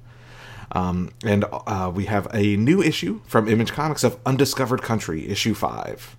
Um, 0.72 1.10
and 1.24 1.44
uh, 1.52 1.90
we 1.94 2.04
have 2.04 2.28
a 2.32 2.56
new 2.56 2.82
issue 2.82 3.20
from 3.26 3.48
Image 3.48 3.72
Comics 3.72 4.04
of 4.04 4.18
Undiscovered 4.24 4.82
Country, 4.82 5.28
issue 5.28 5.54
five. 5.54 6.16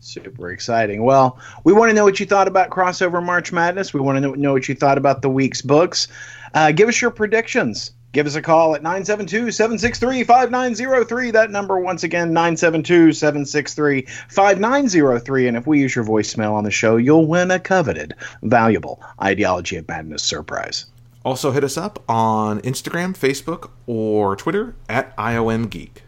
Super 0.00 0.50
exciting. 0.50 1.02
Well, 1.02 1.38
we 1.64 1.72
want 1.72 1.90
to 1.90 1.94
know 1.94 2.04
what 2.04 2.20
you 2.20 2.26
thought 2.26 2.46
about 2.46 2.70
Crossover 2.70 3.24
March 3.24 3.52
Madness. 3.52 3.94
We 3.94 4.00
want 4.00 4.22
to 4.22 4.36
know 4.36 4.52
what 4.52 4.68
you 4.68 4.74
thought 4.74 4.98
about 4.98 5.22
the 5.22 5.30
week's 5.30 5.62
books. 5.62 6.08
Uh, 6.52 6.72
give 6.72 6.88
us 6.88 7.00
your 7.00 7.10
predictions. 7.10 7.92
Give 8.12 8.26
us 8.26 8.36
a 8.36 8.42
call 8.42 8.76
at 8.76 8.82
972 8.82 9.50
763 9.50 10.22
5903. 10.22 11.32
That 11.32 11.50
number, 11.50 11.80
once 11.80 12.04
again, 12.04 12.32
972 12.32 13.12
763 13.12 14.02
5903. 14.28 15.48
And 15.48 15.56
if 15.56 15.66
we 15.66 15.80
use 15.80 15.96
your 15.96 16.04
voicemail 16.04 16.52
on 16.52 16.62
the 16.62 16.70
show, 16.70 16.96
you'll 16.96 17.26
win 17.26 17.50
a 17.50 17.58
coveted, 17.58 18.14
valuable 18.42 19.02
Ideology 19.20 19.76
of 19.78 19.88
Madness 19.88 20.22
surprise. 20.22 20.86
Also, 21.24 21.52
hit 21.52 21.64
us 21.64 21.78
up 21.78 22.02
on 22.08 22.60
Instagram, 22.60 23.16
Facebook, 23.16 23.70
or 23.86 24.36
Twitter 24.36 24.74
at 24.88 25.16
IOM 25.16 25.70
Geek. 25.70 26.02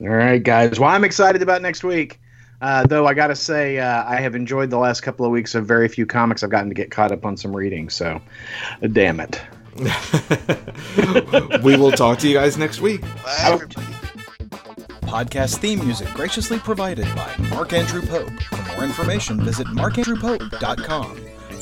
All 0.00 0.08
right, 0.08 0.42
guys. 0.42 0.80
Well, 0.80 0.90
I'm 0.90 1.04
excited 1.04 1.40
about 1.40 1.62
next 1.62 1.84
week. 1.84 2.20
Uh, 2.60 2.86
though 2.86 3.06
I 3.06 3.14
got 3.14 3.28
to 3.28 3.36
say, 3.36 3.78
uh, 3.78 4.04
I 4.06 4.16
have 4.16 4.34
enjoyed 4.34 4.70
the 4.70 4.78
last 4.78 5.02
couple 5.02 5.24
of 5.26 5.32
weeks 5.32 5.54
of 5.54 5.66
very 5.66 5.88
few 5.88 6.06
comics. 6.06 6.42
I've 6.42 6.50
gotten 6.50 6.68
to 6.68 6.74
get 6.74 6.90
caught 6.90 7.12
up 7.12 7.24
on 7.24 7.36
some 7.36 7.54
reading. 7.54 7.90
So, 7.90 8.20
uh, 8.82 8.86
damn 8.88 9.20
it. 9.20 9.40
we 11.62 11.76
will 11.76 11.92
talk 11.92 12.18
to 12.20 12.28
you 12.28 12.34
guys 12.34 12.56
next 12.56 12.80
week. 12.80 13.02
Bye, 13.02 13.58
Podcast 15.02 15.58
theme 15.58 15.84
music 15.84 16.08
graciously 16.14 16.58
provided 16.58 17.06
by 17.14 17.34
Mark 17.50 17.72
Andrew 17.72 18.02
Pope. 18.02 18.30
For 18.42 18.74
more 18.74 18.84
information, 18.84 19.40
visit 19.44 19.66
markandrewpope.com. 19.68 21.23